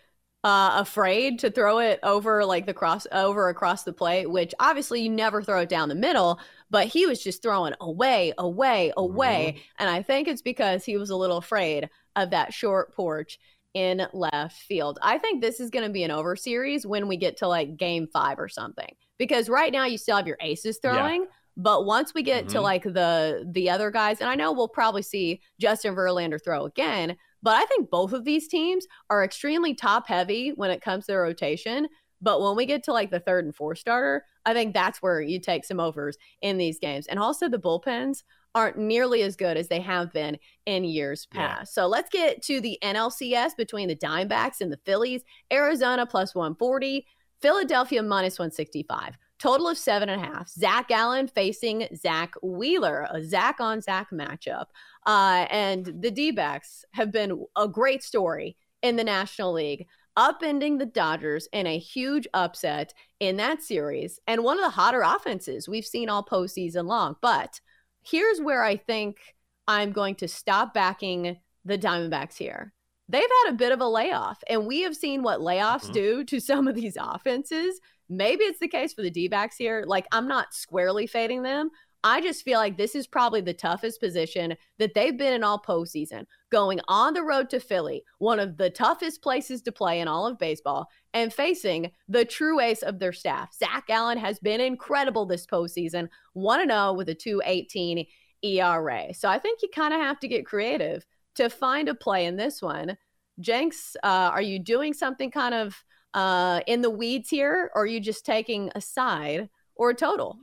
uh, 0.44 0.72
afraid 0.74 1.38
to 1.40 1.50
throw 1.50 1.78
it 1.78 1.98
over 2.02 2.44
like 2.44 2.66
the 2.66 2.74
cross 2.74 3.06
over 3.12 3.48
across 3.48 3.82
the 3.82 3.92
plate, 3.92 4.30
which 4.30 4.54
obviously 4.60 5.00
you 5.02 5.08
never 5.08 5.42
throw 5.42 5.60
it 5.60 5.68
down 5.70 5.88
the 5.88 5.94
middle, 5.94 6.38
but 6.70 6.86
he 6.86 7.06
was 7.06 7.22
just 7.22 7.42
throwing 7.42 7.72
away, 7.80 8.32
away, 8.38 8.92
away. 8.98 9.56
And 9.78 9.88
I 9.88 10.02
think 10.02 10.28
it's 10.28 10.42
because 10.42 10.84
he 10.84 10.98
was 10.98 11.08
a 11.10 11.16
little 11.16 11.38
afraid 11.38 11.88
of 12.14 12.30
that 12.30 12.52
short 12.52 12.94
porch 12.94 13.38
in 13.72 14.06
left 14.12 14.60
field. 14.60 14.98
I 15.02 15.18
think 15.18 15.40
this 15.40 15.58
is 15.60 15.70
going 15.70 15.86
to 15.86 15.90
be 15.92 16.04
an 16.04 16.10
over 16.10 16.36
series 16.36 16.86
when 16.86 17.08
we 17.08 17.16
get 17.16 17.38
to 17.38 17.48
like 17.48 17.76
game 17.78 18.06
five 18.06 18.38
or 18.38 18.48
something, 18.48 18.94
because 19.18 19.48
right 19.48 19.72
now 19.72 19.86
you 19.86 19.96
still 19.98 20.16
have 20.16 20.26
your 20.28 20.38
aces 20.40 20.78
Yeah. 20.84 20.92
throwing. 20.94 21.26
But 21.56 21.86
once 21.86 22.12
we 22.14 22.22
get 22.22 22.48
to 22.50 22.58
Mhm. 22.58 22.62
like 22.62 22.82
the 22.82 23.48
the 23.50 23.70
other 23.70 23.90
guys, 23.90 24.20
and 24.20 24.28
I 24.28 24.34
know 24.34 24.52
we'll 24.52 24.68
probably 24.68 25.02
see 25.02 25.40
Justin 25.58 25.94
Verlander 25.94 26.42
throw 26.42 26.66
again, 26.66 27.16
but 27.44 27.62
I 27.62 27.66
think 27.66 27.90
both 27.90 28.12
of 28.14 28.24
these 28.24 28.48
teams 28.48 28.86
are 29.10 29.22
extremely 29.22 29.74
top 29.74 30.08
heavy 30.08 30.52
when 30.56 30.70
it 30.70 30.80
comes 30.80 31.04
to 31.04 31.12
their 31.12 31.22
rotation. 31.22 31.88
But 32.22 32.40
when 32.40 32.56
we 32.56 32.64
get 32.64 32.82
to 32.84 32.92
like 32.92 33.10
the 33.10 33.20
third 33.20 33.44
and 33.44 33.54
fourth 33.54 33.78
starter, 33.78 34.24
I 34.46 34.54
think 34.54 34.72
that's 34.72 35.02
where 35.02 35.20
you 35.20 35.38
take 35.38 35.66
some 35.66 35.78
overs 35.78 36.16
in 36.40 36.56
these 36.56 36.78
games. 36.78 37.06
And 37.06 37.18
also 37.18 37.50
the 37.50 37.58
bullpens 37.58 38.22
aren't 38.54 38.78
nearly 38.78 39.22
as 39.22 39.36
good 39.36 39.58
as 39.58 39.68
they 39.68 39.80
have 39.80 40.10
been 40.12 40.38
in 40.64 40.84
years 40.84 41.26
past. 41.26 41.74
So 41.74 41.86
let's 41.86 42.08
get 42.08 42.40
to 42.44 42.62
the 42.62 42.78
NLCS 42.82 43.56
between 43.58 43.88
the 43.88 43.96
Diamondbacks 43.96 44.62
and 44.62 44.72
the 44.72 44.78
Phillies. 44.86 45.22
Arizona 45.52 46.06
plus 46.06 46.34
140, 46.34 47.04
Philadelphia 47.42 48.02
minus 48.02 48.38
165. 48.38 49.18
Total 49.40 49.68
of 49.68 49.76
seven 49.76 50.08
and 50.08 50.22
a 50.22 50.24
half. 50.24 50.48
Zach 50.48 50.88
Gallen 50.88 51.26
facing 51.28 51.88
Zach 51.94 52.32
Wheeler, 52.42 53.06
a 53.10 53.22
Zach 53.22 53.56
on 53.60 53.82
Zach 53.82 54.08
matchup. 54.10 54.66
Uh, 55.06 55.46
and 55.50 55.86
the 56.00 56.10
D 56.10 56.30
backs 56.30 56.84
have 56.92 57.12
been 57.12 57.44
a 57.56 57.68
great 57.68 58.02
story 58.02 58.56
in 58.82 58.96
the 58.96 59.04
National 59.04 59.52
League, 59.52 59.86
upending 60.16 60.78
the 60.78 60.86
Dodgers 60.86 61.48
in 61.52 61.66
a 61.66 61.78
huge 61.78 62.26
upset 62.34 62.94
in 63.20 63.36
that 63.36 63.62
series 63.62 64.20
and 64.26 64.44
one 64.44 64.58
of 64.58 64.64
the 64.64 64.70
hotter 64.70 65.02
offenses 65.02 65.68
we've 65.68 65.84
seen 65.84 66.08
all 66.08 66.24
postseason 66.24 66.86
long. 66.86 67.16
But 67.20 67.60
here's 68.02 68.40
where 68.40 68.62
I 68.62 68.76
think 68.76 69.18
I'm 69.66 69.92
going 69.92 70.14
to 70.16 70.28
stop 70.28 70.72
backing 70.74 71.38
the 71.64 71.78
Diamondbacks 71.78 72.36
here. 72.36 72.72
They've 73.08 73.22
had 73.44 73.50
a 73.52 73.56
bit 73.56 73.72
of 73.72 73.80
a 73.80 73.88
layoff, 73.88 74.42
and 74.48 74.66
we 74.66 74.82
have 74.82 74.96
seen 74.96 75.22
what 75.22 75.40
layoffs 75.40 75.88
Mhm. 75.90 75.92
do 75.92 76.24
to 76.24 76.40
some 76.40 76.68
of 76.68 76.74
these 76.74 76.96
offenses. 76.98 77.80
Maybe 78.08 78.44
it's 78.44 78.60
the 78.60 78.68
case 78.68 78.92
for 78.92 79.02
the 79.02 79.10
D 79.10 79.28
backs 79.28 79.56
here. 79.56 79.84
Like, 79.86 80.06
I'm 80.12 80.28
not 80.28 80.54
squarely 80.54 81.06
fading 81.06 81.42
them. 81.42 81.70
I 82.06 82.20
just 82.20 82.44
feel 82.44 82.58
like 82.58 82.76
this 82.76 82.94
is 82.94 83.06
probably 83.06 83.40
the 83.40 83.54
toughest 83.54 83.98
position 83.98 84.56
that 84.78 84.92
they've 84.92 85.16
been 85.16 85.32
in 85.32 85.42
all 85.42 85.58
postseason. 85.58 86.26
Going 86.52 86.78
on 86.86 87.14
the 87.14 87.22
road 87.22 87.48
to 87.48 87.58
Philly, 87.58 88.04
one 88.18 88.38
of 88.38 88.58
the 88.58 88.68
toughest 88.68 89.22
places 89.22 89.62
to 89.62 89.72
play 89.72 90.00
in 90.00 90.06
all 90.06 90.26
of 90.26 90.38
baseball, 90.38 90.86
and 91.14 91.32
facing 91.32 91.90
the 92.06 92.26
true 92.26 92.60
ace 92.60 92.82
of 92.82 92.98
their 92.98 93.14
staff. 93.14 93.54
Zach 93.54 93.86
Gallen 93.86 94.18
has 94.18 94.38
been 94.38 94.60
incredible 94.60 95.24
this 95.24 95.46
postseason, 95.46 96.08
1 96.34 96.68
0 96.68 96.92
with 96.92 97.08
a 97.08 97.14
218 97.14 98.06
ERA. 98.42 99.14
So 99.14 99.30
I 99.30 99.38
think 99.38 99.62
you 99.62 99.70
kind 99.74 99.94
of 99.94 100.00
have 100.00 100.20
to 100.20 100.28
get 100.28 100.44
creative 100.44 101.06
to 101.36 101.48
find 101.48 101.88
a 101.88 101.94
play 101.94 102.26
in 102.26 102.36
this 102.36 102.60
one. 102.60 102.98
Jenks, 103.40 103.96
uh, 104.04 104.30
are 104.30 104.42
you 104.42 104.58
doing 104.58 104.92
something 104.92 105.30
kind 105.30 105.54
of 105.54 105.82
uh, 106.12 106.60
in 106.66 106.82
the 106.82 106.90
weeds 106.90 107.30
here, 107.30 107.70
or 107.74 107.84
are 107.84 107.86
you 107.86 107.98
just 107.98 108.26
taking 108.26 108.70
a 108.74 108.80
side 108.82 109.48
or 109.74 109.88
a 109.88 109.94
total? 109.94 110.38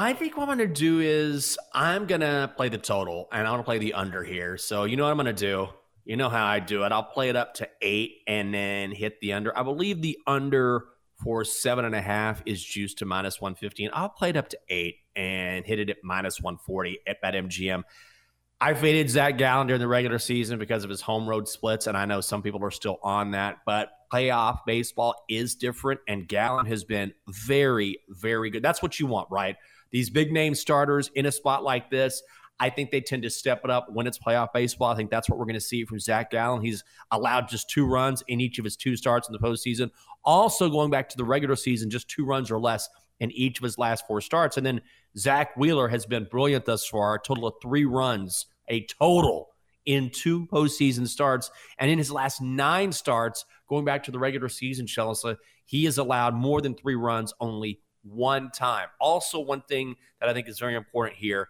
I 0.00 0.12
think 0.12 0.36
what 0.36 0.48
I'm 0.48 0.58
going 0.58 0.68
to 0.68 0.80
do 0.80 1.00
is 1.00 1.58
I'm 1.74 2.06
going 2.06 2.20
to 2.20 2.52
play 2.56 2.68
the 2.68 2.78
total 2.78 3.28
and 3.32 3.44
I 3.44 3.50
want 3.50 3.62
to 3.62 3.64
play 3.64 3.78
the 3.78 3.94
under 3.94 4.22
here. 4.22 4.56
So, 4.56 4.84
you 4.84 4.96
know 4.96 5.02
what 5.02 5.10
I'm 5.10 5.16
going 5.16 5.26
to 5.26 5.32
do? 5.32 5.68
You 6.04 6.16
know 6.16 6.28
how 6.28 6.46
I 6.46 6.60
do 6.60 6.84
it. 6.84 6.92
I'll 6.92 7.02
play 7.02 7.30
it 7.30 7.36
up 7.36 7.54
to 7.54 7.68
eight 7.82 8.18
and 8.28 8.54
then 8.54 8.92
hit 8.92 9.20
the 9.20 9.32
under. 9.32 9.56
I 9.58 9.64
believe 9.64 10.00
the 10.00 10.16
under 10.24 10.84
for 11.24 11.44
seven 11.44 11.84
and 11.84 11.96
a 11.96 12.00
half 12.00 12.44
is 12.46 12.62
juiced 12.62 12.98
to 12.98 13.06
minus 13.06 13.40
115. 13.40 13.90
I'll 13.92 14.08
play 14.08 14.30
it 14.30 14.36
up 14.36 14.48
to 14.50 14.58
eight 14.68 14.98
and 15.16 15.66
hit 15.66 15.80
it 15.80 15.90
at 15.90 15.96
minus 16.04 16.40
140 16.40 17.00
at 17.08 17.20
MGM. 17.20 17.82
I 18.60 18.74
faded 18.74 19.10
Zach 19.10 19.36
Gallen 19.36 19.66
during 19.66 19.80
the 19.80 19.88
regular 19.88 20.20
season 20.20 20.60
because 20.60 20.84
of 20.84 20.90
his 20.90 21.00
home 21.00 21.28
road 21.28 21.48
splits, 21.48 21.88
and 21.88 21.96
I 21.96 22.06
know 22.06 22.20
some 22.20 22.42
people 22.42 22.62
are 22.64 22.72
still 22.72 22.98
on 23.02 23.32
that, 23.32 23.58
but 23.66 23.90
playoff 24.12 24.60
baseball 24.64 25.14
is 25.28 25.56
different, 25.56 26.00
and 26.08 26.26
Gallen 26.26 26.66
has 26.66 26.84
been 26.84 27.12
very, 27.28 28.00
very 28.08 28.50
good. 28.50 28.62
That's 28.62 28.82
what 28.82 28.98
you 28.98 29.06
want, 29.06 29.28
right? 29.30 29.56
These 29.90 30.10
big 30.10 30.32
name 30.32 30.54
starters 30.54 31.10
in 31.14 31.26
a 31.26 31.32
spot 31.32 31.64
like 31.64 31.90
this, 31.90 32.22
I 32.60 32.70
think 32.70 32.90
they 32.90 33.00
tend 33.00 33.22
to 33.22 33.30
step 33.30 33.60
it 33.64 33.70
up 33.70 33.86
when 33.90 34.06
it's 34.06 34.18
playoff 34.18 34.48
baseball. 34.52 34.90
I 34.90 34.96
think 34.96 35.10
that's 35.10 35.28
what 35.28 35.38
we're 35.38 35.44
going 35.44 35.54
to 35.54 35.60
see 35.60 35.84
from 35.84 36.00
Zach 36.00 36.30
Gallen. 36.30 36.62
He's 36.62 36.82
allowed 37.10 37.48
just 37.48 37.70
two 37.70 37.86
runs 37.86 38.22
in 38.26 38.40
each 38.40 38.58
of 38.58 38.64
his 38.64 38.76
two 38.76 38.96
starts 38.96 39.28
in 39.28 39.32
the 39.32 39.38
postseason. 39.38 39.90
Also, 40.24 40.68
going 40.68 40.90
back 40.90 41.08
to 41.10 41.16
the 41.16 41.24
regular 41.24 41.56
season, 41.56 41.88
just 41.88 42.08
two 42.08 42.24
runs 42.24 42.50
or 42.50 42.58
less 42.58 42.88
in 43.20 43.30
each 43.32 43.58
of 43.58 43.64
his 43.64 43.78
last 43.78 44.06
four 44.06 44.20
starts. 44.20 44.56
And 44.56 44.66
then 44.66 44.80
Zach 45.16 45.56
Wheeler 45.56 45.88
has 45.88 46.06
been 46.06 46.24
brilliant 46.24 46.64
thus 46.64 46.86
far, 46.86 47.14
a 47.14 47.20
total 47.20 47.46
of 47.46 47.54
three 47.62 47.84
runs, 47.84 48.46
a 48.68 48.86
total 48.86 49.48
in 49.86 50.10
two 50.10 50.46
postseason 50.46 51.08
starts. 51.08 51.50
And 51.78 51.90
in 51.90 51.98
his 51.98 52.10
last 52.10 52.42
nine 52.42 52.92
starts, 52.92 53.44
going 53.68 53.84
back 53.84 54.04
to 54.04 54.10
the 54.10 54.18
regular 54.18 54.48
season, 54.48 54.86
Chelsea, 54.86 55.36
he 55.64 55.84
has 55.84 55.98
allowed 55.98 56.34
more 56.34 56.60
than 56.60 56.74
three 56.74 56.94
runs 56.94 57.32
only 57.40 57.80
one 58.10 58.50
time. 58.50 58.88
Also, 59.00 59.40
one 59.40 59.62
thing 59.62 59.96
that 60.20 60.28
I 60.28 60.32
think 60.32 60.48
is 60.48 60.58
very 60.58 60.74
important 60.74 61.18
here 61.18 61.48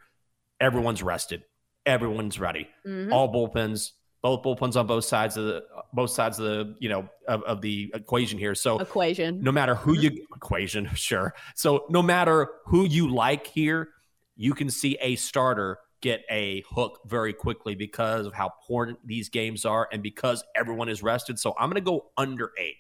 everyone's 0.61 1.03
rested, 1.03 1.45
everyone's 1.87 2.41
ready. 2.41 2.69
Mhm. 2.85 3.13
All 3.13 3.33
bullpens, 3.33 3.93
both 4.23 4.43
bullpens 4.43 4.75
on 4.77 4.87
both 4.87 5.05
sides 5.05 5.37
of 5.37 5.45
the 5.45 5.65
both 5.93 6.11
sides 6.11 6.39
of 6.39 6.45
the 6.47 6.75
you 6.81 6.89
know 6.89 7.09
of, 7.29 7.43
of 7.45 7.61
the 7.61 7.91
equation 7.95 8.39
here. 8.39 8.55
So 8.55 8.79
Equation. 8.79 9.41
no 9.41 9.53
matter 9.53 9.75
who 9.77 9.95
you 9.95 10.27
equation, 10.35 10.89
sure. 10.95 11.35
So 11.55 11.85
no 11.91 12.03
matter 12.03 12.49
who 12.67 12.85
you 12.85 13.09
like 13.09 13.47
here, 13.47 13.91
you 14.37 14.53
can 14.55 14.69
see 14.71 14.99
a 15.01 15.15
starter 15.17 15.79
get 16.01 16.23
a 16.31 16.63
hook 16.71 17.01
very 17.07 17.33
quickly 17.33 17.75
because 17.75 18.25
of 18.27 18.33
how 18.33 18.47
important 18.61 18.99
these 19.05 19.29
games 19.29 19.65
are 19.65 19.89
and 19.93 20.01
because 20.03 20.45
everyone 20.55 20.89
is 20.89 21.03
rested. 21.03 21.39
So 21.39 21.55
I'm 21.59 21.69
going 21.69 21.75
to 21.75 21.81
go 21.81 22.11
under 22.17 22.53
eight. 22.59 22.77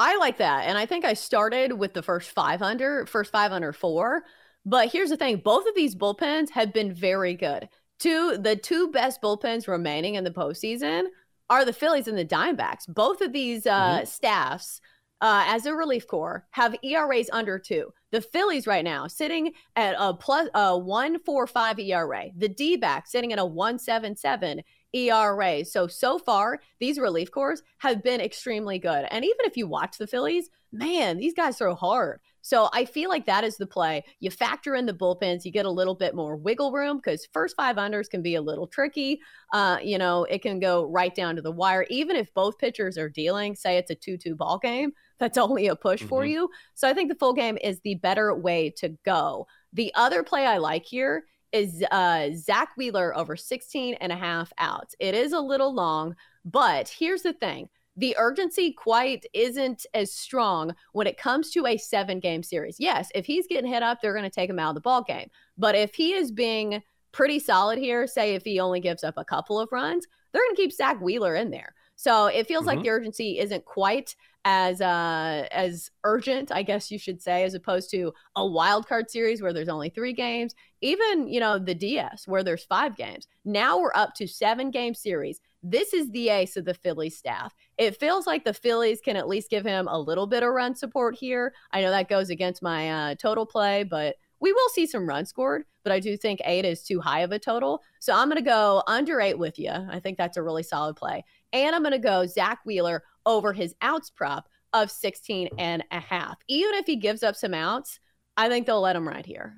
I 0.00 0.16
like 0.16 0.38
that. 0.38 0.66
And 0.66 0.78
I 0.78 0.86
think 0.86 1.04
I 1.04 1.12
started 1.12 1.74
with 1.74 1.92
the 1.92 2.02
first 2.02 2.30
five 2.30 2.62
under, 2.62 3.04
first 3.04 3.30
five 3.30 3.52
under 3.52 3.70
four. 3.70 4.22
But 4.64 4.90
here's 4.90 5.10
the 5.10 5.16
thing 5.18 5.42
both 5.44 5.66
of 5.66 5.74
these 5.74 5.94
bullpens 5.94 6.48
have 6.50 6.72
been 6.72 6.94
very 6.94 7.34
good. 7.34 7.68
Two, 7.98 8.38
the 8.38 8.56
two 8.56 8.90
best 8.90 9.20
bullpens 9.20 9.68
remaining 9.68 10.14
in 10.14 10.24
the 10.24 10.30
postseason 10.30 11.04
are 11.50 11.66
the 11.66 11.74
Phillies 11.74 12.08
and 12.08 12.16
the 12.16 12.24
Diamondbacks. 12.24 12.88
Both 12.88 13.20
of 13.20 13.34
these 13.34 13.66
uh, 13.66 13.98
mm-hmm. 13.98 14.04
staffs, 14.06 14.80
uh, 15.20 15.44
as 15.46 15.66
a 15.66 15.74
relief 15.74 16.06
corps, 16.06 16.46
have 16.52 16.74
ERAs 16.82 17.28
under 17.30 17.58
two. 17.58 17.92
The 18.10 18.22
Phillies 18.22 18.66
right 18.66 18.84
now 18.84 19.06
sitting 19.06 19.52
at 19.76 19.96
a 19.98 20.14
plus 20.14 20.48
a 20.54 20.78
one 20.78 21.18
four 21.24 21.46
five 21.46 21.78
ERA. 21.78 22.28
The 22.34 22.48
D 22.48 22.78
backs 22.78 23.12
sitting 23.12 23.34
at 23.34 23.38
a 23.38 23.44
one 23.44 23.78
seven 23.78 24.16
seven 24.16 24.62
ERA. 24.92 25.64
So 25.64 25.86
so 25.86 26.18
far, 26.18 26.60
these 26.78 26.98
relief 26.98 27.30
corps 27.30 27.62
have 27.78 28.02
been 28.02 28.20
extremely 28.20 28.78
good. 28.78 29.06
And 29.10 29.24
even 29.24 29.44
if 29.44 29.56
you 29.56 29.66
watch 29.66 29.98
the 29.98 30.06
Phillies, 30.06 30.50
man, 30.72 31.18
these 31.18 31.34
guys 31.34 31.58
throw 31.58 31.74
hard. 31.74 32.20
So 32.42 32.70
I 32.72 32.84
feel 32.84 33.10
like 33.10 33.26
that 33.26 33.44
is 33.44 33.56
the 33.56 33.66
play. 33.66 34.02
You 34.20 34.30
factor 34.30 34.74
in 34.74 34.86
the 34.86 34.94
bullpens, 34.94 35.44
you 35.44 35.52
get 35.52 35.66
a 35.66 35.70
little 35.70 35.94
bit 35.94 36.14
more 36.14 36.36
wiggle 36.36 36.72
room 36.72 36.96
because 36.96 37.28
first 37.32 37.54
five 37.56 37.76
unders 37.76 38.08
can 38.08 38.22
be 38.22 38.34
a 38.34 38.42
little 38.42 38.66
tricky. 38.66 39.20
Uh, 39.52 39.78
you 39.82 39.98
know, 39.98 40.24
it 40.24 40.40
can 40.42 40.58
go 40.58 40.84
right 40.84 41.14
down 41.14 41.36
to 41.36 41.42
the 41.42 41.52
wire. 41.52 41.84
Even 41.90 42.16
if 42.16 42.32
both 42.32 42.58
pitchers 42.58 42.96
are 42.96 43.08
dealing, 43.08 43.54
say 43.54 43.76
it's 43.76 43.90
a 43.90 43.94
2 43.94 44.16
2 44.16 44.34
ball 44.34 44.58
game, 44.58 44.92
that's 45.18 45.38
only 45.38 45.66
a 45.66 45.76
push 45.76 46.00
mm-hmm. 46.00 46.08
for 46.08 46.24
you. 46.24 46.48
So 46.74 46.88
I 46.88 46.94
think 46.94 47.10
the 47.10 47.18
full 47.18 47.34
game 47.34 47.58
is 47.62 47.80
the 47.80 47.96
better 47.96 48.34
way 48.34 48.70
to 48.78 48.96
go. 49.04 49.46
The 49.72 49.92
other 49.94 50.22
play 50.22 50.46
I 50.46 50.58
like 50.58 50.86
here 50.86 51.24
is 51.52 51.84
uh, 51.90 52.30
Zack 52.34 52.70
Wheeler 52.76 53.16
over 53.16 53.36
16 53.36 53.94
and 53.94 54.12
a 54.12 54.16
half 54.16 54.52
outs. 54.58 54.94
It 54.98 55.14
is 55.14 55.32
a 55.32 55.40
little 55.40 55.72
long, 55.74 56.16
but 56.44 56.88
here's 56.88 57.22
the 57.22 57.32
thing 57.32 57.68
the 57.96 58.16
urgency 58.18 58.72
quite 58.72 59.26
isn't 59.34 59.84
as 59.94 60.12
strong 60.12 60.74
when 60.92 61.06
it 61.06 61.18
comes 61.18 61.50
to 61.50 61.66
a 61.66 61.76
seven 61.76 62.20
game 62.20 62.42
series. 62.42 62.76
Yes, 62.78 63.10
if 63.14 63.26
he's 63.26 63.46
getting 63.46 63.70
hit 63.70 63.82
up, 63.82 64.00
they're 64.00 64.14
going 64.14 64.24
to 64.24 64.30
take 64.30 64.48
him 64.48 64.58
out 64.58 64.70
of 64.70 64.74
the 64.76 64.80
ball 64.80 65.02
game. 65.02 65.28
But 65.58 65.74
if 65.74 65.94
he 65.94 66.14
is 66.14 66.32
being 66.32 66.82
pretty 67.12 67.38
solid 67.38 67.78
here, 67.78 68.06
say 68.06 68.34
if 68.34 68.44
he 68.44 68.60
only 68.60 68.80
gives 68.80 69.04
up 69.04 69.14
a 69.16 69.24
couple 69.24 69.58
of 69.58 69.70
runs, 69.72 70.06
they're 70.32 70.42
going 70.42 70.56
to 70.56 70.62
keep 70.62 70.72
Zack 70.72 71.00
Wheeler 71.00 71.34
in 71.34 71.50
there. 71.50 71.74
So 71.96 72.26
it 72.26 72.46
feels 72.46 72.60
mm-hmm. 72.60 72.68
like 72.68 72.82
the 72.82 72.90
urgency 72.90 73.38
isn't 73.38 73.64
quite 73.66 74.14
as 74.44 74.80
uh 74.80 75.46
as 75.50 75.90
urgent, 76.04 76.50
I 76.50 76.62
guess 76.62 76.90
you 76.90 76.98
should 76.98 77.20
say, 77.20 77.44
as 77.44 77.54
opposed 77.54 77.90
to 77.90 78.12
a 78.36 78.46
wild 78.46 78.88
card 78.88 79.10
series 79.10 79.42
where 79.42 79.52
there's 79.52 79.68
only 79.68 79.90
three 79.90 80.12
games, 80.12 80.54
even 80.80 81.28
you 81.28 81.40
know 81.40 81.58
the 81.58 81.74
DS 81.74 82.26
where 82.26 82.42
there's 82.42 82.64
five 82.64 82.96
games. 82.96 83.28
Now 83.44 83.78
we're 83.78 83.94
up 83.94 84.14
to 84.14 84.26
seven 84.26 84.70
game 84.70 84.94
series. 84.94 85.40
This 85.62 85.92
is 85.92 86.10
the 86.10 86.30
ace 86.30 86.56
of 86.56 86.64
the 86.64 86.74
Phillies 86.74 87.18
staff. 87.18 87.54
It 87.76 87.98
feels 87.98 88.26
like 88.26 88.44
the 88.44 88.54
Phillies 88.54 89.00
can 89.02 89.16
at 89.16 89.28
least 89.28 89.50
give 89.50 89.64
him 89.64 89.88
a 89.88 90.00
little 90.00 90.26
bit 90.26 90.42
of 90.42 90.52
run 90.52 90.74
support 90.74 91.14
here. 91.16 91.52
I 91.72 91.82
know 91.82 91.90
that 91.90 92.08
goes 92.08 92.30
against 92.30 92.62
my 92.62 92.90
uh, 92.90 93.14
total 93.16 93.44
play, 93.44 93.82
but 93.84 94.16
we 94.40 94.52
will 94.52 94.68
see 94.70 94.86
some 94.86 95.06
runs 95.06 95.28
scored. 95.28 95.64
But 95.82 95.92
I 95.92 96.00
do 96.00 96.16
think 96.16 96.40
eight 96.44 96.64
is 96.64 96.82
too 96.82 97.00
high 97.00 97.20
of 97.20 97.32
a 97.32 97.38
total. 97.38 97.82
So 98.00 98.14
I'm 98.14 98.28
going 98.28 98.42
to 98.42 98.48
go 98.48 98.82
under 98.86 99.20
eight 99.20 99.38
with 99.38 99.58
you. 99.58 99.70
I 99.70 100.00
think 100.00 100.18
that's 100.18 100.36
a 100.36 100.42
really 100.42 100.62
solid 100.62 100.96
play. 100.96 101.24
And 101.52 101.74
I'm 101.74 101.82
going 101.82 101.92
to 101.92 101.98
go 101.98 102.26
Zack 102.26 102.60
Wheeler 102.64 103.02
over 103.26 103.52
his 103.52 103.74
outs 103.82 104.10
prop 104.10 104.48
of 104.72 104.90
16 104.90 105.48
and 105.58 105.84
a 105.90 106.00
half. 106.00 106.36
Even 106.48 106.74
if 106.74 106.86
he 106.86 106.96
gives 106.96 107.22
up 107.22 107.36
some 107.36 107.54
outs, 107.54 107.98
I 108.36 108.48
think 108.48 108.66
they'll 108.66 108.80
let 108.80 108.96
him 108.96 109.06
ride 109.06 109.26
here. 109.26 109.54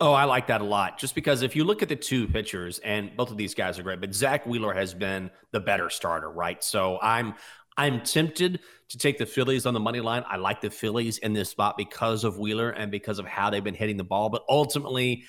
Oh, 0.00 0.12
I 0.12 0.24
like 0.24 0.46
that 0.46 0.60
a 0.60 0.64
lot. 0.64 0.98
Just 0.98 1.14
because 1.14 1.42
if 1.42 1.56
you 1.56 1.64
look 1.64 1.82
at 1.82 1.88
the 1.88 1.96
two 1.96 2.28
pitchers, 2.28 2.78
and 2.80 3.16
both 3.16 3.32
of 3.32 3.36
these 3.36 3.54
guys 3.54 3.78
are 3.78 3.82
great, 3.82 4.00
but 4.00 4.14
Zack 4.14 4.46
Wheeler 4.46 4.72
has 4.72 4.94
been 4.94 5.30
the 5.50 5.58
better 5.58 5.90
starter, 5.90 6.30
right? 6.30 6.62
So 6.62 6.98
I'm 7.02 7.34
I'm 7.76 8.02
tempted 8.02 8.60
to 8.88 8.98
take 8.98 9.18
the 9.18 9.26
Phillies 9.26 9.66
on 9.66 9.74
the 9.74 9.80
money 9.80 10.00
line. 10.00 10.24
I 10.28 10.36
like 10.36 10.60
the 10.60 10.70
Phillies 10.70 11.18
in 11.18 11.32
this 11.32 11.48
spot 11.48 11.76
because 11.76 12.24
of 12.24 12.38
Wheeler 12.38 12.70
and 12.70 12.90
because 12.90 13.18
of 13.18 13.26
how 13.26 13.50
they've 13.50 13.62
been 13.62 13.74
hitting 13.74 13.96
the 13.96 14.04
ball. 14.04 14.30
But 14.30 14.44
ultimately, 14.48 15.24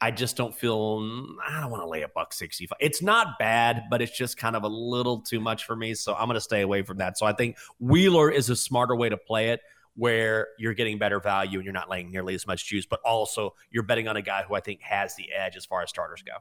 I 0.00 0.10
just 0.10 0.36
don't 0.36 0.54
feel 0.54 1.00
mm, 1.00 1.34
I 1.46 1.60
don't 1.60 1.70
want 1.70 1.82
to 1.82 1.88
lay 1.88 2.02
a 2.02 2.08
buck 2.08 2.32
65. 2.32 2.76
It's 2.80 3.02
not 3.02 3.38
bad, 3.38 3.84
but 3.90 4.00
it's 4.00 4.16
just 4.16 4.36
kind 4.36 4.56
of 4.56 4.62
a 4.62 4.68
little 4.68 5.20
too 5.20 5.40
much 5.40 5.64
for 5.64 5.76
me. 5.76 5.94
So 5.94 6.14
I'm 6.14 6.26
going 6.26 6.34
to 6.34 6.40
stay 6.40 6.62
away 6.62 6.82
from 6.82 6.98
that. 6.98 7.18
So 7.18 7.26
I 7.26 7.32
think 7.32 7.58
Wheeler 7.78 8.30
is 8.30 8.48
a 8.48 8.56
smarter 8.56 8.96
way 8.96 9.08
to 9.08 9.16
play 9.16 9.50
it 9.50 9.60
where 9.96 10.48
you're 10.58 10.74
getting 10.74 10.98
better 10.98 11.20
value 11.20 11.58
and 11.58 11.64
you're 11.64 11.74
not 11.74 11.90
laying 11.90 12.10
nearly 12.10 12.34
as 12.34 12.46
much 12.46 12.66
juice, 12.66 12.86
but 12.86 13.00
also 13.04 13.54
you're 13.70 13.82
betting 13.82 14.08
on 14.08 14.16
a 14.16 14.22
guy 14.22 14.42
who 14.42 14.54
I 14.54 14.60
think 14.60 14.80
has 14.80 15.14
the 15.16 15.30
edge 15.32 15.56
as 15.56 15.66
far 15.66 15.82
as 15.82 15.90
starters 15.90 16.22
go. 16.22 16.32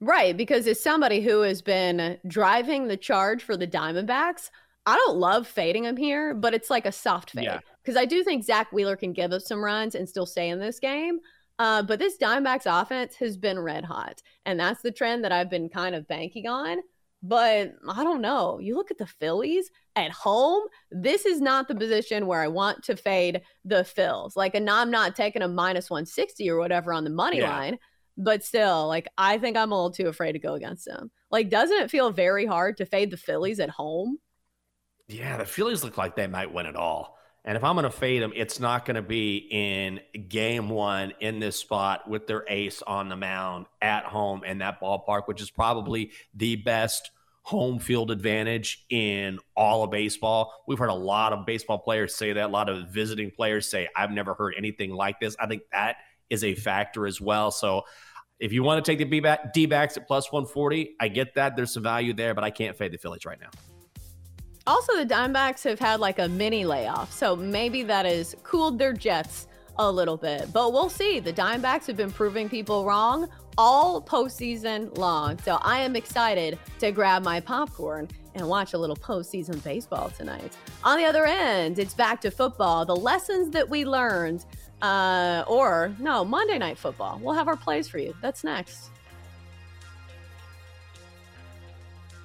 Right, 0.00 0.36
because 0.36 0.66
as 0.66 0.82
somebody 0.82 1.20
who 1.20 1.42
has 1.42 1.62
been 1.62 2.18
driving 2.26 2.88
the 2.88 2.96
charge 2.96 3.44
for 3.44 3.56
the 3.56 3.68
Diamondbacks, 3.68 4.50
I 4.84 4.96
don't 4.96 5.18
love 5.18 5.46
fading 5.46 5.84
him 5.84 5.96
here, 5.96 6.34
but 6.34 6.54
it's 6.54 6.70
like 6.70 6.86
a 6.86 6.90
soft 6.90 7.30
fade 7.30 7.60
because 7.84 7.94
yeah. 7.94 8.00
I 8.00 8.04
do 8.04 8.24
think 8.24 8.42
Zack 8.42 8.72
Wheeler 8.72 8.96
can 8.96 9.12
give 9.12 9.30
us 9.30 9.46
some 9.46 9.62
runs 9.62 9.94
and 9.94 10.08
still 10.08 10.26
stay 10.26 10.48
in 10.48 10.58
this 10.58 10.80
game. 10.80 11.20
Uh, 11.58 11.82
but 11.82 11.98
this 11.98 12.18
Diamondbacks 12.18 12.66
offense 12.66 13.14
has 13.16 13.36
been 13.36 13.58
red 13.58 13.84
hot, 13.84 14.22
and 14.46 14.58
that's 14.58 14.82
the 14.82 14.90
trend 14.90 15.24
that 15.24 15.32
I've 15.32 15.50
been 15.50 15.68
kind 15.68 15.94
of 15.94 16.08
banking 16.08 16.46
on. 16.46 16.78
But 17.22 17.74
I 17.88 18.02
don't 18.02 18.20
know. 18.20 18.58
You 18.58 18.74
look 18.74 18.90
at 18.90 18.98
the 18.98 19.06
Phillies 19.06 19.70
at 19.94 20.10
home. 20.10 20.64
This 20.90 21.24
is 21.24 21.40
not 21.40 21.68
the 21.68 21.74
position 21.74 22.26
where 22.26 22.40
I 22.40 22.48
want 22.48 22.82
to 22.84 22.96
fade 22.96 23.42
the 23.64 23.84
Phils. 23.84 24.34
Like, 24.34 24.56
and 24.56 24.68
I'm 24.68 24.90
not 24.90 25.14
taking 25.14 25.42
a 25.42 25.48
minus 25.48 25.88
160 25.88 26.50
or 26.50 26.58
whatever 26.58 26.92
on 26.92 27.04
the 27.04 27.10
money 27.10 27.38
yeah. 27.38 27.50
line, 27.50 27.78
but 28.16 28.42
still, 28.42 28.88
like, 28.88 29.06
I 29.16 29.38
think 29.38 29.56
I'm 29.56 29.70
a 29.70 29.74
little 29.74 29.92
too 29.92 30.08
afraid 30.08 30.32
to 30.32 30.40
go 30.40 30.54
against 30.54 30.84
them. 30.84 31.12
Like, 31.30 31.48
doesn't 31.48 31.80
it 31.80 31.90
feel 31.90 32.10
very 32.10 32.44
hard 32.44 32.76
to 32.78 32.86
fade 32.86 33.12
the 33.12 33.16
Phillies 33.16 33.60
at 33.60 33.70
home? 33.70 34.18
Yeah, 35.06 35.36
the 35.36 35.44
Phillies 35.44 35.84
look 35.84 35.96
like 35.96 36.16
they 36.16 36.26
might 36.26 36.52
win 36.52 36.66
it 36.66 36.76
all. 36.76 37.18
And 37.44 37.56
if 37.56 37.64
I'm 37.64 37.74
going 37.74 37.84
to 37.84 37.90
fade 37.90 38.22
them, 38.22 38.32
it's 38.36 38.60
not 38.60 38.84
going 38.84 38.94
to 38.94 39.02
be 39.02 39.48
in 39.50 40.00
game 40.28 40.68
one 40.68 41.12
in 41.20 41.40
this 41.40 41.56
spot 41.56 42.08
with 42.08 42.28
their 42.28 42.44
ace 42.48 42.82
on 42.82 43.08
the 43.08 43.16
mound 43.16 43.66
at 43.80 44.04
home 44.04 44.44
in 44.44 44.58
that 44.58 44.80
ballpark, 44.80 45.26
which 45.26 45.42
is 45.42 45.50
probably 45.50 46.12
the 46.34 46.56
best 46.56 47.10
home 47.42 47.80
field 47.80 48.12
advantage 48.12 48.86
in 48.90 49.40
all 49.56 49.82
of 49.82 49.90
baseball. 49.90 50.62
We've 50.68 50.78
heard 50.78 50.90
a 50.90 50.94
lot 50.94 51.32
of 51.32 51.44
baseball 51.44 51.78
players 51.78 52.14
say 52.14 52.32
that, 52.32 52.44
a 52.44 52.52
lot 52.52 52.68
of 52.68 52.88
visiting 52.90 53.32
players 53.32 53.68
say, 53.68 53.88
I've 53.96 54.12
never 54.12 54.34
heard 54.34 54.54
anything 54.56 54.92
like 54.92 55.18
this. 55.18 55.34
I 55.40 55.48
think 55.48 55.62
that 55.72 55.96
is 56.30 56.44
a 56.44 56.54
factor 56.54 57.08
as 57.08 57.20
well. 57.20 57.50
So 57.50 57.82
if 58.38 58.52
you 58.52 58.62
want 58.62 58.84
to 58.84 58.88
take 58.88 58.98
the 58.98 59.38
D 59.52 59.66
backs 59.66 59.96
at 59.96 60.06
plus 60.06 60.30
140, 60.30 60.94
I 61.00 61.08
get 61.08 61.34
that. 61.34 61.56
There's 61.56 61.74
some 61.74 61.82
value 61.82 62.12
there, 62.12 62.34
but 62.34 62.44
I 62.44 62.50
can't 62.50 62.76
fade 62.76 62.92
the 62.92 62.98
Phillies 62.98 63.24
right 63.26 63.40
now. 63.40 63.50
Also, 64.66 64.96
the 64.96 65.06
Diamondbacks 65.06 65.64
have 65.64 65.78
had 65.78 65.98
like 65.98 66.18
a 66.18 66.28
mini 66.28 66.64
layoff, 66.64 67.12
so 67.12 67.34
maybe 67.34 67.82
that 67.82 68.06
has 68.06 68.36
cooled 68.44 68.78
their 68.78 68.92
jets 68.92 69.48
a 69.78 69.90
little 69.90 70.16
bit. 70.16 70.52
But 70.52 70.72
we'll 70.72 70.90
see. 70.90 71.18
The 71.18 71.32
Diamondbacks 71.32 71.86
have 71.86 71.96
been 71.96 72.12
proving 72.12 72.48
people 72.48 72.84
wrong 72.84 73.28
all 73.58 74.00
postseason 74.00 74.96
long. 74.96 75.38
So 75.40 75.58
I 75.62 75.80
am 75.80 75.96
excited 75.96 76.58
to 76.78 76.92
grab 76.92 77.24
my 77.24 77.40
popcorn 77.40 78.08
and 78.34 78.48
watch 78.48 78.72
a 78.72 78.78
little 78.78 78.96
postseason 78.96 79.62
baseball 79.64 80.10
tonight. 80.10 80.56
On 80.84 80.96
the 80.96 81.04
other 81.04 81.26
end, 81.26 81.78
it's 81.78 81.94
back 81.94 82.20
to 82.22 82.30
football. 82.30 82.84
The 82.84 82.96
lessons 82.96 83.50
that 83.50 83.68
we 83.68 83.84
learned, 83.84 84.44
uh, 84.80 85.44
or 85.46 85.94
no, 85.98 86.24
Monday 86.24 86.58
Night 86.58 86.78
Football. 86.78 87.18
We'll 87.22 87.34
have 87.34 87.48
our 87.48 87.56
plays 87.56 87.88
for 87.88 87.98
you. 87.98 88.14
That's 88.22 88.44
next. 88.44 88.91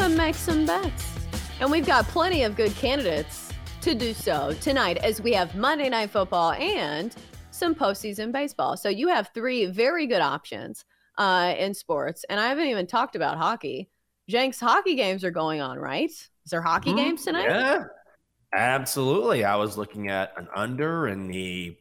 to 0.00 0.08
make 0.08 0.34
some 0.34 0.64
bets. 0.64 1.12
And 1.60 1.70
we've 1.70 1.84
got 1.84 2.06
plenty 2.06 2.42
of 2.44 2.56
good 2.56 2.74
candidates 2.76 3.52
to 3.82 3.94
do 3.94 4.14
so 4.14 4.54
tonight 4.62 4.96
as 4.98 5.20
we 5.20 5.30
have 5.34 5.54
Monday 5.54 5.90
Night 5.90 6.08
Football 6.08 6.52
and 6.52 7.14
some 7.50 7.74
postseason 7.74 8.32
baseball. 8.32 8.78
So 8.78 8.88
you 8.88 9.08
have 9.08 9.30
three 9.34 9.66
very 9.66 10.06
good 10.06 10.22
options 10.22 10.86
uh, 11.18 11.54
in 11.58 11.74
sports. 11.74 12.24
And 12.30 12.40
I 12.40 12.48
haven't 12.48 12.68
even 12.68 12.86
talked 12.86 13.14
about 13.14 13.36
hockey. 13.36 13.90
Jenks, 14.26 14.58
hockey 14.58 14.94
games 14.94 15.22
are 15.22 15.30
going 15.30 15.60
on, 15.60 15.78
right? 15.78 16.08
Is 16.08 16.30
there 16.50 16.62
hockey 16.62 16.92
mm, 16.92 16.96
games 16.96 17.24
tonight? 17.24 17.50
Yeah, 17.50 17.84
absolutely. 18.54 19.44
I 19.44 19.56
was 19.56 19.76
looking 19.76 20.08
at 20.08 20.32
an 20.38 20.48
under 20.54 21.08
in 21.08 21.28
the 21.28 21.76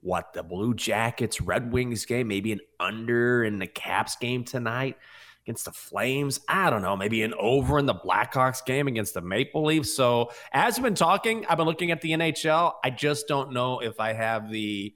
what 0.00 0.32
the 0.32 0.44
Blue 0.44 0.74
Jackets 0.74 1.40
Red 1.40 1.72
Wings 1.72 2.04
game, 2.04 2.28
maybe 2.28 2.52
an 2.52 2.60
under 2.78 3.42
in 3.42 3.58
the 3.58 3.66
Caps 3.66 4.14
game 4.14 4.44
tonight 4.44 4.96
against 5.44 5.66
the 5.66 5.72
Flames. 5.72 6.40
I 6.48 6.70
don't 6.70 6.82
know, 6.82 6.96
maybe 6.96 7.22
an 7.22 7.34
over 7.38 7.78
in 7.78 7.86
the 7.86 7.94
Blackhawks 7.94 8.64
game 8.64 8.88
against 8.88 9.14
the 9.14 9.20
Maple 9.20 9.64
Leafs. 9.64 9.94
So, 9.94 10.30
as 10.52 10.76
I've 10.76 10.84
been 10.84 10.94
talking, 10.94 11.44
I've 11.46 11.58
been 11.58 11.66
looking 11.66 11.90
at 11.90 12.00
the 12.00 12.12
NHL. 12.12 12.72
I 12.82 12.90
just 12.90 13.28
don't 13.28 13.52
know 13.52 13.80
if 13.80 14.00
I 14.00 14.12
have 14.12 14.50
the 14.50 14.94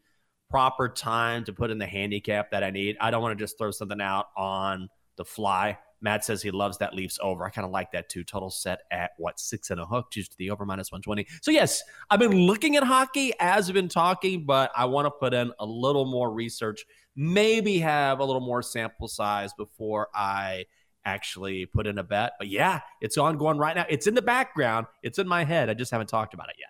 proper 0.51 0.89
time 0.89 1.45
to 1.45 1.53
put 1.53 1.71
in 1.71 1.79
the 1.79 1.87
handicap 1.87 2.51
that 2.53 2.65
I 2.65 2.71
need. 2.71 2.97
I 3.01 3.11
don't 3.11 3.23
want 3.23 3.39
to 3.39 3.43
just 3.43 3.59
throw 3.59 3.71
something 3.71 4.01
out 4.01 4.27
on 4.37 4.89
the 5.17 5.25
fly 5.25 5.79
Matt 6.01 6.25
says 6.25 6.43
he 6.43 6.51
loves 6.51 6.79
that 6.79 6.95
Leafs 6.95 7.19
over. 7.21 7.45
I 7.45 7.51
kind 7.51 7.65
of 7.65 7.71
like 7.71 7.93
that 7.93 8.09
too. 8.09 8.25
Total 8.25 8.51
set 8.51 8.81
at 8.91 9.13
what 9.19 9.41
six 9.41 9.71
and 9.71 9.81
a 9.81 9.87
hook, 9.87 10.11
just 10.11 10.33
to 10.33 10.39
the 10.39 10.51
over 10.51 10.65
minus 10.65 10.93
120. 10.93 11.27
So, 11.43 11.51
yes, 11.51 11.83
I've 12.11 12.21
been 12.21 12.37
looking 12.37 12.77
at 12.77 12.85
hockey 12.85 13.33
as 13.41 13.69
I've 13.69 13.75
been 13.75 13.89
talking, 13.89 14.47
but 14.47 14.71
I 14.77 14.85
want 14.85 15.07
to 15.07 15.11
put 15.11 15.35
in 15.35 15.53
a 15.59 15.67
little 15.67 16.05
more 16.05 16.33
research, 16.33 16.85
maybe 17.17 17.79
have 17.79 18.21
a 18.21 18.25
little 18.25 18.41
more 18.41 18.63
sample 18.63 19.09
size 19.09 19.53
before 19.55 20.09
I 20.15 20.67
actually 21.05 21.67
put 21.67 21.87
in 21.87 21.99
a 21.99 22.05
bet. 22.05 22.33
But 22.39 22.49
yeah, 22.49 22.81
it's 23.01 23.19
ongoing 23.19 23.59
right 23.59 23.75
now. 23.75 23.87
It's 23.89 24.07
in 24.07 24.15
the 24.15 24.23
background, 24.23 24.87
it's 25.03 25.19
in 25.19 25.27
my 25.27 25.45
head. 25.45 25.71
I 25.71 25.75
just 25.75 25.91
haven't 25.91 26.09
talked 26.09 26.35
about 26.35 26.49
it 26.51 26.57
yet. 26.59 26.69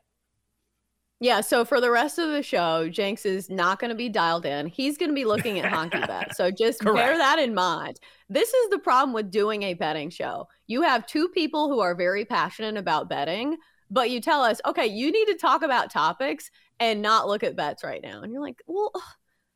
Yeah, 1.21 1.41
so 1.41 1.65
for 1.65 1.81
the 1.81 1.91
rest 1.91 2.19
of 2.19 2.29
the 2.29 2.45
show, 2.45 2.89
Jenks 2.89 3.27
is 3.27 3.51
not 3.51 3.81
going 3.81 3.89
to 3.89 3.97
be 3.97 4.09
dialed 4.09 4.47
in. 4.47 4.67
He's 4.67 4.97
going 4.97 5.11
to 5.11 5.15
be 5.15 5.25
looking 5.25 5.59
at 5.59 5.73
honky 5.73 6.07
bet. 6.07 6.37
So 6.37 6.51
just 6.51 6.85
bear 6.85 7.19
that 7.19 7.41
in 7.41 7.55
mind. 7.55 7.99
This 8.29 8.55
is 8.55 8.71
the 8.71 8.79
problem 8.79 9.13
with 9.13 9.31
doing 9.31 9.65
a 9.65 9.75
betting 9.75 10.11
show. 10.11 10.47
You 10.69 10.83
have 10.83 11.07
two 11.07 11.29
people 11.31 11.69
who 11.69 11.81
are 11.81 11.97
very 11.97 12.25
passionate 12.25 12.77
about 12.77 13.09
betting, 13.09 13.57
but 13.91 14.11
you 14.11 14.21
tell 14.21 14.43
us, 14.43 14.61
okay, 14.65 14.87
you 14.87 15.11
need 15.11 15.27
to 15.27 15.35
talk 15.35 15.63
about 15.63 15.91
topics 15.91 16.51
and 16.79 17.03
not 17.03 17.27
look 17.27 17.43
at 17.43 17.57
bets 17.57 17.83
right 17.83 18.03
now. 18.03 18.23
And 18.23 18.33
you're 18.33 18.43
like, 18.43 18.63
well, 18.69 18.93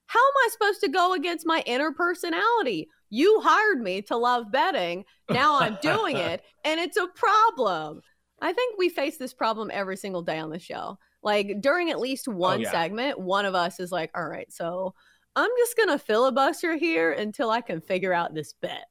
how 0.06 0.18
am 0.18 0.34
I 0.44 0.48
supposed 0.50 0.80
to 0.80 0.88
go 0.88 1.14
against 1.14 1.46
my 1.46 1.62
inner 1.64 1.92
personality? 1.92 2.88
You 3.08 3.40
hired 3.40 3.80
me 3.80 4.02
to 4.02 4.16
love 4.16 4.50
betting. 4.50 5.04
Now 5.30 5.60
I'm 5.60 5.78
doing 5.80 6.16
it, 6.18 6.42
and 6.64 6.80
it's 6.80 6.96
a 6.96 7.06
problem. 7.14 8.00
I 8.40 8.52
think 8.52 8.78
we 8.78 8.88
face 8.88 9.16
this 9.16 9.32
problem 9.32 9.70
every 9.72 9.96
single 9.96 10.22
day 10.22 10.38
on 10.38 10.50
the 10.50 10.58
show. 10.58 10.98
Like 11.22 11.60
during 11.60 11.90
at 11.90 12.00
least 12.00 12.28
oh, 12.28 12.32
one 12.32 12.58
oh, 12.58 12.62
yeah. 12.62 12.70
segment, 12.70 13.18
one 13.18 13.44
of 13.44 13.54
us 13.54 13.80
is 13.80 13.92
like, 13.92 14.10
all 14.14 14.26
right, 14.26 14.52
so 14.52 14.94
I'm 15.36 15.50
just 15.58 15.76
going 15.76 15.88
to 15.88 15.98
filibuster 15.98 16.76
here 16.76 17.12
until 17.12 17.50
I 17.50 17.60
can 17.60 17.80
figure 17.80 18.12
out 18.12 18.34
this 18.34 18.52
bet. 18.52 18.86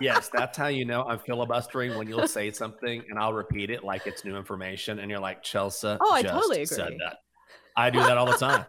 yes, 0.00 0.28
that's 0.34 0.58
how 0.58 0.66
you 0.68 0.84
know 0.84 1.04
I'm 1.04 1.18
filibustering 1.18 1.96
when 1.96 2.08
you'll 2.08 2.28
say 2.28 2.50
something 2.50 3.02
and 3.08 3.18
I'll 3.18 3.32
repeat 3.32 3.70
it 3.70 3.84
like 3.84 4.06
it's 4.06 4.24
new 4.24 4.36
information. 4.36 4.98
And 4.98 5.10
you're 5.10 5.20
like, 5.20 5.42
Chelsa. 5.42 5.98
Oh, 6.00 6.12
I 6.12 6.22
totally 6.22 6.62
agree. 6.62 6.66
Said 6.66 6.94
that. 7.04 7.18
I 7.76 7.90
do 7.90 8.00
that 8.00 8.16
all 8.16 8.26
the 8.26 8.38
time. 8.38 8.64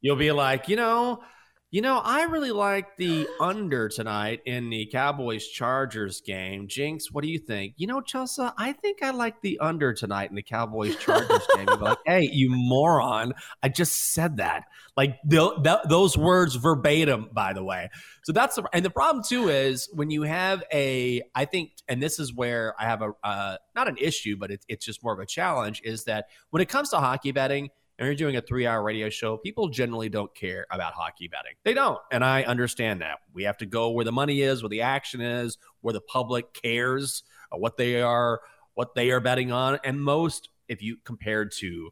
You'll 0.00 0.16
be 0.16 0.30
like, 0.32 0.68
you 0.68 0.76
know, 0.76 1.22
you 1.70 1.82
know, 1.82 2.00
I 2.02 2.22
really 2.22 2.50
like 2.50 2.96
the 2.96 3.28
under 3.38 3.90
tonight 3.90 4.40
in 4.46 4.70
the 4.70 4.86
Cowboys 4.86 5.46
Chargers 5.46 6.22
game. 6.22 6.66
Jenks, 6.66 7.12
what 7.12 7.22
do 7.22 7.28
you 7.28 7.38
think? 7.38 7.74
You 7.76 7.86
know, 7.86 8.00
Chelsa, 8.00 8.54
I 8.56 8.72
think 8.72 9.02
I 9.02 9.10
like 9.10 9.42
the 9.42 9.58
under 9.58 9.92
tonight 9.92 10.30
in 10.30 10.36
the 10.36 10.42
Cowboys 10.42 10.96
Chargers 10.96 11.46
game. 11.54 11.66
You're 11.68 11.76
like, 11.76 11.98
hey, 12.06 12.30
you 12.32 12.48
moron. 12.50 13.34
I 13.62 13.68
just 13.68 14.14
said 14.14 14.38
that. 14.38 14.64
Like 14.96 15.18
the, 15.26 15.60
the, 15.60 15.82
those 15.86 16.16
words 16.16 16.54
verbatim, 16.54 17.28
by 17.32 17.52
the 17.52 17.62
way. 17.62 17.90
So 18.24 18.32
that's 18.32 18.56
the, 18.56 18.66
and 18.72 18.82
the 18.82 18.90
problem 18.90 19.22
too 19.22 19.50
is 19.50 19.90
when 19.92 20.10
you 20.10 20.22
have 20.22 20.64
a, 20.72 21.20
I 21.34 21.44
think, 21.44 21.72
and 21.86 22.02
this 22.02 22.18
is 22.18 22.32
where 22.32 22.74
I 22.80 22.84
have 22.84 23.02
a, 23.02 23.12
uh, 23.22 23.56
not 23.76 23.88
an 23.88 23.98
issue, 24.00 24.38
but 24.38 24.50
it, 24.50 24.64
it's 24.68 24.86
just 24.86 25.04
more 25.04 25.12
of 25.12 25.18
a 25.18 25.26
challenge 25.26 25.82
is 25.84 26.04
that 26.04 26.28
when 26.48 26.62
it 26.62 26.70
comes 26.70 26.88
to 26.90 26.96
hockey 26.96 27.32
betting, 27.32 27.68
and 27.98 28.06
you're 28.06 28.14
doing 28.14 28.36
a 28.36 28.40
three 28.40 28.66
hour 28.66 28.82
radio 28.82 29.08
show, 29.08 29.36
people 29.36 29.68
generally 29.68 30.08
don't 30.08 30.32
care 30.34 30.66
about 30.70 30.94
hockey 30.94 31.28
betting. 31.28 31.54
They 31.64 31.74
don't. 31.74 31.98
And 32.12 32.24
I 32.24 32.44
understand 32.44 33.02
that. 33.02 33.18
We 33.34 33.42
have 33.44 33.58
to 33.58 33.66
go 33.66 33.90
where 33.90 34.04
the 34.04 34.12
money 34.12 34.40
is, 34.40 34.62
where 34.62 34.68
the 34.68 34.82
action 34.82 35.20
is, 35.20 35.58
where 35.80 35.92
the 35.92 36.00
public 36.00 36.54
cares, 36.54 37.24
uh, 37.52 37.58
what 37.58 37.76
they 37.76 38.00
are, 38.00 38.40
what 38.74 38.94
they 38.94 39.10
are 39.10 39.20
betting 39.20 39.50
on. 39.50 39.78
And 39.84 40.00
most, 40.00 40.48
if 40.68 40.80
you 40.80 40.98
compared 41.04 41.52
to 41.58 41.90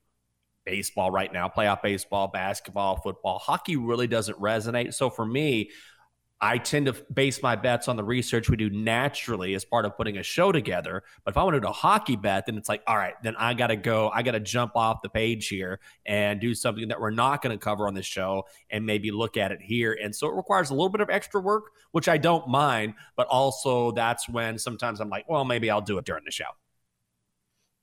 baseball 0.64 1.10
right 1.10 1.32
now, 1.32 1.48
playoff 1.48 1.82
baseball, 1.82 2.28
basketball, 2.28 2.96
football, 3.00 3.38
hockey 3.38 3.76
really 3.76 4.06
doesn't 4.06 4.38
resonate. 4.38 4.94
So 4.94 5.10
for 5.10 5.26
me, 5.26 5.70
I 6.40 6.58
tend 6.58 6.86
to 6.86 6.92
base 7.12 7.42
my 7.42 7.56
bets 7.56 7.88
on 7.88 7.96
the 7.96 8.04
research 8.04 8.50
we 8.50 8.58
do 8.58 8.68
naturally 8.68 9.54
as 9.54 9.64
part 9.64 9.86
of 9.86 9.96
putting 9.96 10.18
a 10.18 10.22
show 10.22 10.52
together. 10.52 11.02
But 11.24 11.32
if 11.32 11.38
I 11.38 11.44
want 11.44 11.54
to 11.54 11.60
do 11.60 11.68
a 11.68 11.72
hockey 11.72 12.16
bet, 12.16 12.44
then 12.44 12.58
it's 12.58 12.68
like, 12.68 12.82
all 12.86 12.96
right, 12.96 13.14
then 13.22 13.34
I 13.36 13.54
got 13.54 13.68
to 13.68 13.76
go. 13.76 14.10
I 14.10 14.22
got 14.22 14.32
to 14.32 14.40
jump 14.40 14.72
off 14.76 15.00
the 15.00 15.08
page 15.08 15.48
here 15.48 15.80
and 16.04 16.38
do 16.38 16.54
something 16.54 16.88
that 16.88 17.00
we're 17.00 17.10
not 17.10 17.40
going 17.40 17.56
to 17.56 17.62
cover 17.62 17.88
on 17.88 17.94
the 17.94 18.02
show 18.02 18.44
and 18.68 18.84
maybe 18.84 19.10
look 19.10 19.38
at 19.38 19.50
it 19.50 19.62
here. 19.62 19.96
And 20.00 20.14
so 20.14 20.28
it 20.28 20.34
requires 20.34 20.68
a 20.68 20.74
little 20.74 20.90
bit 20.90 21.00
of 21.00 21.08
extra 21.08 21.40
work, 21.40 21.70
which 21.92 22.08
I 22.08 22.18
don't 22.18 22.46
mind. 22.48 22.94
But 23.16 23.28
also, 23.28 23.92
that's 23.92 24.28
when 24.28 24.58
sometimes 24.58 25.00
I'm 25.00 25.08
like, 25.08 25.26
well, 25.28 25.44
maybe 25.46 25.70
I'll 25.70 25.80
do 25.80 25.96
it 25.96 26.04
during 26.04 26.24
the 26.26 26.30
show. 26.30 26.44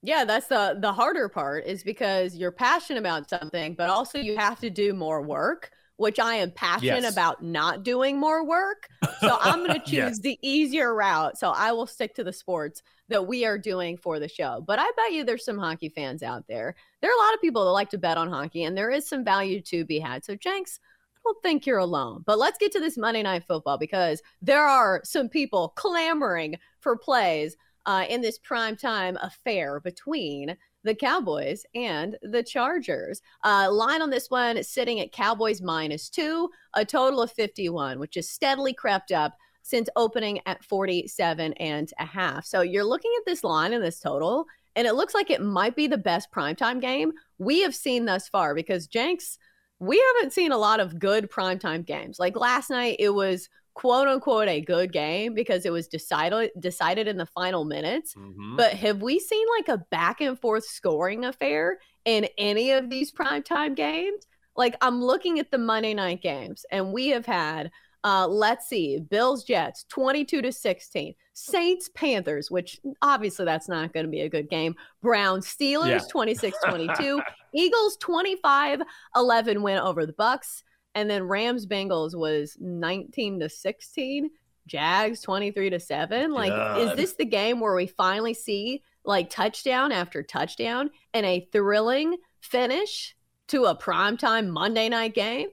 Yeah, 0.03 0.25
that's 0.25 0.47
the 0.47 0.77
the 0.79 0.91
harder 0.91 1.29
part 1.29 1.65
is 1.65 1.81
because 1.81 2.35
you're 2.35 2.51
passionate 2.51 2.99
about 2.99 3.29
something, 3.29 3.73
but 3.73 3.89
also 3.89 4.19
you 4.19 4.35
have 4.37 4.59
to 4.59 4.69
do 4.69 4.93
more 4.93 5.21
work 5.21 5.71
which 6.03 6.19
I 6.19 6.35
am 6.35 6.51
passionate 6.51 7.03
yes. 7.03 7.13
about 7.13 7.41
not 7.41 7.83
doing 7.83 8.19
more 8.19 8.45
work. 8.45 8.89
So 9.21 9.37
I'm 9.39 9.65
going 9.65 9.79
to 9.79 9.85
choose 9.85 9.93
yes. 9.93 10.19
the 10.19 10.37
easier 10.41 10.93
route. 10.93 11.37
So 11.37 11.51
I 11.51 11.71
will 11.71 11.87
stick 11.87 12.13
to 12.15 12.25
the 12.25 12.33
sports 12.33 12.83
that 13.07 13.25
we 13.25 13.45
are 13.45 13.57
doing 13.57 13.95
for 13.95 14.19
the 14.19 14.27
show. 14.27 14.61
But 14.67 14.79
I 14.79 14.91
bet 14.97 15.13
you 15.13 15.23
there's 15.23 15.45
some 15.45 15.57
hockey 15.57 15.87
fans 15.87 16.21
out 16.21 16.45
there. 16.49 16.75
There 17.01 17.09
are 17.09 17.15
a 17.15 17.25
lot 17.25 17.33
of 17.33 17.39
people 17.39 17.63
that 17.63 17.71
like 17.71 17.89
to 17.91 17.97
bet 17.97 18.17
on 18.17 18.29
hockey, 18.29 18.65
and 18.65 18.77
there 18.77 18.91
is 18.91 19.07
some 19.07 19.23
value 19.23 19.61
to 19.61 19.85
be 19.85 19.97
had. 19.97 20.25
So, 20.25 20.35
Jenks, 20.35 20.77
I 21.15 21.19
don't 21.23 21.41
think 21.41 21.65
you're 21.65 21.77
alone. 21.77 22.23
But 22.25 22.37
let's 22.37 22.57
get 22.57 22.73
to 22.73 22.81
this 22.81 22.97
Monday 22.97 23.23
Night 23.23 23.45
Football 23.47 23.77
because 23.77 24.21
there 24.41 24.65
are 24.65 24.99
some 25.05 25.29
people 25.29 25.69
clamoring 25.77 26.57
for 26.81 26.97
plays 26.97 27.55
uh, 27.85 28.05
in 28.09 28.19
this 28.19 28.39
prime 28.39 28.75
time 28.75 29.17
affair 29.21 29.79
between 29.79 30.57
the 30.83 30.95
Cowboys 30.95 31.65
and 31.75 32.17
the 32.21 32.43
Chargers. 32.43 33.21
Uh, 33.43 33.69
line 33.71 34.01
on 34.01 34.09
this 34.09 34.29
one 34.29 34.61
sitting 34.63 34.99
at 34.99 35.11
Cowboys 35.11 35.61
minus 35.61 36.09
two, 36.09 36.49
a 36.73 36.85
total 36.85 37.21
of 37.21 37.31
51, 37.31 37.99
which 37.99 38.15
has 38.15 38.29
steadily 38.29 38.73
crept 38.73 39.11
up 39.11 39.37
since 39.61 39.89
opening 39.95 40.41
at 40.45 40.63
47 40.63 41.53
and 41.53 41.91
a 41.99 42.05
half. 42.05 42.45
So 42.45 42.61
you're 42.61 42.83
looking 42.83 43.11
at 43.17 43.25
this 43.25 43.43
line 43.43 43.73
and 43.73 43.83
this 43.83 43.99
total, 43.99 44.45
and 44.75 44.85
it 44.85 44.95
looks 44.95 45.13
like 45.13 45.29
it 45.29 45.41
might 45.41 45.75
be 45.75 45.87
the 45.87 45.97
best 45.97 46.31
primetime 46.31 46.81
game 46.81 47.13
we 47.37 47.61
have 47.61 47.75
seen 47.75 48.05
thus 48.05 48.27
far 48.27 48.53
because 48.53 48.87
Jenks, 48.87 49.37
we 49.79 50.03
haven't 50.15 50.33
seen 50.33 50.51
a 50.51 50.57
lot 50.57 50.79
of 50.79 50.99
good 50.99 51.29
primetime 51.29 51.85
games. 51.85 52.19
Like 52.19 52.35
last 52.35 52.69
night, 52.69 52.97
it 52.99 53.09
was 53.09 53.49
quote 53.73 54.07
unquote 54.07 54.47
a 54.47 54.61
good 54.61 54.91
game 54.91 55.33
because 55.33 55.65
it 55.65 55.71
was 55.71 55.87
decided 55.87 56.51
decided 56.59 57.07
in 57.07 57.17
the 57.17 57.25
final 57.25 57.65
minutes. 57.65 58.13
Mm-hmm. 58.15 58.57
But 58.57 58.73
have 58.73 59.01
we 59.01 59.19
seen 59.19 59.45
like 59.57 59.69
a 59.69 59.83
back 59.89 60.21
and 60.21 60.39
forth 60.39 60.65
scoring 60.65 61.25
affair 61.25 61.79
in 62.05 62.27
any 62.37 62.71
of 62.71 62.89
these 62.89 63.11
primetime 63.11 63.75
games? 63.75 64.27
Like 64.55 64.75
I'm 64.81 65.01
looking 65.01 65.39
at 65.39 65.51
the 65.51 65.57
Monday 65.57 65.93
night 65.93 66.21
games 66.21 66.65
and 66.71 66.93
we 66.93 67.09
have 67.09 67.25
had 67.25 67.71
uh, 68.03 68.27
let's 68.27 68.67
see, 68.67 68.99
Bills 68.99 69.43
Jets 69.45 69.85
22 69.87 70.41
to 70.41 70.51
16, 70.51 71.15
Saints 71.33 71.89
Panthers, 71.93 72.51
which 72.51 72.79
obviously 73.01 73.45
that's 73.45 73.69
not 73.69 73.93
going 73.93 74.05
to 74.05 74.11
be 74.11 74.21
a 74.21 74.29
good 74.29 74.49
game. 74.49 74.75
Browns 75.01 75.47
Steelers 75.47 76.09
26 76.09 76.57
yeah. 76.63 76.69
22, 76.69 77.21
Eagles 77.55 77.97
25 77.97 78.81
11 79.15 79.61
win 79.61 79.77
over 79.77 80.05
the 80.05 80.13
Bucks. 80.13 80.63
And 80.95 81.09
then 81.09 81.23
Rams 81.23 81.65
Bengals 81.65 82.15
was 82.15 82.57
19 82.59 83.39
to 83.39 83.49
16. 83.49 84.29
Jags 84.67 85.21
23 85.21 85.71
to 85.71 85.79
7. 85.79 86.31
Like, 86.31 86.51
God. 86.51 86.79
is 86.79 86.95
this 86.95 87.13
the 87.15 87.25
game 87.25 87.59
where 87.59 87.75
we 87.75 87.87
finally 87.87 88.33
see 88.33 88.81
like 89.03 89.29
touchdown 89.29 89.91
after 89.91 90.23
touchdown 90.23 90.89
and 91.13 91.25
a 91.25 91.47
thrilling 91.51 92.15
finish 92.39 93.15
to 93.49 93.65
a 93.65 93.75
primetime 93.75 94.47
Monday 94.47 94.89
night 94.89 95.13
game? 95.13 95.49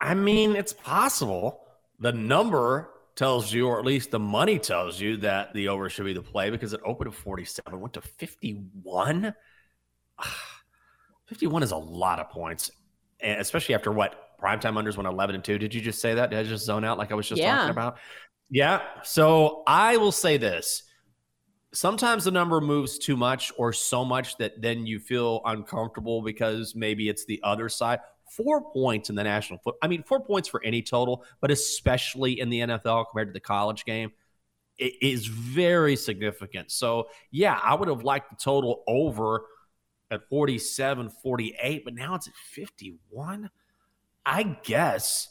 I 0.00 0.14
mean, 0.14 0.56
it's 0.56 0.72
possible. 0.72 1.66
The 1.98 2.12
number 2.12 2.90
tells 3.16 3.52
you, 3.52 3.66
or 3.66 3.78
at 3.78 3.84
least 3.84 4.10
the 4.12 4.18
money 4.18 4.58
tells 4.58 5.00
you, 5.00 5.18
that 5.18 5.52
the 5.52 5.68
over 5.68 5.90
should 5.90 6.06
be 6.06 6.14
the 6.14 6.22
play 6.22 6.50
because 6.50 6.72
it 6.72 6.80
opened 6.84 7.08
at 7.08 7.14
47, 7.14 7.80
went 7.80 7.94
to 7.94 8.00
51. 8.00 9.34
51 11.26 11.62
is 11.62 11.70
a 11.70 11.76
lot 11.76 12.18
of 12.18 12.30
points 12.30 12.70
and 13.22 13.40
especially 13.40 13.74
after 13.74 13.92
what 13.92 14.30
primetime 14.40 14.74
unders 14.74 14.96
went 14.96 15.06
11 15.06 15.34
and 15.34 15.44
2. 15.44 15.58
Did 15.58 15.74
you 15.74 15.80
just 15.80 16.00
say 16.00 16.14
that? 16.14 16.30
Did 16.30 16.38
I 16.38 16.42
just 16.44 16.64
zone 16.64 16.84
out 16.84 16.98
like 16.98 17.12
I 17.12 17.14
was 17.14 17.28
just 17.28 17.40
yeah. 17.40 17.56
talking 17.56 17.70
about? 17.70 17.98
Yeah. 18.50 18.80
So 19.02 19.62
I 19.66 19.96
will 19.96 20.12
say 20.12 20.36
this. 20.36 20.82
Sometimes 21.72 22.24
the 22.24 22.32
number 22.32 22.60
moves 22.60 22.98
too 22.98 23.16
much 23.16 23.52
or 23.56 23.72
so 23.72 24.04
much 24.04 24.36
that 24.38 24.60
then 24.60 24.86
you 24.86 24.98
feel 24.98 25.40
uncomfortable 25.44 26.20
because 26.22 26.74
maybe 26.74 27.08
it's 27.08 27.24
the 27.26 27.40
other 27.44 27.68
side. 27.68 28.00
Four 28.28 28.72
points 28.72 29.08
in 29.08 29.14
the 29.16 29.22
national 29.22 29.60
foot. 29.60 29.76
I 29.82 29.86
mean, 29.88 30.02
four 30.02 30.20
points 30.20 30.48
for 30.48 30.64
any 30.64 30.82
total, 30.82 31.24
but 31.40 31.50
especially 31.50 32.40
in 32.40 32.48
the 32.50 32.60
NFL 32.60 33.06
compared 33.10 33.28
to 33.28 33.32
the 33.32 33.40
college 33.40 33.84
game, 33.84 34.10
it 34.78 34.94
is 35.00 35.26
very 35.26 35.94
significant. 35.94 36.72
So, 36.72 37.08
yeah, 37.30 37.60
I 37.62 37.74
would 37.74 37.88
have 37.88 38.02
liked 38.02 38.30
the 38.30 38.36
total 38.36 38.82
over 38.88 39.44
at 40.10 40.28
47, 40.28 41.10
48, 41.22 41.84
but 41.84 41.94
now 41.94 42.14
it's 42.14 42.28
at 42.28 42.34
51. 42.34 43.50
I 44.26 44.42
guess. 44.62 45.28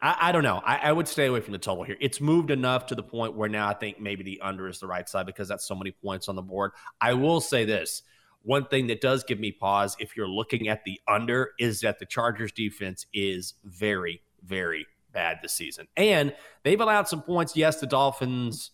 I, 0.00 0.16
I 0.20 0.32
don't 0.32 0.42
know. 0.42 0.60
I, 0.64 0.76
I, 0.76 0.92
would 0.92 1.08
stay 1.08 1.26
away 1.26 1.40
from 1.40 1.52
the 1.52 1.58
total 1.58 1.84
here. 1.84 1.96
It's 2.00 2.20
moved 2.20 2.50
enough 2.50 2.86
to 2.86 2.94
the 2.94 3.02
point 3.02 3.36
where 3.36 3.48
now 3.48 3.68
I 3.68 3.74
think 3.74 4.00
maybe 4.00 4.22
the 4.22 4.40
under 4.40 4.68
is 4.68 4.80
the 4.80 4.86
right 4.86 5.08
side 5.08 5.26
because 5.26 5.48
that's 5.48 5.66
so 5.66 5.74
many 5.74 5.92
points 5.92 6.28
on 6.28 6.36
the 6.36 6.42
board. 6.42 6.72
I 7.00 7.14
will 7.14 7.40
say 7.40 7.64
this. 7.64 8.02
One 8.42 8.66
thing 8.66 8.88
that 8.88 9.00
does 9.00 9.22
give 9.22 9.38
me 9.38 9.52
pause 9.52 9.96
if 10.00 10.16
you're 10.16 10.28
looking 10.28 10.68
at 10.68 10.84
the 10.84 11.00
under 11.06 11.50
is 11.60 11.80
that 11.82 12.00
the 12.00 12.06
Chargers 12.06 12.50
defense 12.50 13.06
is 13.14 13.54
very, 13.64 14.20
very 14.44 14.86
bad 15.12 15.38
this 15.42 15.52
season. 15.52 15.86
And 15.96 16.34
they've 16.64 16.80
allowed 16.80 17.06
some 17.06 17.22
points. 17.22 17.56
Yes, 17.56 17.78
the 17.78 17.86
Dolphins 17.86 18.72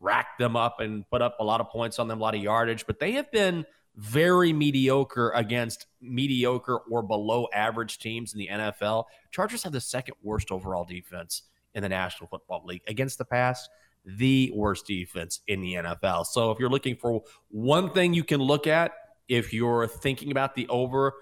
racked 0.00 0.38
them 0.38 0.56
up 0.56 0.80
and 0.80 1.08
put 1.10 1.20
up 1.20 1.36
a 1.38 1.44
lot 1.44 1.60
of 1.60 1.68
points 1.68 1.98
on 1.98 2.08
them, 2.08 2.18
a 2.18 2.22
lot 2.22 2.34
of 2.34 2.40
yardage, 2.40 2.86
but 2.86 2.98
they 2.98 3.12
have 3.12 3.30
been 3.30 3.66
very 4.00 4.50
mediocre 4.50 5.30
against 5.34 5.86
mediocre 6.00 6.78
or 6.90 7.02
below 7.02 7.46
average 7.52 7.98
teams 7.98 8.32
in 8.32 8.38
the 8.38 8.48
NFL. 8.50 9.04
Chargers 9.30 9.62
have 9.62 9.72
the 9.72 9.80
second 9.80 10.14
worst 10.22 10.50
overall 10.50 10.86
defense 10.86 11.42
in 11.74 11.82
the 11.82 11.88
National 11.88 12.26
Football 12.26 12.62
League 12.64 12.80
against 12.86 13.18
the 13.18 13.26
pass, 13.26 13.68
the 14.06 14.50
worst 14.54 14.86
defense 14.86 15.40
in 15.48 15.60
the 15.60 15.74
NFL. 15.74 16.24
So 16.24 16.50
if 16.50 16.58
you're 16.58 16.70
looking 16.70 16.96
for 16.96 17.22
one 17.50 17.90
thing 17.92 18.14
you 18.14 18.24
can 18.24 18.40
look 18.40 18.66
at 18.66 18.92
if 19.28 19.52
you're 19.52 19.86
thinking 19.86 20.30
about 20.30 20.54
the 20.54 20.66
over, 20.68 21.12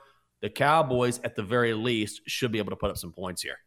the 0.41 0.49
Cowboys 0.49 1.21
at 1.25 1.35
the 1.35 1.43
very 1.43 1.75
least 1.75 2.23
should 2.27 2.53
be 2.53 2.59
able 2.59 2.71
to 2.71 2.77
put 2.77 2.91
up 2.91 2.97
some 2.97 3.13
points 3.13 3.43
here. 3.43 3.59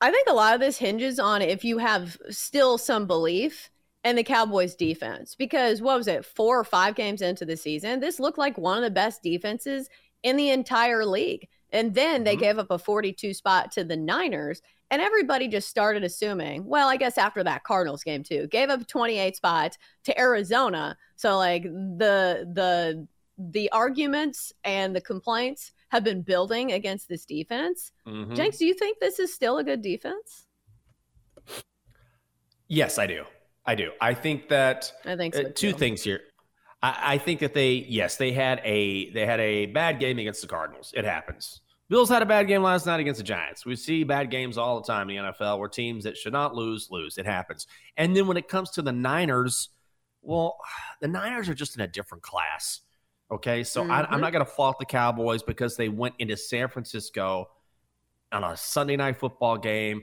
I 0.00 0.10
think 0.10 0.28
a 0.28 0.34
lot 0.34 0.54
of 0.54 0.60
this 0.60 0.78
hinges 0.78 1.18
on 1.18 1.42
if 1.42 1.62
you 1.62 1.76
have 1.76 2.16
still 2.30 2.78
some 2.78 3.06
belief 3.06 3.70
in 4.04 4.16
the 4.16 4.22
Cowboys 4.22 4.74
defense 4.74 5.34
because 5.34 5.80
what 5.80 5.96
was 5.96 6.08
it, 6.08 6.24
four 6.24 6.58
or 6.58 6.64
five 6.64 6.94
games 6.94 7.22
into 7.22 7.44
the 7.44 7.56
season? 7.56 8.00
This 8.00 8.20
looked 8.20 8.38
like 8.38 8.58
one 8.58 8.76
of 8.76 8.84
the 8.84 8.90
best 8.90 9.22
defenses 9.22 9.88
in 10.22 10.36
the 10.36 10.50
entire 10.50 11.04
league. 11.04 11.48
And 11.70 11.94
then 11.94 12.22
they 12.22 12.34
mm-hmm. 12.34 12.40
gave 12.40 12.58
up 12.58 12.70
a 12.70 12.78
42 12.78 13.34
spot 13.34 13.72
to 13.72 13.84
the 13.84 13.96
Niners. 13.96 14.62
And 14.90 15.02
everybody 15.02 15.48
just 15.48 15.68
started 15.68 16.04
assuming, 16.04 16.66
well, 16.66 16.88
I 16.88 16.96
guess 16.96 17.18
after 17.18 17.42
that 17.42 17.64
Cardinals 17.64 18.04
game 18.04 18.22
too, 18.22 18.46
gave 18.48 18.70
up 18.70 18.86
28 18.86 19.34
spots 19.34 19.78
to 20.04 20.18
Arizona. 20.20 20.96
So 21.16 21.36
like 21.36 21.64
the 21.64 22.48
the 22.52 23.08
the 23.36 23.72
arguments 23.72 24.52
and 24.62 24.94
the 24.94 25.00
complaints 25.00 25.72
have 25.88 26.04
been 26.04 26.22
building 26.22 26.72
against 26.72 27.08
this 27.08 27.24
defense. 27.24 27.90
Mm-hmm. 28.06 28.34
Jenks, 28.34 28.58
do 28.58 28.66
you 28.66 28.74
think 28.74 29.00
this 29.00 29.18
is 29.18 29.34
still 29.34 29.58
a 29.58 29.64
good 29.64 29.82
defense? 29.82 30.46
Yes, 32.68 32.98
I 32.98 33.06
do. 33.06 33.24
I 33.66 33.74
do. 33.74 33.90
I 34.00 34.14
think 34.14 34.48
that 34.48 34.92
I 35.04 35.16
think 35.16 35.34
so 35.34 35.42
uh, 35.42 35.48
two 35.54 35.72
things 35.72 36.02
here. 36.02 36.20
I, 36.82 37.14
I, 37.14 37.18
think 37.18 37.40
that 37.40 37.54
they 37.54 37.86
yes 37.88 38.16
they 38.16 38.32
had 38.32 38.60
a 38.64 39.10
they 39.10 39.24
had 39.24 39.40
a 39.40 39.66
bad 39.66 39.98
game 39.98 40.18
against 40.18 40.42
the 40.42 40.48
Cardinals. 40.48 40.92
It 40.96 41.04
happens. 41.04 41.60
Bills 41.88 42.08
had 42.08 42.22
a 42.22 42.26
bad 42.26 42.46
game 42.48 42.62
last 42.62 42.86
night 42.86 43.00
against 43.00 43.18
the 43.18 43.24
Giants. 43.24 43.66
We 43.66 43.76
see 43.76 44.04
bad 44.04 44.30
games 44.30 44.56
all 44.56 44.80
the 44.80 44.86
time 44.86 45.10
in 45.10 45.16
the 45.16 45.32
NFL 45.32 45.58
where 45.58 45.68
teams 45.68 46.04
that 46.04 46.16
should 46.16 46.32
not 46.32 46.54
lose 46.54 46.88
lose. 46.90 47.18
It 47.18 47.26
happens. 47.26 47.66
And 47.96 48.16
then 48.16 48.26
when 48.26 48.36
it 48.36 48.48
comes 48.48 48.70
to 48.72 48.82
the 48.82 48.92
Niners, 48.92 49.70
well, 50.22 50.56
the 51.00 51.08
Niners 51.08 51.48
are 51.48 51.54
just 51.54 51.76
in 51.76 51.82
a 51.82 51.86
different 51.86 52.22
class. 52.22 52.80
Okay, 53.30 53.64
so 53.64 53.82
mm-hmm. 53.82 53.90
I, 53.90 54.04
I'm 54.04 54.20
not 54.20 54.32
going 54.32 54.44
to 54.44 54.50
fault 54.50 54.78
the 54.78 54.84
Cowboys 54.84 55.42
because 55.42 55.76
they 55.76 55.88
went 55.88 56.14
into 56.18 56.36
San 56.36 56.68
Francisco 56.68 57.48
on 58.32 58.44
a 58.44 58.56
Sunday 58.56 58.96
night 58.96 59.16
football 59.16 59.56
game 59.56 60.02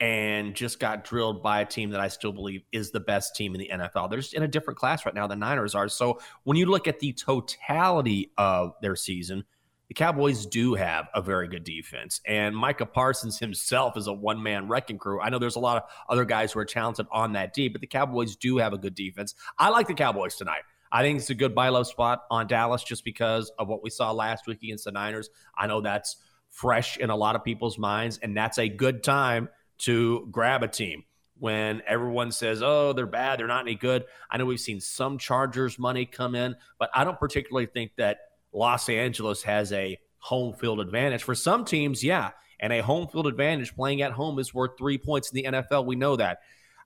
and 0.00 0.54
just 0.54 0.80
got 0.80 1.04
drilled 1.04 1.42
by 1.42 1.60
a 1.60 1.66
team 1.66 1.90
that 1.90 2.00
I 2.00 2.08
still 2.08 2.32
believe 2.32 2.62
is 2.72 2.90
the 2.90 3.00
best 3.00 3.36
team 3.36 3.54
in 3.54 3.60
the 3.60 3.70
NFL. 3.72 4.08
They're 4.08 4.20
just 4.20 4.34
in 4.34 4.42
a 4.42 4.48
different 4.48 4.78
class 4.78 5.04
right 5.04 5.14
now 5.14 5.26
than 5.26 5.38
Niners 5.38 5.74
are. 5.74 5.88
So 5.88 6.20
when 6.44 6.56
you 6.56 6.66
look 6.66 6.88
at 6.88 7.00
the 7.00 7.12
totality 7.12 8.32
of 8.38 8.74
their 8.80 8.96
season, 8.96 9.44
the 9.88 9.94
Cowboys 9.94 10.46
do 10.46 10.74
have 10.74 11.08
a 11.14 11.20
very 11.20 11.48
good 11.48 11.64
defense. 11.64 12.20
And 12.26 12.56
Micah 12.56 12.86
Parsons 12.86 13.38
himself 13.40 13.96
is 13.96 14.06
a 14.06 14.12
one 14.12 14.42
man 14.42 14.68
wrecking 14.68 14.98
crew. 14.98 15.20
I 15.20 15.28
know 15.28 15.38
there's 15.38 15.56
a 15.56 15.60
lot 15.60 15.76
of 15.76 15.90
other 16.08 16.24
guys 16.24 16.52
who 16.52 16.60
are 16.60 16.64
talented 16.64 17.06
on 17.12 17.34
that 17.34 17.52
D, 17.52 17.68
but 17.68 17.82
the 17.82 17.86
Cowboys 17.86 18.36
do 18.36 18.56
have 18.56 18.72
a 18.72 18.78
good 18.78 18.94
defense. 18.94 19.34
I 19.58 19.68
like 19.68 19.86
the 19.86 19.94
Cowboys 19.94 20.36
tonight. 20.36 20.62
I 20.92 21.02
think 21.02 21.18
it's 21.18 21.30
a 21.30 21.34
good 21.34 21.54
buy 21.54 21.68
low 21.68 21.82
spot 21.82 22.22
on 22.30 22.46
Dallas 22.46 22.82
just 22.82 23.04
because 23.04 23.52
of 23.58 23.68
what 23.68 23.82
we 23.82 23.90
saw 23.90 24.10
last 24.12 24.46
week 24.46 24.62
against 24.62 24.84
the 24.84 24.92
Niners. 24.92 25.28
I 25.56 25.66
know 25.66 25.80
that's 25.80 26.16
fresh 26.48 26.96
in 26.96 27.10
a 27.10 27.16
lot 27.16 27.36
of 27.36 27.44
people's 27.44 27.78
minds, 27.78 28.18
and 28.22 28.36
that's 28.36 28.58
a 28.58 28.68
good 28.68 29.04
time 29.04 29.48
to 29.80 30.28
grab 30.30 30.62
a 30.62 30.68
team 30.68 31.04
when 31.38 31.82
everyone 31.86 32.30
says, 32.30 32.62
oh, 32.62 32.92
they're 32.92 33.06
bad, 33.06 33.38
they're 33.38 33.46
not 33.46 33.62
any 33.62 33.74
good. 33.74 34.04
I 34.30 34.36
know 34.36 34.44
we've 34.44 34.60
seen 34.60 34.80
some 34.80 35.16
Chargers 35.18 35.78
money 35.78 36.04
come 36.04 36.34
in, 36.34 36.54
but 36.78 36.90
I 36.94 37.04
don't 37.04 37.18
particularly 37.18 37.66
think 37.66 37.92
that 37.96 38.18
Los 38.52 38.88
Angeles 38.88 39.42
has 39.44 39.72
a 39.72 39.98
home 40.18 40.52
field 40.52 40.80
advantage. 40.80 41.22
For 41.22 41.34
some 41.34 41.64
teams, 41.64 42.04
yeah. 42.04 42.30
And 42.60 42.74
a 42.74 42.82
home 42.82 43.08
field 43.08 43.26
advantage 43.26 43.74
playing 43.74 44.02
at 44.02 44.12
home 44.12 44.38
is 44.38 44.52
worth 44.52 44.72
three 44.76 44.98
points 44.98 45.32
in 45.32 45.36
the 45.36 45.58
NFL. 45.58 45.86
We 45.86 45.96
know 45.96 46.16
that. 46.16 46.40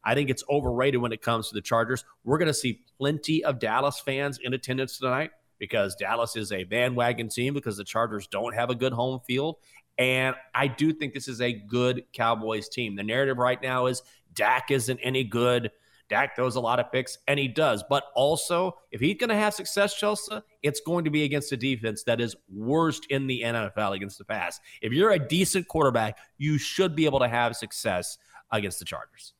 I 0.04 0.14
think 0.14 0.30
it's 0.30 0.44
overrated 0.48 1.00
when 1.00 1.12
it 1.12 1.20
comes 1.20 1.48
to 1.48 1.54
the 1.54 1.62
Chargers. 1.62 2.04
We're 2.22 2.38
going 2.38 2.46
to 2.46 2.54
see 2.54 2.82
plenty 2.98 3.42
of 3.42 3.58
Dallas 3.58 3.98
fans 3.98 4.38
in 4.40 4.54
attendance 4.54 4.98
tonight 4.98 5.30
because 5.58 5.94
Dallas 5.96 6.36
is 6.36 6.52
a 6.52 6.64
bandwagon 6.64 7.28
team 7.28 7.54
because 7.54 7.76
the 7.76 7.84
Chargers 7.84 8.26
don't 8.26 8.54
have 8.54 8.70
a 8.70 8.74
good 8.74 8.92
home 8.92 9.20
field. 9.26 9.56
And 9.98 10.34
I 10.54 10.66
do 10.66 10.92
think 10.92 11.14
this 11.14 11.28
is 11.28 11.40
a 11.40 11.52
good 11.52 12.04
Cowboys 12.12 12.68
team. 12.68 12.96
The 12.96 13.02
narrative 13.02 13.38
right 13.38 13.62
now 13.62 13.86
is 13.86 14.02
Dak 14.34 14.70
isn't 14.70 14.98
any 15.02 15.24
good. 15.24 15.70
Dak 16.08 16.36
throws 16.36 16.56
a 16.56 16.60
lot 16.60 16.80
of 16.80 16.92
picks, 16.92 17.18
and 17.28 17.38
he 17.38 17.48
does. 17.48 17.82
But 17.88 18.04
also, 18.14 18.76
if 18.90 19.00
he's 19.00 19.16
going 19.16 19.30
to 19.30 19.36
have 19.36 19.54
success, 19.54 19.98
Chelsa, 19.98 20.42
it's 20.62 20.80
going 20.80 21.04
to 21.04 21.10
be 21.10 21.24
against 21.24 21.52
a 21.52 21.56
defense 21.56 22.02
that 22.04 22.20
is 22.20 22.36
worst 22.52 23.06
in 23.08 23.26
the 23.26 23.42
NFL 23.42 23.94
against 23.94 24.18
the 24.18 24.24
pass. 24.24 24.60
If 24.82 24.92
you're 24.92 25.12
a 25.12 25.18
decent 25.18 25.66
quarterback, 25.68 26.18
you 26.36 26.58
should 26.58 26.94
be 26.94 27.06
able 27.06 27.20
to 27.20 27.28
have 27.28 27.56
success 27.56 28.18
against 28.50 28.80
the 28.80 28.84
Chargers. 28.84 29.32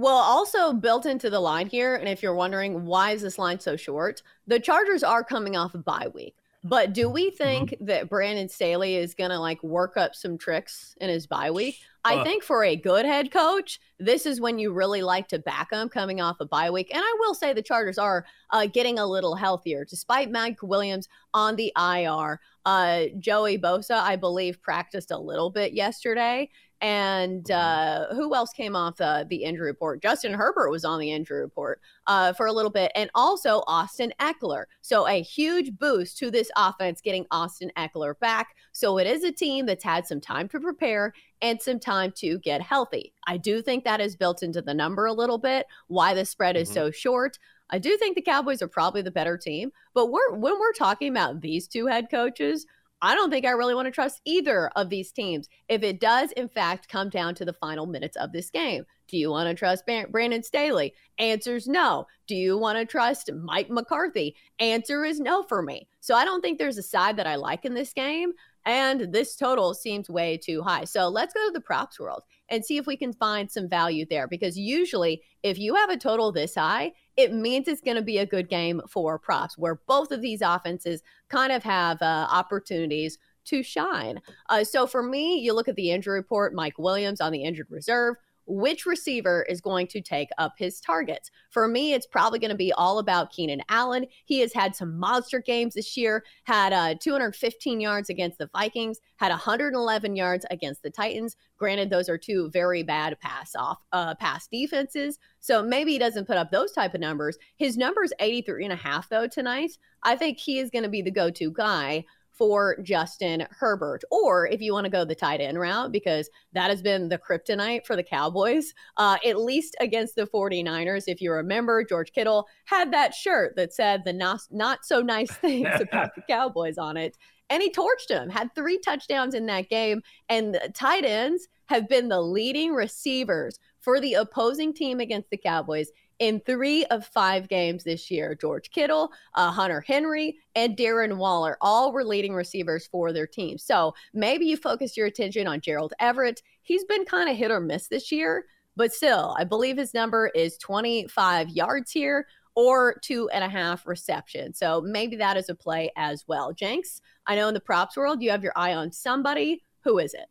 Well, 0.00 0.16
also 0.16 0.72
built 0.72 1.04
into 1.04 1.28
the 1.28 1.40
line 1.40 1.66
here, 1.66 1.94
and 1.94 2.08
if 2.08 2.22
you're 2.22 2.34
wondering 2.34 2.86
why 2.86 3.10
is 3.10 3.20
this 3.20 3.38
line 3.38 3.60
so 3.60 3.76
short, 3.76 4.22
the 4.46 4.58
Chargers 4.58 5.02
are 5.02 5.22
coming 5.22 5.58
off 5.58 5.74
a 5.74 5.78
bye 5.78 6.08
week. 6.14 6.36
But 6.64 6.94
do 6.94 7.10
we 7.10 7.26
mm-hmm. 7.26 7.36
think 7.36 7.70
mm-hmm. 7.72 7.84
that 7.84 8.08
Brandon 8.08 8.48
Staley 8.48 8.96
is 8.96 9.14
going 9.14 9.28
to 9.28 9.38
like 9.38 9.62
work 9.62 9.98
up 9.98 10.14
some 10.14 10.38
tricks 10.38 10.94
in 11.02 11.10
his 11.10 11.26
bye 11.26 11.50
week? 11.50 11.76
Uh, 12.02 12.16
I 12.18 12.24
think 12.24 12.42
for 12.42 12.64
a 12.64 12.76
good 12.76 13.04
head 13.04 13.30
coach, 13.30 13.78
this 13.98 14.24
is 14.24 14.40
when 14.40 14.58
you 14.58 14.72
really 14.72 15.02
like 15.02 15.28
to 15.28 15.38
back 15.38 15.70
him 15.70 15.90
coming 15.90 16.18
off 16.18 16.40
a 16.40 16.46
bye 16.46 16.70
week. 16.70 16.94
And 16.94 17.02
I 17.04 17.16
will 17.20 17.34
say 17.34 17.52
the 17.52 17.60
Chargers 17.60 17.98
are 17.98 18.24
uh, 18.48 18.64
getting 18.72 18.98
a 18.98 19.04
little 19.04 19.34
healthier 19.34 19.84
despite 19.84 20.30
Mike 20.30 20.62
Williams 20.62 21.10
on 21.34 21.56
the 21.56 21.74
IR. 21.76 22.40
Uh, 22.64 23.04
Joey 23.18 23.58
Bosa, 23.58 23.96
I 23.96 24.16
believe, 24.16 24.62
practiced 24.62 25.10
a 25.10 25.18
little 25.18 25.50
bit 25.50 25.74
yesterday. 25.74 26.48
And 26.80 27.44
mm-hmm. 27.44 28.12
uh, 28.12 28.14
who 28.14 28.34
else 28.34 28.52
came 28.52 28.74
off 28.74 28.96
the, 28.96 29.26
the 29.28 29.44
injury 29.44 29.66
report? 29.66 30.02
Justin 30.02 30.32
Herbert 30.32 30.70
was 30.70 30.84
on 30.84 30.98
the 30.98 31.12
injury 31.12 31.40
report 31.40 31.80
uh, 32.06 32.32
for 32.32 32.46
a 32.46 32.52
little 32.52 32.70
bit, 32.70 32.90
and 32.94 33.10
also 33.14 33.62
Austin 33.66 34.12
Ekeler. 34.20 34.64
So 34.80 35.06
a 35.06 35.22
huge 35.22 35.78
boost 35.78 36.18
to 36.18 36.30
this 36.30 36.50
offense 36.56 37.00
getting 37.00 37.26
Austin 37.30 37.70
Ekeler 37.76 38.18
back. 38.18 38.56
So 38.72 38.98
it 38.98 39.06
is 39.06 39.24
a 39.24 39.32
team 39.32 39.66
that's 39.66 39.84
had 39.84 40.06
some 40.06 40.20
time 40.20 40.48
to 40.48 40.60
prepare 40.60 41.12
and 41.42 41.60
some 41.60 41.78
time 41.78 42.12
to 42.16 42.38
get 42.38 42.62
healthy. 42.62 43.12
I 43.26 43.36
do 43.36 43.62
think 43.62 43.84
that 43.84 44.00
is 44.00 44.16
built 44.16 44.42
into 44.42 44.62
the 44.62 44.74
number 44.74 45.06
a 45.06 45.12
little 45.12 45.38
bit. 45.38 45.66
Why 45.88 46.14
the 46.14 46.24
spread 46.24 46.56
is 46.56 46.68
mm-hmm. 46.68 46.74
so 46.74 46.90
short. 46.90 47.38
I 47.70 47.78
do 47.78 47.96
think 47.96 48.16
the 48.16 48.22
Cowboys 48.22 48.62
are 48.62 48.68
probably 48.68 49.02
the 49.02 49.10
better 49.10 49.38
team, 49.38 49.70
but 49.94 50.10
we're 50.10 50.32
when 50.32 50.58
we're 50.58 50.72
talking 50.72 51.10
about 51.10 51.40
these 51.40 51.68
two 51.68 51.86
head 51.86 52.08
coaches, 52.10 52.66
I 53.02 53.14
don't 53.14 53.30
think 53.30 53.46
I 53.46 53.50
really 53.50 53.74
want 53.74 53.86
to 53.86 53.92
trust 53.92 54.20
either 54.24 54.68
of 54.76 54.90
these 54.90 55.10
teams 55.10 55.48
if 55.68 55.82
it 55.82 56.00
does, 56.00 56.32
in 56.32 56.48
fact, 56.48 56.88
come 56.88 57.08
down 57.08 57.34
to 57.36 57.44
the 57.44 57.52
final 57.54 57.86
minutes 57.86 58.16
of 58.16 58.32
this 58.32 58.50
game. 58.50 58.84
Do 59.08 59.16
you 59.16 59.30
want 59.30 59.48
to 59.48 59.54
trust 59.54 59.84
Brandon 60.10 60.42
Staley? 60.42 60.94
Answer's 61.18 61.66
no. 61.66 62.06
Do 62.26 62.36
you 62.36 62.58
want 62.58 62.78
to 62.78 62.84
trust 62.84 63.30
Mike 63.32 63.70
McCarthy? 63.70 64.36
Answer 64.58 65.04
is 65.04 65.18
no 65.18 65.42
for 65.42 65.62
me. 65.62 65.88
So 66.00 66.14
I 66.14 66.24
don't 66.24 66.42
think 66.42 66.58
there's 66.58 66.78
a 66.78 66.82
side 66.82 67.16
that 67.16 67.26
I 67.26 67.36
like 67.36 67.64
in 67.64 67.74
this 67.74 67.92
game. 67.92 68.32
And 68.66 69.12
this 69.12 69.36
total 69.36 69.72
seems 69.72 70.10
way 70.10 70.36
too 70.36 70.62
high. 70.62 70.84
So 70.84 71.08
let's 71.08 71.32
go 71.32 71.46
to 71.46 71.52
the 71.52 71.60
props 71.62 71.98
world 71.98 72.22
and 72.50 72.64
see 72.64 72.76
if 72.76 72.86
we 72.86 72.96
can 72.96 73.12
find 73.12 73.50
some 73.50 73.68
value 73.68 74.04
there. 74.08 74.26
Because 74.28 74.58
usually, 74.58 75.22
if 75.42 75.58
you 75.58 75.74
have 75.74 75.90
a 75.90 75.96
total 75.96 76.32
this 76.32 76.54
high, 76.54 76.92
it 77.16 77.32
means 77.32 77.68
it's 77.68 77.80
going 77.80 77.96
to 77.96 78.02
be 78.02 78.18
a 78.18 78.26
good 78.26 78.48
game 78.48 78.82
for 78.88 79.18
props, 79.18 79.56
where 79.56 79.80
both 79.86 80.10
of 80.10 80.20
these 80.20 80.42
offenses 80.42 81.02
kind 81.28 81.52
of 81.52 81.62
have 81.62 82.02
uh, 82.02 82.26
opportunities 82.30 83.18
to 83.46 83.62
shine. 83.62 84.20
Uh, 84.48 84.64
so 84.64 84.86
for 84.86 85.02
me, 85.02 85.38
you 85.38 85.54
look 85.54 85.68
at 85.68 85.76
the 85.76 85.90
injury 85.90 86.18
report, 86.18 86.54
Mike 86.54 86.78
Williams 86.78 87.20
on 87.20 87.32
the 87.32 87.42
injured 87.42 87.68
reserve 87.70 88.16
which 88.50 88.84
receiver 88.84 89.46
is 89.48 89.60
going 89.60 89.86
to 89.86 90.00
take 90.00 90.28
up 90.36 90.54
his 90.58 90.80
targets. 90.80 91.30
For 91.50 91.68
me, 91.68 91.94
it's 91.94 92.06
probably 92.06 92.38
going 92.38 92.50
to 92.50 92.56
be 92.56 92.72
all 92.72 92.98
about 92.98 93.30
Keenan 93.30 93.62
Allen. 93.68 94.06
He 94.24 94.40
has 94.40 94.52
had 94.52 94.74
some 94.74 94.98
monster 94.98 95.40
games 95.40 95.74
this 95.74 95.96
year, 95.96 96.24
had 96.44 96.72
uh, 96.72 96.96
215 97.00 97.80
yards 97.80 98.10
against 98.10 98.38
the 98.38 98.50
Vikings, 98.52 99.00
had 99.16 99.30
111 99.30 100.16
yards 100.16 100.44
against 100.50 100.82
the 100.82 100.90
Titans. 100.90 101.36
Granted, 101.56 101.90
those 101.90 102.08
are 102.08 102.18
two 102.18 102.50
very 102.50 102.82
bad 102.82 103.18
pass 103.20 103.54
off 103.54 103.78
uh, 103.92 104.14
pass 104.16 104.48
defenses. 104.48 105.18
So 105.38 105.62
maybe 105.62 105.92
he 105.92 105.98
doesn't 105.98 106.26
put 106.26 106.36
up 106.36 106.50
those 106.50 106.72
type 106.72 106.94
of 106.94 107.00
numbers. 107.00 107.38
His 107.56 107.76
number's 107.76 108.12
83 108.18 108.64
and 108.64 108.72
a 108.72 108.76
half 108.76 109.08
though 109.08 109.28
tonight. 109.28 109.78
I 110.02 110.16
think 110.16 110.38
he 110.38 110.58
is 110.58 110.70
going 110.70 110.84
to 110.84 110.88
be 110.88 111.02
the 111.02 111.10
go-to 111.10 111.50
guy 111.50 112.04
for 112.40 112.78
Justin 112.82 113.46
Herbert. 113.50 114.02
Or 114.10 114.46
if 114.46 114.62
you 114.62 114.72
want 114.72 114.86
to 114.86 114.90
go 114.90 115.04
the 115.04 115.14
tight 115.14 115.42
end 115.42 115.60
route, 115.60 115.92
because 115.92 116.30
that 116.54 116.70
has 116.70 116.80
been 116.80 117.10
the 117.10 117.18
kryptonite 117.18 117.84
for 117.84 117.96
the 117.96 118.02
Cowboys, 118.02 118.72
uh, 118.96 119.18
at 119.26 119.38
least 119.38 119.76
against 119.78 120.16
the 120.16 120.26
49ers. 120.26 121.04
If 121.06 121.20
you 121.20 121.32
remember, 121.32 121.84
George 121.84 122.12
Kittle 122.12 122.48
had 122.64 122.94
that 122.94 123.12
shirt 123.12 123.56
that 123.56 123.74
said 123.74 124.04
the 124.06 124.14
not, 124.14 124.40
not 124.50 124.86
so 124.86 125.02
nice 125.02 125.30
things 125.36 125.68
about 125.78 126.14
the 126.14 126.22
Cowboys 126.22 126.78
on 126.78 126.96
it. 126.96 127.18
and 127.50 127.62
he 127.62 127.70
torched 127.70 128.08
him, 128.08 128.30
had 128.30 128.54
three 128.54 128.78
touchdowns 128.78 129.34
in 129.34 129.44
that 129.46 129.68
game. 129.68 130.00
And 130.30 130.54
the 130.54 130.70
tight 130.74 131.04
ends 131.04 131.46
have 131.66 131.90
been 131.90 132.08
the 132.08 132.22
leading 132.22 132.72
receivers 132.72 133.58
for 133.80 134.00
the 134.00 134.14
opposing 134.14 134.72
team 134.72 134.98
against 134.98 135.28
the 135.28 135.36
Cowboys 135.36 135.90
in 136.20 136.38
three 136.40 136.84
of 136.86 137.06
five 137.06 137.48
games 137.48 137.82
this 137.82 138.10
year. 138.10 138.36
George 138.40 138.70
Kittle, 138.70 139.10
uh, 139.34 139.50
Hunter 139.50 139.80
Henry, 139.80 140.38
and 140.54 140.76
Darren 140.76 141.16
Waller 141.16 141.56
all 141.60 141.92
were 141.92 142.04
leading 142.04 142.34
receivers 142.34 142.86
for 142.86 143.12
their 143.12 143.26
team. 143.26 143.58
So 143.58 143.94
maybe 144.14 144.46
you 144.46 144.56
focus 144.56 144.96
your 144.96 145.06
attention 145.06 145.48
on 145.48 145.60
Gerald 145.60 145.94
Everett. 145.98 146.42
He's 146.62 146.84
been 146.84 147.04
kind 147.04 147.28
of 147.28 147.36
hit 147.36 147.50
or 147.50 147.60
miss 147.60 147.88
this 147.88 148.12
year, 148.12 148.44
but 148.76 148.92
still, 148.92 149.34
I 149.38 149.44
believe 149.44 149.78
his 149.78 149.94
number 149.94 150.28
is 150.28 150.58
25 150.58 151.48
yards 151.48 151.90
here 151.90 152.26
or 152.54 152.98
two 153.02 153.28
and 153.30 153.42
a 153.42 153.48
half 153.48 153.86
receptions. 153.86 154.58
So 154.58 154.82
maybe 154.82 155.16
that 155.16 155.36
is 155.36 155.48
a 155.48 155.54
play 155.54 155.90
as 155.96 156.24
well. 156.28 156.52
Jenks, 156.52 157.00
I 157.26 157.34
know 157.34 157.48
in 157.48 157.54
the 157.54 157.60
props 157.60 157.96
world, 157.96 158.22
you 158.22 158.30
have 158.30 158.42
your 158.42 158.52
eye 158.56 158.74
on 158.74 158.92
somebody. 158.92 159.64
Who 159.84 159.98
is 159.98 160.12
it? 160.12 160.26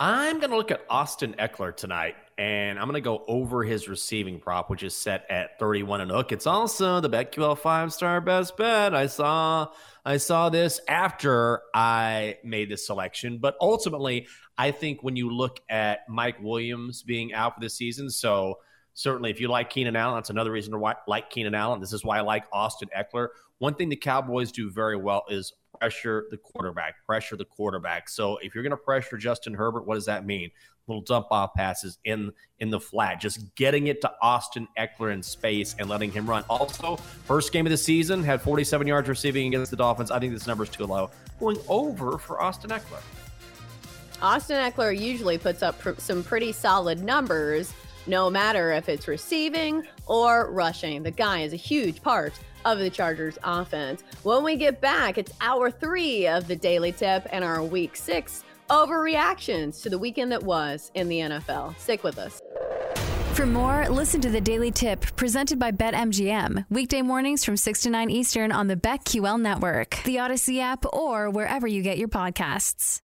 I'm 0.00 0.40
going 0.40 0.50
to 0.50 0.56
look 0.56 0.72
at 0.72 0.84
Austin 0.90 1.36
Ekeler 1.38 1.74
tonight, 1.74 2.16
and 2.36 2.78
I'm 2.80 2.86
going 2.86 2.94
to 2.94 3.00
go 3.00 3.24
over 3.28 3.62
his 3.62 3.88
receiving 3.88 4.40
prop, 4.40 4.68
which 4.68 4.82
is 4.82 4.96
set 4.96 5.24
at 5.30 5.58
31 5.60 6.00
and 6.00 6.10
hook. 6.10 6.32
It's 6.32 6.48
also 6.48 7.00
the 7.00 7.08
BetQL 7.08 7.56
five 7.56 7.92
star 7.92 8.20
best 8.20 8.56
bet. 8.56 8.92
I 8.92 9.06
saw 9.06 9.68
I 10.04 10.16
saw 10.16 10.48
this 10.48 10.80
after 10.88 11.62
I 11.72 12.38
made 12.42 12.70
this 12.70 12.86
selection, 12.86 13.38
but 13.38 13.56
ultimately, 13.60 14.26
I 14.58 14.72
think 14.72 15.02
when 15.04 15.14
you 15.14 15.30
look 15.30 15.60
at 15.68 16.00
Mike 16.08 16.42
Williams 16.42 17.02
being 17.02 17.32
out 17.32 17.54
for 17.54 17.60
the 17.60 17.70
season, 17.70 18.10
so 18.10 18.58
certainly 18.94 19.30
if 19.30 19.40
you 19.40 19.46
like 19.48 19.70
Keenan 19.70 19.94
Allen, 19.94 20.16
that's 20.16 20.30
another 20.30 20.50
reason 20.50 20.72
to 20.72 20.94
like 21.06 21.30
Keenan 21.30 21.54
Allen. 21.54 21.80
This 21.80 21.92
is 21.92 22.04
why 22.04 22.18
I 22.18 22.22
like 22.22 22.44
Austin 22.52 22.88
Ekeler. 22.96 23.28
One 23.58 23.74
thing 23.74 23.88
the 23.88 23.96
Cowboys 23.96 24.52
do 24.52 24.70
very 24.70 24.96
well 24.96 25.24
is 25.28 25.52
pressure 25.78 26.26
the 26.30 26.36
quarterback, 26.36 27.04
pressure 27.06 27.36
the 27.36 27.44
quarterback. 27.44 28.08
So 28.08 28.38
if 28.38 28.54
you're 28.54 28.62
going 28.64 28.72
to 28.72 28.76
pressure 28.76 29.16
Justin 29.16 29.54
Herbert, 29.54 29.86
what 29.86 29.94
does 29.94 30.06
that 30.06 30.26
mean? 30.26 30.50
Little 30.86 31.02
dump 31.02 31.28
off 31.30 31.54
passes 31.54 31.98
in 32.04 32.30
in 32.58 32.68
the 32.68 32.78
flat, 32.78 33.20
just 33.20 33.54
getting 33.54 33.86
it 33.86 34.02
to 34.02 34.12
Austin 34.20 34.68
Ekeler 34.78 35.14
in 35.14 35.22
space 35.22 35.74
and 35.78 35.88
letting 35.88 36.12
him 36.12 36.28
run. 36.28 36.44
Also, 36.50 36.96
first 36.96 37.52
game 37.52 37.64
of 37.64 37.70
the 37.70 37.76
season 37.76 38.22
had 38.22 38.42
47 38.42 38.86
yards 38.86 39.08
receiving 39.08 39.46
against 39.46 39.70
the 39.70 39.78
Dolphins. 39.78 40.10
I 40.10 40.18
think 40.18 40.34
this 40.34 40.46
number 40.46 40.64
is 40.64 40.70
too 40.70 40.84
low. 40.84 41.10
Going 41.40 41.58
over 41.68 42.18
for 42.18 42.42
Austin 42.42 42.70
Ekeler. 42.70 43.02
Austin 44.20 44.56
Ekeler 44.70 44.98
usually 44.98 45.38
puts 45.38 45.62
up 45.62 45.78
pr- 45.78 45.92
some 45.98 46.22
pretty 46.22 46.52
solid 46.52 47.02
numbers, 47.02 47.72
no 48.06 48.28
matter 48.28 48.72
if 48.72 48.88
it's 48.88 49.08
receiving 49.08 49.86
or 50.06 50.50
rushing. 50.50 51.02
The 51.02 51.10
guy 51.10 51.40
is 51.40 51.54
a 51.54 51.56
huge 51.56 52.02
part 52.02 52.34
of 52.64 52.78
the 52.78 52.90
Chargers 52.90 53.38
offense. 53.44 54.02
When 54.22 54.42
we 54.44 54.56
get 54.56 54.80
back, 54.80 55.18
it's 55.18 55.32
hour 55.40 55.70
three 55.70 56.26
of 56.26 56.46
the 56.46 56.56
Daily 56.56 56.92
Tip 56.92 57.26
and 57.32 57.44
our 57.44 57.62
week 57.62 57.96
six 57.96 58.44
overreactions 58.70 59.82
to 59.82 59.90
the 59.90 59.98
weekend 59.98 60.32
that 60.32 60.42
was 60.42 60.90
in 60.94 61.08
the 61.08 61.20
NFL. 61.20 61.76
Stick 61.78 62.02
with 62.02 62.18
us. 62.18 62.40
For 63.34 63.46
more, 63.46 63.88
listen 63.88 64.20
to 64.20 64.30
the 64.30 64.40
Daily 64.40 64.70
Tip 64.70 65.16
presented 65.16 65.58
by 65.58 65.72
BetMGM. 65.72 66.66
Weekday 66.70 67.02
mornings 67.02 67.44
from 67.44 67.56
6 67.56 67.82
to 67.82 67.90
9 67.90 68.08
Eastern 68.08 68.52
on 68.52 68.68
the 68.68 68.76
BetQL 68.76 69.40
network, 69.40 70.00
the 70.04 70.16
Audacy 70.16 70.60
app, 70.60 70.84
or 70.92 71.28
wherever 71.28 71.66
you 71.66 71.82
get 71.82 71.98
your 71.98 72.08
podcasts. 72.08 73.00